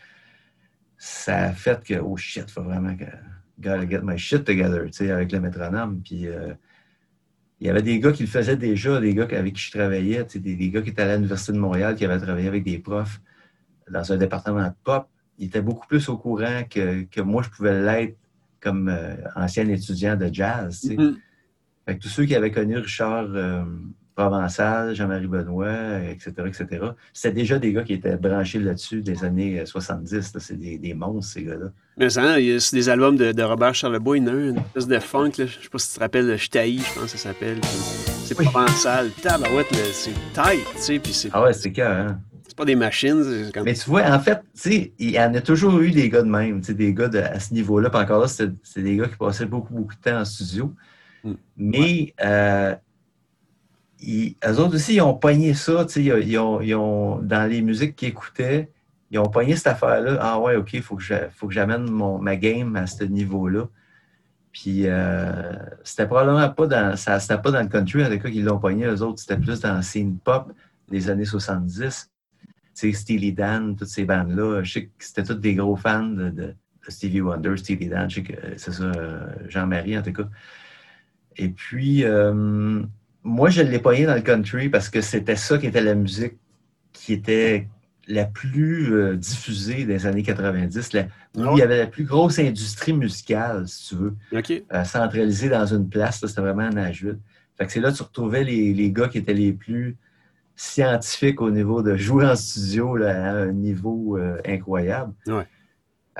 Ça 0.97 1.45
a 1.45 1.53
fait 1.53 1.83
que, 1.85 1.95
oh 1.95 2.17
shit, 2.17 2.51
faut 2.51 2.63
vraiment 2.63 2.97
que. 2.97 3.05
Gotta 3.61 3.89
get 3.89 4.01
my 4.03 4.19
shit 4.19 4.45
together, 4.45 4.87
tu 4.87 4.93
sais, 4.93 5.11
avec 5.13 5.31
le 5.31 5.39
métronome. 5.39 6.01
Puis, 6.03 6.27
euh, 6.27 6.55
il 7.61 7.69
y 7.69 7.71
avait 7.71 7.83
des 7.83 8.01
gars 8.01 8.11
qui 8.11 8.25
le 8.25 8.29
faisaient 8.29 8.57
déjà, 8.57 9.01
des 9.01 9.15
gars 9.15 9.29
avec 9.31 9.55
qui 9.55 9.63
je 9.63 9.71
travaillais, 9.71 10.25
des, 10.25 10.57
des 10.57 10.71
gars 10.71 10.83
qui 10.83 10.91
étaient 10.91 11.03
à 11.03 11.15
l'Université 11.15 11.53
de 11.53 11.59
Montréal, 11.59 11.95
qui 11.95 12.05
avaient 12.05 12.19
travaillé 12.19 12.49
avec 12.49 12.65
des 12.65 12.79
profs 12.79 13.21
dans 13.89 14.13
un 14.13 14.17
département 14.17 14.67
de 14.67 14.73
pop 14.83 15.07
il 15.39 15.47
était 15.47 15.63
beaucoup 15.63 15.87
plus 15.87 16.09
au 16.09 16.17
courant 16.17 16.63
que, 16.69 17.21
moi, 17.21 17.43
je 17.43 17.51
pouvais 17.51 17.81
l'être 17.81 18.17
comme 18.61 18.89
euh, 18.89 19.15
ancien 19.37 19.69
étudiant 19.69 20.17
de 20.17 20.31
jazz. 20.33 20.85
Mm-hmm. 20.85 21.99
tous 21.99 22.09
ceux 22.09 22.25
qui 22.25 22.35
avaient 22.35 22.51
connu 22.51 22.79
Richard 22.79 23.29
euh, 23.35 23.63
Provençal, 24.17 24.95
Jean-Marie 24.95 25.27
Benoît, 25.27 25.99
etc., 26.09 26.33
etc., 26.47 26.87
c'était 27.13 27.35
déjà 27.35 27.59
des 27.59 27.73
gars 27.73 27.83
qui 27.83 27.95
étaient 27.95 28.17
branchés 28.17 28.61
là-dessus 28.61 29.03
des 29.03 29.25
années 29.25 29.67
70. 29.67 30.15
Euh, 30.15 30.39
c'est 30.39 30.57
des, 30.57 30.95
monstres, 30.95 31.33
ces 31.33 31.43
gars-là. 31.43 31.67
Mais 31.97 32.09
ça, 32.11 32.39
il 32.39 32.47
y 32.47 32.53
a 32.53 32.71
des 32.73 32.89
albums 32.89 33.17
de, 33.17 33.43
Robert 33.43 33.75
Charlebois. 33.75 34.17
Il 34.17 34.23
y 34.23 34.27
en 34.27 34.29
a 34.29 34.37
un, 34.37 34.49
une 34.51 34.59
espèce 34.59 34.87
de 34.87 34.99
funk. 35.01 35.33
Je 35.37 35.43
ne 35.43 35.49
sais 35.49 35.69
pas 35.71 35.79
si 35.79 35.89
tu 35.89 35.95
te 35.97 36.01
rappelles, 36.01 36.37
Ch'taï, 36.39 36.79
je 36.79 37.01
pense 37.01 37.13
que 37.13 37.19
ça 37.19 37.31
s'appelle. 37.31 37.61
C'est 38.25 38.35
Provençal. 38.37 39.11
Tabarouette, 39.21 39.75
c'est 39.93 40.15
tight, 40.33 40.65
tu 40.77 40.81
sais. 40.81 40.99
Puis 40.99 41.29
ah 41.33 41.43
ouais, 41.43 41.53
c'est 41.53 41.73
cœur, 41.73 42.09
hein? 42.09 42.21
Pas 42.55 42.65
des 42.65 42.75
machines. 42.75 43.51
Mais 43.65 43.75
tu 43.75 43.91
vois, 43.91 44.05
en 44.11 44.21
fait, 44.21 44.41
il 44.67 45.11
y 45.11 45.19
en 45.19 45.35
a 45.35 45.41
toujours 45.41 45.79
eu 45.81 45.91
des 45.91 46.09
gars 46.09 46.23
de 46.23 46.29
même, 46.29 46.61
des 46.61 46.95
gars 46.95 47.11
à 47.13 47.41
ce 47.41 47.53
niveau-là. 47.55 47.91
Puis 47.91 48.01
encore 48.01 48.21
là, 48.21 48.29
c'est 48.29 48.83
des 48.83 48.97
gars 48.97 49.09
qui 49.09 49.17
passaient 49.17 49.47
beaucoup, 49.47 49.75
beaucoup 49.75 49.95
de 49.95 50.01
temps 50.01 50.21
en 50.21 50.25
studio. 50.25 50.73
Hmm. 51.23 51.35
Mais 51.57 52.15
euh, 52.23 52.75
eux 54.03 54.59
autres 54.59 54.77
aussi, 54.77 54.95
ils 54.95 55.01
ont 55.01 55.15
pogné 55.15 55.55
ça. 55.55 55.87
Ils 55.97 56.39
ont, 56.39 56.61
ils 56.61 56.75
ont, 56.75 57.19
dans 57.19 57.49
les 57.49 57.63
musiques 57.63 57.97
qu'ils 57.97 58.09
écoutaient, 58.09 58.71
ils 59.11 59.19
ont 59.19 59.29
pogné 59.29 59.57
cette 59.57 59.69
affaire-là. 59.69 60.19
Ah 60.21 60.39
ouais, 60.39 60.57
OK, 60.57 60.73
il 60.75 60.83
faut 60.83 60.97
que 60.97 61.05
j'amène 61.51 61.91
ma 62.21 62.37
game 62.37 62.77
à 62.77 62.87
ce 62.87 63.05
niveau-là. 63.05 63.69
Puis 64.53 64.83
euh, 64.87 65.53
c'était 65.83 66.07
probablement 66.07 66.49
pas 66.51 66.67
dans, 66.69 66.97
ça, 66.97 67.19
pas 67.39 67.51
dans 67.51 67.63
le 67.63 67.69
country, 67.69 68.05
en 68.05 68.09
tout 68.09 68.19
cas, 68.21 68.31
qu'ils 68.31 68.45
l'ont 68.45 68.59
pogné, 68.59 68.87
eux 68.87 69.03
autres. 69.03 69.19
C'était 69.19 69.37
plus 69.37 69.61
dans 69.61 69.77
le 69.77 69.83
scene 69.83 70.19
pop 70.19 70.53
des 70.89 71.11
années 71.11 71.25
70 71.25 71.81
sais, 71.81 72.09
Steely 72.75 73.33
Dan, 73.33 73.77
toutes 73.77 73.89
ces 73.89 74.05
bandes-là, 74.05 74.63
je 74.63 74.73
sais 74.73 74.85
que 74.87 74.91
c'était 74.99 75.23
tous 75.23 75.35
des 75.35 75.55
gros 75.55 75.77
fans 75.77 76.07
de, 76.07 76.55
Stevie 76.89 77.21
Wonder, 77.23 77.57
Steely 77.57 77.89
Dan, 77.89 78.11
je 78.11 78.17
sais 78.17 78.23
que 78.23 78.35
c'est 78.57 78.73
ça, 78.73 78.93
Jean-Marie 79.49 79.97
en 79.97 80.03
tout 80.03 80.13
cas. 80.13 80.29
Et 81.37 81.49
puis, 81.49 82.05
euh, 82.05 82.83
moi, 83.23 83.51
je 83.51 83.63
l'ai 83.63 83.79
pogné 83.79 84.07
dans 84.07 84.15
le 84.15 84.21
country 84.21 84.69
parce 84.69 84.89
que 84.89 85.01
c'était 85.01 85.37
ça 85.37 85.59
qui 85.59 85.67
était 85.67 85.83
la 85.83 85.95
musique 85.95 86.35
qui 86.93 87.13
était 87.13 87.69
la 88.07 88.27
plus 88.27 88.93
euh, 88.95 89.17
diffusée 89.17 89.85
des 89.85 90.07
années 90.07 90.23
90, 90.23 90.93
là, 90.93 91.07
où 91.37 91.43
ah 91.43 91.51
il 91.55 91.59
y 91.59 91.63
avait 91.63 91.79
la 91.79 91.87
plus 91.87 92.05
grosse 92.05 92.39
industrie 92.39 92.93
musicale, 92.93 93.67
si 93.67 93.89
tu 93.89 93.95
veux, 93.97 94.15
euh, 94.33 94.85
centralisée 94.85 95.49
dans 95.49 95.67
une 95.67 95.89
place. 95.89 96.21
C'était 96.25 96.41
vraiment 96.41 96.63
un 96.63 96.71
Nashville. 96.71 97.19
Fait 97.57 97.67
que 97.67 97.73
c'est 97.73 97.81
là 97.81 97.91
que 97.93 97.97
tu 97.97 98.03
retrouvais 98.03 98.45
les, 98.45 98.75
les, 98.75 98.91
gars 98.91 99.09
qui 99.09 99.19
étaient 99.19 99.33
les 99.33 99.53
plus 99.53 99.97
scientifique 100.57 101.41
au 101.41 101.51
niveau 101.51 101.83
de 101.83 101.97
jouer 101.97 102.27
en 102.27 102.37
studio 102.37 102.97
à 103.03 103.11
un 103.11 103.53
niveau 103.53 104.17
euh, 104.17 104.39
incroyable. 104.47 105.13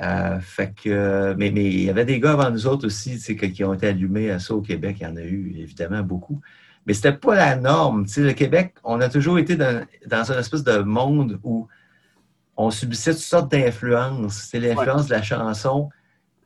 Euh, 0.01 0.39
fait 0.41 0.73
que, 0.73 1.33
mais, 1.37 1.51
mais 1.51 1.65
il 1.65 1.83
y 1.83 1.89
avait 1.89 2.03
des 2.03 2.19
gars 2.19 2.33
avant 2.33 2.51
nous 2.51 2.67
autres 2.67 2.85
aussi 2.87 3.17
qui 3.17 3.63
ont 3.63 3.73
été 3.73 3.87
allumés 3.87 4.29
à 4.29 4.39
ça 4.39 4.53
au 4.53 4.61
Québec. 4.61 4.97
Il 4.99 5.03
y 5.03 5.07
en 5.07 5.15
a 5.15 5.21
eu 5.21 5.53
évidemment 5.57 6.01
beaucoup. 6.01 6.41
Mais 6.85 6.93
c'était 6.93 7.13
pas 7.13 7.35
la 7.35 7.55
norme. 7.55 8.05
le 8.17 8.33
Québec, 8.33 8.75
on 8.83 8.99
a 9.01 9.09
toujours 9.09 9.39
été 9.39 9.55
dans, 9.55 9.85
dans 10.05 10.31
une 10.31 10.39
espèce 10.39 10.63
de 10.63 10.79
monde 10.79 11.39
où 11.43 11.67
on 12.57 12.71
subissait 12.71 13.11
toutes 13.11 13.21
sortes 13.21 13.51
d'influences. 13.51 14.47
C'est 14.51 14.59
l'influence 14.59 15.07
de 15.07 15.11
la 15.13 15.23
chanson 15.23 15.89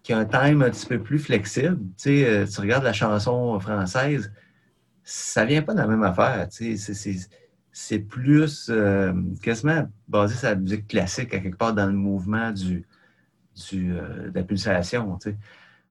qui 0.04 0.14
a 0.14 0.20
un 0.20 0.26
time 0.26 0.62
un 0.62 0.70
petit 0.70 0.86
peu 0.86 1.00
plus 1.00 1.20
flexible. 1.20 1.80
Tu, 1.98 2.24
euh, 2.24 2.46
tu 2.46 2.62
regardes 2.62 2.84
la 2.84 2.94
chanson 2.94 3.60
française, 3.60 4.32
ça 5.04 5.44
vient 5.44 5.62
pas 5.62 5.74
de 5.74 5.80
la 5.80 5.88
même 5.88 6.04
affaire. 6.04 6.48
C'est 6.50 6.76
c'est 7.82 8.00
plus 8.00 8.68
euh, 8.70 9.14
quasiment 9.42 9.88
basé 10.08 10.36
sur 10.36 10.50
la 10.50 10.56
musique 10.56 10.88
classique, 10.88 11.34
à 11.34 11.40
quelque 11.40 11.56
part 11.56 11.74
dans 11.74 11.86
le 11.86 11.94
mouvement 11.94 12.52
du, 12.52 12.86
du 13.70 13.94
euh, 13.94 14.30
de 14.30 14.36
la 14.36 14.44
pulsation. 14.44 15.18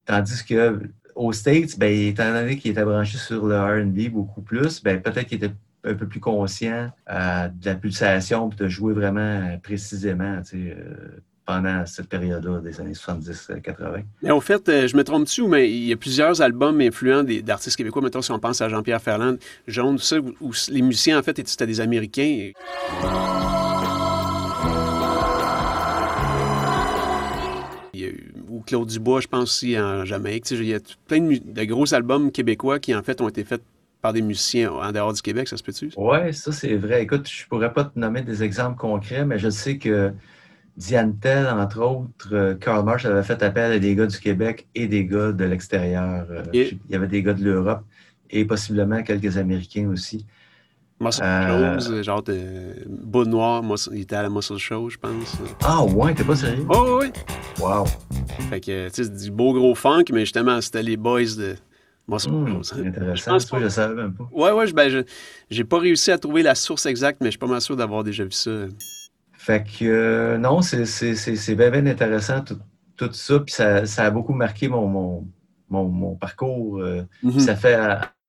Tandis 0.05 0.45
que 0.45 0.82
aux 1.14 1.32
States, 1.32 1.78
ben, 1.78 1.91
étant 1.91 2.30
donné 2.30 2.59
qu'il 2.59 2.72
était 2.72 2.84
branché 2.84 3.16
sur 3.16 3.47
le 3.47 3.59
RB 3.59 4.12
beaucoup 4.12 4.43
plus, 4.43 4.82
ben, 4.82 5.01
peut-être 5.01 5.26
qu'il 5.26 5.43
était 5.43 5.55
un 5.82 5.95
peu 5.95 6.07
plus 6.07 6.20
conscient 6.20 6.93
euh, 7.11 7.49
de 7.49 7.66
la 7.66 7.74
pulsation 7.74 8.51
et 8.51 8.55
de 8.55 8.68
jouer 8.68 8.93
vraiment 8.93 9.59
précisément 9.62 10.43
pendant 11.49 11.87
cette 11.87 12.11
période-là 12.11 12.61
des 12.61 12.79
années 12.79 12.93
70-80. 12.93 14.03
Mais 14.23 14.31
au 14.31 14.41
fait, 14.43 14.69
euh, 14.69 14.87
je 14.87 14.95
me 14.95 15.03
trompe-tu, 15.03 15.49
mais 15.49 15.71
il 15.71 15.87
y 15.87 15.93
a 15.95 15.97
plusieurs 15.97 16.43
albums 16.43 16.79
influents 16.83 17.25
d'artistes 17.25 17.79
québécois? 17.79 18.03
Mettons, 18.03 18.21
si 18.21 18.31
on 18.31 18.39
pense 18.39 18.61
à 18.61 18.69
Jean-Pierre 18.69 19.01
Ferland, 19.01 19.39
Jaune, 19.67 19.97
tout 19.97 20.03
ça, 20.03 20.19
où, 20.19 20.53
les 20.69 20.83
musiciens, 20.83 21.19
en 21.19 21.23
fait, 21.23 21.39
étaient 21.39 21.67
des 21.67 21.81
Américains. 21.81 22.51
Il 27.95 28.01
y 28.01 28.05
a 28.05 28.09
eu, 28.09 28.35
ou 28.51 28.61
Claude 28.67 28.87
Dubois, 28.87 29.23
je 29.23 29.29
pense 29.29 29.45
aussi, 29.45 29.81
en 29.81 30.05
Jamaïque. 30.05 30.51
il 30.51 30.67
y 30.67 30.75
a 30.75 30.81
plein 31.07 31.23
de, 31.23 31.65
gros 31.65 31.95
albums 31.95 32.31
québécois 32.31 32.79
qui, 32.79 32.95
en 32.95 33.03
fait, 33.03 33.23
ont 33.23 33.29
été 33.31 33.43
faits 33.45 33.63
par 34.03 34.13
des 34.13 34.21
musiciens 34.21 34.71
en 34.71 34.93
dehors 34.93 35.15
du 35.15 35.23
Québec, 35.23 35.49
ça 35.49 35.57
se 35.57 35.63
peut-tu? 35.63 35.93
Oui, 35.97 36.35
ça 36.35 36.53
c'est 36.53 36.77
vrai. 36.77 37.03
Écoute, 37.03 37.27
je 37.27 37.47
pourrais 37.47 37.73
pas 37.73 37.85
te 37.85 37.99
nommer 37.99 38.21
des 38.21 38.43
exemples 38.43 38.77
concrets, 38.77 39.25
mais 39.25 39.39
je 39.39 39.49
sais 39.49 39.79
que 39.79 40.13
Diane 40.79 41.18
Tell, 41.18 41.49
entre 41.49 41.81
autres, 41.81 42.29
euh, 42.33 42.55
Karl 42.55 42.85
Marsh 42.85 43.05
avait 43.05 43.24
fait 43.24 43.43
appel 43.43 43.72
à 43.72 43.79
des 43.81 43.97
gars 43.97 44.07
du 44.07 44.16
Québec 44.16 44.68
et 44.76 44.87
des 44.87 45.05
gars 45.07 45.33
de 45.33 45.45
l'extérieur. 45.45 46.24
Euh, 46.31 46.45
il 46.53 46.79
y 46.89 46.95
avait 46.95 47.09
des 47.09 47.20
gars 47.20 47.35
de 47.35 47.43
l'Europe 47.43 47.83
et 48.31 48.45
possiblement 48.45 49.03
quelques 49.03 49.37
Américains 49.37 49.89
aussi. 49.89 50.24
Muscle 51.01 51.24
euh... 51.24 51.81
Shows, 51.81 52.03
genre 52.05 52.22
de 52.22 52.39
Beau 52.87 53.24
Noir, 53.24 53.64
il 53.93 54.03
était 54.03 54.14
à 54.14 54.22
la 54.22 54.31
Muscle 54.31 54.57
Show, 54.57 54.89
je 54.89 54.99
pense. 54.99 55.37
Ah 55.64 55.85
ouais, 55.85 56.14
t'es 56.14 56.22
pas 56.22 56.37
sérieux? 56.37 56.64
Oh 56.68 57.01
oui! 57.03 57.11
Wow! 57.61 57.85
Fait 58.49 58.61
que, 58.61 58.89
tu 58.89 59.05
sais, 59.05 59.11
du 59.11 59.33
beau 59.33 59.53
gros 59.53 59.74
funk, 59.74 60.05
mais 60.12 60.20
justement, 60.20 60.61
c'était 60.61 60.85
les 60.85 60.97
boys 60.97 61.22
de 61.22 61.57
Muscle 62.07 62.31
mmh, 62.31 62.62
C'est 62.62 62.87
intéressant, 62.87 63.39
je, 63.41 63.64
je 63.64 63.68
savais 63.68 63.95
même 63.97 64.12
pas. 64.12 64.29
Ouais, 64.31 64.53
ouais, 64.53 64.72
ben, 64.72 65.05
j'ai 65.51 65.64
pas 65.64 65.81
réussi 65.81 66.12
à 66.12 66.18
trouver 66.18 66.45
la 66.45 66.55
source 66.55 66.87
exacte, 66.87 67.18
mais 67.20 67.26
je 67.26 67.33
suis 67.33 67.39
pas 67.39 67.49
mal 67.49 67.61
sûr 67.61 67.74
d'avoir 67.74 68.05
déjà 68.05 68.22
vu 68.22 68.31
ça. 68.31 68.51
Fait 69.39 69.62
que 69.62 69.84
euh, 69.84 70.36
non, 70.36 70.62
c'est 70.62 71.55
bien, 71.55 71.70
bien 71.70 71.86
intéressant 71.86 72.43
tout, 72.43 73.12
ça. 73.12 73.39
Puis 73.39 73.55
ça, 73.55 73.84
a 74.05 74.11
beaucoup 74.11 74.34
marqué 74.34 74.66
mon, 74.66 75.24
mon, 75.70 76.16
parcours. 76.16 76.80
Euh, 76.80 77.05
mm-hmm. 77.22 77.39
Ça 77.39 77.55
fait 77.55 77.78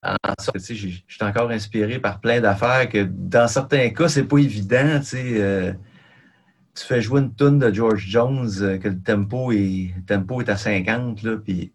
en 0.03 0.15
sorte 0.39 0.59
que 0.59 0.73
je 0.75 0.87
suis 0.87 1.03
encore 1.21 1.49
inspiré 1.49 1.97
par 1.97 2.21
plein 2.21 2.39
d'affaires 2.39 2.87
que 2.87 3.03
dans 3.03 3.47
certains 3.47 3.89
cas, 3.89 4.07
c'est 4.07 4.25
pas 4.25 4.37
évident. 4.37 5.01
Euh, 5.15 5.73
tu 6.75 6.85
fais 6.85 7.01
jouer 7.01 7.21
une 7.21 7.33
tune 7.33 7.57
de 7.57 7.73
George 7.73 8.05
Jones, 8.07 8.79
que 8.79 8.87
le 8.87 9.01
tempo 9.01 9.51
est, 9.51 9.95
tempo 10.05 10.41
est 10.41 10.49
à 10.49 10.57
50, 10.57 11.23
là, 11.23 11.37
puis 11.37 11.73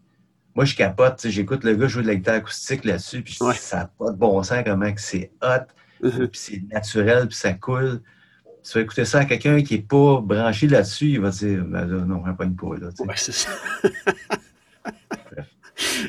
moi, 0.55 0.65
je 0.65 0.77
capote. 0.77 1.27
J'écoute 1.29 1.65
le 1.65 1.75
gars 1.75 1.89
jouer 1.89 2.05
de 2.05 2.09
la 2.09 2.15
guitare 2.15 2.37
acoustique 2.37 2.85
là-dessus, 2.85 3.23
puis 3.23 3.35
ça 3.35 3.77
n'a 3.77 3.91
pas 3.99 4.13
de 4.13 4.17
bon 4.17 4.41
sens 4.45 4.63
comment 4.65 4.93
c'est 4.97 5.33
hot, 5.43 6.07
mm-hmm. 6.07 6.29
puis 6.29 6.41
c'est 6.41 6.63
naturel, 6.73 7.27
puis 7.27 7.37
ça 7.37 7.53
coule 7.53 8.01
tu 8.65 8.79
vas 8.79 8.83
écouter 8.83 9.05
ça 9.05 9.21
à 9.21 9.25
quelqu'un 9.27 9.63
qui 9.63 9.75
n'est 9.75 9.83
pas 9.83 10.21
branché 10.23 10.67
là-dessus, 10.67 11.11
il 11.11 11.21
va 11.21 11.31
dire 11.31 11.65
ben 11.65 11.87
là, 11.87 12.05
non, 12.05 12.23
on 12.27 12.35
pas 12.35 12.45
une 12.45 12.57
poule. 12.57 12.91
Oui, 13.01 13.15
c'est 13.17 13.33
ça. 13.33 13.51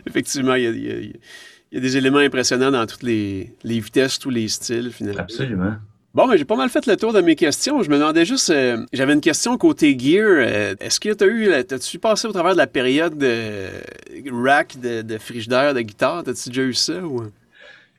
Effectivement, 0.08 0.56
il 0.56 0.64
y, 0.64 1.78
a, 1.78 1.80
des 1.80 1.98
éléments 1.98 2.20
impressionnants 2.20 2.72
dans 2.72 2.86
toutes 2.86 3.04
les, 3.04 3.52
vitesses, 3.64 4.20
tous 4.20 4.30
les 4.30 4.48
styles, 4.48 4.92
finalement. 4.92 5.22
Absolument. 5.22 5.74
Bon, 6.14 6.28
mais 6.28 6.38
j'ai 6.38 6.46
pas 6.46 6.56
mal 6.56 6.70
fait 6.70 6.86
le 6.86 6.96
tour 6.96 7.12
de 7.12 7.20
mes 7.20 7.36
questions. 7.36 7.84
Je 7.84 7.90
me 7.90 7.98
demandais 7.98 8.24
juste, 8.24 8.50
euh, 8.50 8.86
j'avais 8.94 9.14
une 9.14 9.22
question 9.22 9.58
côté 9.58 10.00
gear. 10.00 10.26
Euh, 10.26 10.76
Est-ce 10.80 11.02
que 11.02 11.14
tu 11.14 11.24
as 11.26 11.28
eu, 11.28 11.66
t'as-tu 11.66 12.00
passé 12.00 12.26
au 12.26 12.32
travers 12.32 12.54
de 12.54 12.58
la 12.58 12.68
période 12.68 13.18
de 13.18 13.68
rack, 14.32 14.80
de, 14.80 15.02
de 15.02 15.18
frigidaire, 15.18 15.74
de 15.74 15.82
guitare? 15.82 16.24
T'as-tu 16.24 16.50
déjà 16.50 16.62
eu 16.62 16.74
ça? 16.74 17.04
Ou... 17.04 17.24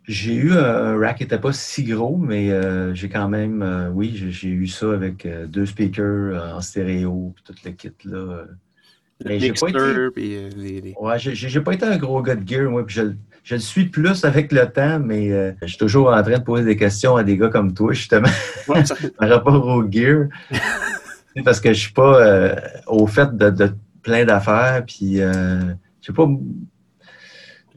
J'ai 0.09 0.35
eu 0.35 0.53
un 0.53 0.97
rack 0.99 1.17
qui 1.19 1.25
n'était 1.25 1.39
pas 1.41 1.53
si 1.53 1.83
gros, 1.85 2.17
mais 2.17 2.51
euh, 2.53 2.95
j'ai 2.95 3.09
quand 3.09 3.29
même, 3.29 3.61
euh, 3.63 3.89
oui, 3.91 4.13
j'ai- 4.31 4.49
eu 4.49 4.69
ça 4.69 4.93
avec 4.93 5.27
euh, 5.27 5.47
deux 5.47 5.67
speakers 5.67 6.05
euh, 6.33 6.53
en 6.55 6.61
stéréo, 6.61 7.33
puis 7.35 7.45
tout 7.45 7.55
le 7.65 7.71
kit 7.73 7.91
là. 8.05 8.17
euh. 8.17 8.45
Mais 9.25 9.41
j'ai 9.41 9.53
pas 9.53 9.69
été- 9.69 9.79
puis 10.15 10.37
euh, 10.37 10.51
les, 10.57 10.95
Ouais, 11.01 11.19
j'ai- 11.19 11.61
pas 11.61 11.73
été 11.73 11.87
un 11.87 11.97
gros 11.97 12.23
gars 12.23 12.37
de 12.37 12.47
gear, 12.47 12.71
moi, 12.71 12.87
puis 12.87 12.95
je, 12.97 13.03
le- 13.03 13.17
je 13.43 13.55
le 13.57 13.61
suis 13.61 13.87
plus 13.87 14.25
avec 14.25 14.53
le 14.53 14.67
temps, 14.71 15.01
mais 15.01 15.33
euh, 15.33 15.53
je 15.63 15.69
suis 15.69 15.79
toujours 15.79 16.09
en 16.13 16.23
train 16.23 16.39
de 16.39 16.45
poser 16.45 16.65
des 16.65 16.77
questions 16.77 17.17
à 17.17 17.25
des 17.25 17.37
gars 17.37 17.49
comme 17.49 17.75
toi, 17.75 17.93
justement, 17.93 18.29
Ouais, 18.69 18.85
ça- 18.85 18.95
par 19.19 19.29
rapport 19.29 19.67
au 19.67 19.91
gear. 19.91 20.27
Parce 21.45 21.61
que 21.61 21.73
je 21.73 21.81
suis 21.81 21.93
pas 21.93 22.21
euh, 22.23 22.55
au 22.87 23.07
fait 23.07 23.37
de, 23.37 23.51
de 23.51 23.71
plein 24.03 24.25
d'affaires, 24.25 24.85
puis 24.87 25.21
euh, 25.21 25.61
je 26.01 26.07
sais 26.07 26.13
pas. 26.13 26.29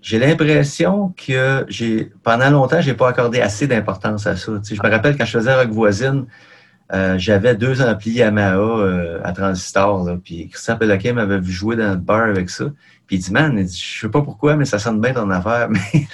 J'ai 0.02 0.20
l'impression 0.20 1.14
que 1.18 1.66
j'ai 1.68 2.12
pendant 2.24 2.50
longtemps, 2.50 2.82
j'ai 2.82 2.94
pas 2.94 3.10
accordé 3.10 3.42
assez 3.42 3.68
d'importance 3.68 4.28
à 4.28 4.36
ça. 4.36 4.52
Je 4.64 4.76
me 4.76 4.90
rappelle 4.90 5.18
quand 5.18 5.26
je 5.26 5.32
faisais 5.32 5.54
Rock 5.54 5.70
Voisine, 5.70 6.26
euh, 6.92 7.18
j'avais 7.18 7.56
deux 7.56 7.82
amplis 7.82 8.12
Yamaha 8.12 8.58
euh, 8.58 9.20
à 9.24 9.32
transistor, 9.32 10.04
là, 10.06 10.18
puis 10.24 10.50
Christian 10.50 10.78
Peloquin 10.78 11.14
m'avait 11.14 11.40
vu 11.40 11.52
jouer 11.52 11.76
dans 11.76 11.92
le 11.92 11.98
bar 11.98 12.24
avec 12.24 12.50
ça. 12.50 12.66
Puis 13.06 13.18
il 13.18 13.20
dit, 13.20 13.32
man, 13.32 13.56
il 13.58 13.66
dit, 13.66 13.78
je 13.78 14.02
sais 14.02 14.10
pas 14.10 14.22
pourquoi, 14.22 14.56
mais 14.56 14.66
ça 14.66 14.80
sonne 14.80 15.00
bien 15.00 15.14
ton 15.14 15.30
affaire. 15.30 15.70
Mais 15.94 16.08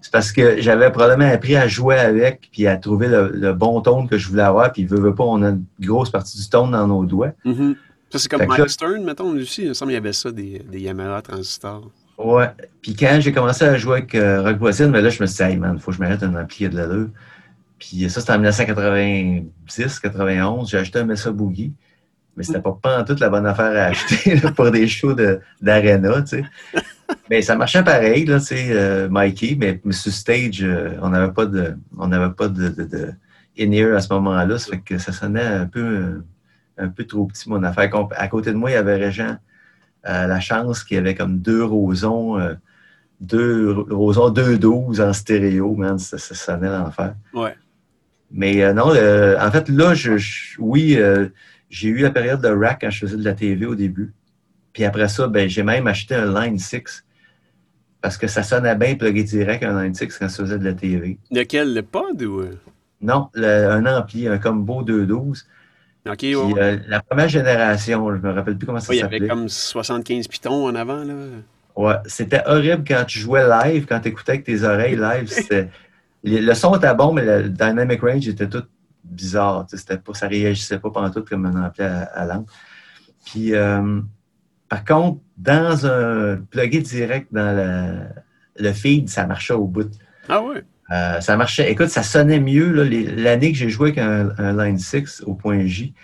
c'est 0.00 0.12
parce 0.12 0.30
que 0.30 0.60
j'avais 0.60 0.90
probablement 0.90 1.30
appris 1.30 1.56
à 1.56 1.66
jouer 1.66 1.96
avec, 1.96 2.48
puis 2.52 2.66
à 2.66 2.76
trouver 2.76 3.08
le, 3.08 3.30
le 3.34 3.52
bon 3.52 3.80
tone 3.80 4.08
que 4.08 4.18
je 4.18 4.28
voulais 4.28 4.42
avoir. 4.42 4.72
Puis 4.72 4.84
veut, 4.84 5.00
veut 5.00 5.14
pas, 5.14 5.24
on 5.24 5.42
a 5.42 5.48
une 5.50 5.64
grosse 5.80 6.10
partie 6.10 6.38
du 6.38 6.48
tone 6.48 6.70
dans 6.70 6.86
nos 6.86 7.04
doigts. 7.04 7.32
Mhm. 7.44 7.74
Ça, 8.10 8.18
c'est 8.18 8.28
comme 8.28 8.46
Mike 8.46 8.70
Stern, 8.70 9.02
mettons, 9.04 9.32
lui 9.32 9.42
aussi. 9.42 9.62
Il 9.62 9.68
me 9.68 9.74
semble 9.74 9.90
qu'il 9.90 9.96
y 9.96 9.98
avait 9.98 10.12
ça, 10.12 10.30
des, 10.30 10.62
des 10.70 10.80
Yamaha 10.80 11.22
transistors. 11.22 11.90
Ouais. 12.18 12.48
Puis 12.80 12.94
quand 12.94 13.18
j'ai 13.20 13.32
commencé 13.32 13.64
à 13.64 13.76
jouer 13.76 13.98
avec 13.98 14.14
euh, 14.14 14.42
Rock 14.42 14.58
Voisine, 14.58 14.90
mais 14.90 15.02
là, 15.02 15.10
je 15.10 15.20
me 15.22 15.26
suis 15.26 15.44
dit, 15.44 15.50
hey 15.50 15.56
man, 15.56 15.78
faut 15.78 15.90
que 15.90 15.96
je 15.96 16.02
m'arrête 16.02 16.22
un 16.22 16.34
ampli 16.34 16.66
a 16.66 16.68
de 16.68 16.76
l'allure. 16.76 17.08
Puis 17.78 18.08
ça, 18.08 18.20
c'était 18.20 18.32
en 18.32 18.38
1990, 18.38 20.00
91. 20.00 20.70
J'ai 20.70 20.78
acheté 20.78 20.98
un 21.00 21.04
Mesa 21.04 21.30
Boogie. 21.30 21.72
Mais 22.36 22.42
c'était 22.42 22.60
pas, 22.60 22.78
pas 22.80 23.00
en 23.00 23.04
toute 23.04 23.20
la 23.20 23.30
bonne 23.30 23.46
affaire 23.46 23.72
à 23.76 23.86
acheter 23.86 24.36
là, 24.42 24.52
pour 24.52 24.70
des 24.70 24.86
shows 24.88 25.16
d'arena, 25.60 26.22
tu 26.22 26.38
sais. 26.38 26.44
Mais 27.30 27.40
ça 27.40 27.56
marchait 27.56 27.82
pareil, 27.82 28.24
là, 28.24 28.38
tu 28.40 28.46
sais, 28.46 28.68
euh, 28.70 29.08
Mikey. 29.08 29.56
Mais, 29.58 29.80
mais 29.84 29.92
sur 29.92 30.12
stage, 30.12 30.62
euh, 30.62 30.96
on 31.00 31.10
n'avait 31.10 31.32
pas 31.32 31.46
de, 31.46 31.76
on 31.96 32.08
n'avait 32.08 32.34
pas 32.34 32.48
de, 32.48 32.68
de, 32.68 32.84
de 32.84 33.12
in-ear 33.58 33.96
à 33.96 34.00
ce 34.00 34.12
moment-là. 34.12 34.58
Ça 34.58 34.72
fait 34.72 34.80
que 34.80 34.98
ça 34.98 35.12
sonnait 35.12 35.46
un 35.46 35.66
peu, 35.66 36.22
un 36.78 36.88
peu 36.88 37.04
trop 37.04 37.26
petit, 37.26 37.48
mon 37.48 37.62
affaire. 37.62 37.90
À 38.16 38.28
côté 38.28 38.50
de 38.50 38.56
moi, 38.56 38.70
il 38.70 38.74
y 38.74 38.76
avait 38.76 38.96
Régent 38.96 39.36
La 40.06 40.40
Chance 40.40 40.84
qui 40.84 40.96
avait 40.96 41.14
comme 41.14 41.38
deux 41.38 41.64
rosons, 41.64 42.38
euh, 42.38 42.54
deux 43.20 43.72
rosons 43.90 44.30
2-12 44.30 45.00
en 45.00 45.12
stéréo, 45.12 45.74
man. 45.74 45.98
Ça, 45.98 46.18
ça 46.18 46.34
sonnait 46.34 46.68
l'enfer. 46.68 47.14
Ouais. 47.34 47.54
Mais 48.30 48.62
euh, 48.62 48.72
non, 48.72 48.92
le- 48.92 49.36
en 49.40 49.50
fait, 49.50 49.68
là, 49.68 49.94
je, 49.94 50.16
je- 50.18 50.56
oui, 50.58 50.96
euh, 50.96 51.28
j'ai 51.70 51.88
eu 51.88 51.98
la 51.98 52.10
période 52.10 52.40
de 52.40 52.48
rack 52.48 52.80
quand 52.82 52.90
je 52.90 53.00
faisais 53.00 53.16
de 53.16 53.24
la 53.24 53.34
TV 53.34 53.66
au 53.66 53.74
début. 53.74 54.12
Puis 54.72 54.84
après 54.84 55.08
ça, 55.08 55.26
ben, 55.28 55.48
j'ai 55.48 55.62
même 55.62 55.86
acheté 55.86 56.14
un 56.14 56.32
Line 56.40 56.58
6 56.58 57.04
parce 58.02 58.18
que 58.18 58.26
ça 58.26 58.42
sonnait 58.42 58.74
bien 58.76 58.94
plugué 58.94 59.22
direct 59.24 59.64
un 59.64 59.82
Line 59.82 59.94
6 59.94 60.18
quand 60.18 60.28
je 60.28 60.34
faisais 60.34 60.58
de 60.58 60.64
la 60.64 60.74
TV. 60.74 61.18
Lequel, 61.30 61.74
le 61.74 61.82
pod 61.82 62.20
ou. 62.22 62.40
euh? 62.40 62.50
Non, 63.00 63.28
le- 63.34 63.68
un 63.70 63.86
ampli, 63.86 64.26
un 64.28 64.38
combo 64.38 64.82
212. 64.82 65.46
Ok, 66.06 66.18
Puis 66.18 66.36
ouais, 66.36 66.52
ouais. 66.52 66.60
euh, 66.60 66.78
la 66.88 67.00
première 67.00 67.28
génération, 67.28 68.14
je 68.14 68.20
me 68.20 68.32
rappelle 68.32 68.56
plus 68.56 68.66
comment 68.66 68.80
ça 68.80 68.90
Ouais, 68.90 68.96
il 68.96 69.00
y 69.00 69.02
avait 69.02 69.26
comme 69.26 69.48
75 69.48 70.28
pitons 70.28 70.66
en 70.66 70.74
avant, 70.74 71.02
là. 71.04 71.14
Ouais, 71.76 71.96
c'était 72.06 72.42
horrible 72.46 72.84
quand 72.86 73.04
tu 73.06 73.18
jouais 73.18 73.46
live, 73.46 73.86
quand 73.86 74.00
tu 74.00 74.08
écoutais 74.08 74.32
avec 74.32 74.44
tes 74.44 74.62
oreilles 74.62 74.96
live. 74.96 75.26
C'était, 75.28 75.68
le 76.24 76.54
son 76.54 76.74
était 76.76 76.94
bon, 76.94 77.12
mais 77.12 77.24
le 77.24 77.48
dynamic 77.50 78.00
range 78.00 78.26
était 78.28 78.48
tout 78.48 78.64
bizarre. 79.04 79.66
C'était 79.68 79.98
pas, 79.98 80.14
ça 80.14 80.26
réagissait 80.28 80.78
pas 80.78 80.90
pendant 80.90 81.10
tout 81.10 81.24
comme 81.24 81.44
un 81.46 81.66
ampli 81.66 81.84
à, 81.84 82.10
à. 82.14 82.42
Puis, 83.26 83.54
euh, 83.54 84.00
par 84.68 84.84
contre, 84.84 85.20
dans 85.36 85.86
un 85.86 86.36
plugé 86.36 86.80
direct 86.80 87.28
dans 87.32 87.54
le, 87.56 88.64
le 88.64 88.72
feed, 88.72 89.08
ça 89.08 89.26
marchait 89.26 89.54
au 89.54 89.66
bout. 89.66 89.90
Ah 90.28 90.42
ouais. 90.42 90.64
Euh, 90.92 91.20
ça 91.20 91.36
marchait. 91.36 91.70
Écoute, 91.70 91.88
ça 91.88 92.02
sonnait 92.02 92.38
mieux. 92.40 92.70
L'année 92.72 93.52
que 93.52 93.58
j'ai 93.58 93.68
joué 93.68 93.88
avec 93.88 93.98
un, 93.98 94.30
un 94.38 94.64
Line 94.64 94.78
6 94.78 95.22
au 95.26 95.34
point 95.34 95.64
J, 95.66 95.94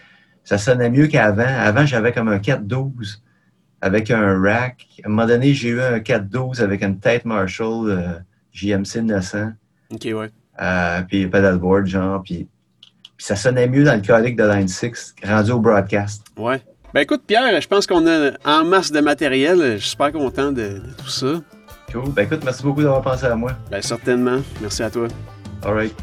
ça 0.44 0.58
sonnait 0.58 0.90
mieux 0.90 1.06
qu'avant. 1.06 1.46
Avant, 1.46 1.86
j'avais 1.86 2.12
comme 2.12 2.28
un 2.28 2.38
412 2.40 3.22
avec 3.80 4.10
un 4.10 4.40
rack. 4.40 4.86
À 5.04 5.06
un 5.06 5.10
moment 5.10 5.26
donné, 5.26 5.54
j'ai 5.54 5.68
eu 5.70 5.80
un 5.80 6.00
412 6.00 6.60
avec 6.62 6.82
une 6.82 6.98
tête 6.98 7.24
Marshall 7.24 7.90
euh, 7.90 8.18
JMC 8.52 9.02
900, 9.02 9.52
Ok, 9.92 10.02
ouais. 10.04 10.30
euh, 10.60 11.02
puis 11.08 11.26
pedalboard, 11.28 11.86
genre. 11.86 12.22
Puis, 12.22 12.48
puis 13.16 13.26
ça 13.26 13.36
sonnait 13.36 13.68
mieux 13.68 13.84
dans 13.84 13.94
le 13.94 14.02
codec 14.02 14.36
de 14.36 14.42
Line 14.44 14.68
6 14.68 15.14
rendu 15.24 15.52
au 15.52 15.60
broadcast. 15.60 16.24
Ouais. 16.36 16.60
Ben 16.94 17.00
écoute, 17.00 17.22
Pierre, 17.26 17.58
je 17.60 17.66
pense 17.68 17.86
qu'on 17.86 18.06
a 18.06 18.32
en 18.44 18.64
masse 18.64 18.92
de 18.92 19.00
matériel. 19.00 19.58
Je 19.74 19.76
suis 19.78 19.90
super 19.90 20.12
content 20.12 20.52
de, 20.52 20.62
de 20.78 20.92
tout 20.98 21.08
ça. 21.08 21.40
Ben 22.00 22.24
écoute, 22.24 22.40
merci 22.44 22.62
beaucoup 22.62 22.82
d'avoir 22.82 23.02
pensé 23.02 23.26
à 23.26 23.34
moi. 23.34 23.52
Ben 23.70 23.82
certainement. 23.82 24.40
Merci 24.60 24.82
à 24.82 24.90
toi. 24.90 25.08
All 25.64 25.74
right. 25.74 25.94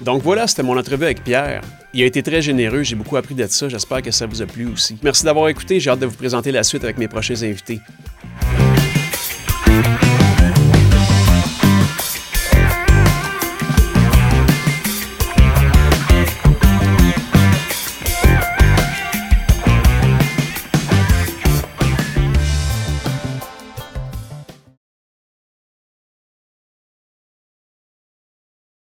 Donc 0.00 0.22
voilà, 0.22 0.46
c'était 0.46 0.62
mon 0.62 0.78
entrevue 0.78 1.04
avec 1.04 1.22
Pierre. 1.22 1.60
Il 1.94 2.02
a 2.02 2.06
été 2.06 2.22
très 2.22 2.40
généreux, 2.40 2.82
j'ai 2.82 2.96
beaucoup 2.96 3.16
appris 3.16 3.34
de 3.34 3.46
ça, 3.46 3.68
j'espère 3.68 4.00
que 4.00 4.10
ça 4.10 4.26
vous 4.26 4.40
a 4.40 4.46
plu 4.46 4.66
aussi. 4.66 4.98
Merci 5.02 5.24
d'avoir 5.24 5.48
écouté, 5.48 5.78
j'ai 5.78 5.90
hâte 5.90 6.00
de 6.00 6.06
vous 6.06 6.16
présenter 6.16 6.50
la 6.50 6.62
suite 6.62 6.84
avec 6.84 6.96
mes 6.96 7.06
prochains 7.06 7.40
invités. 7.42 7.80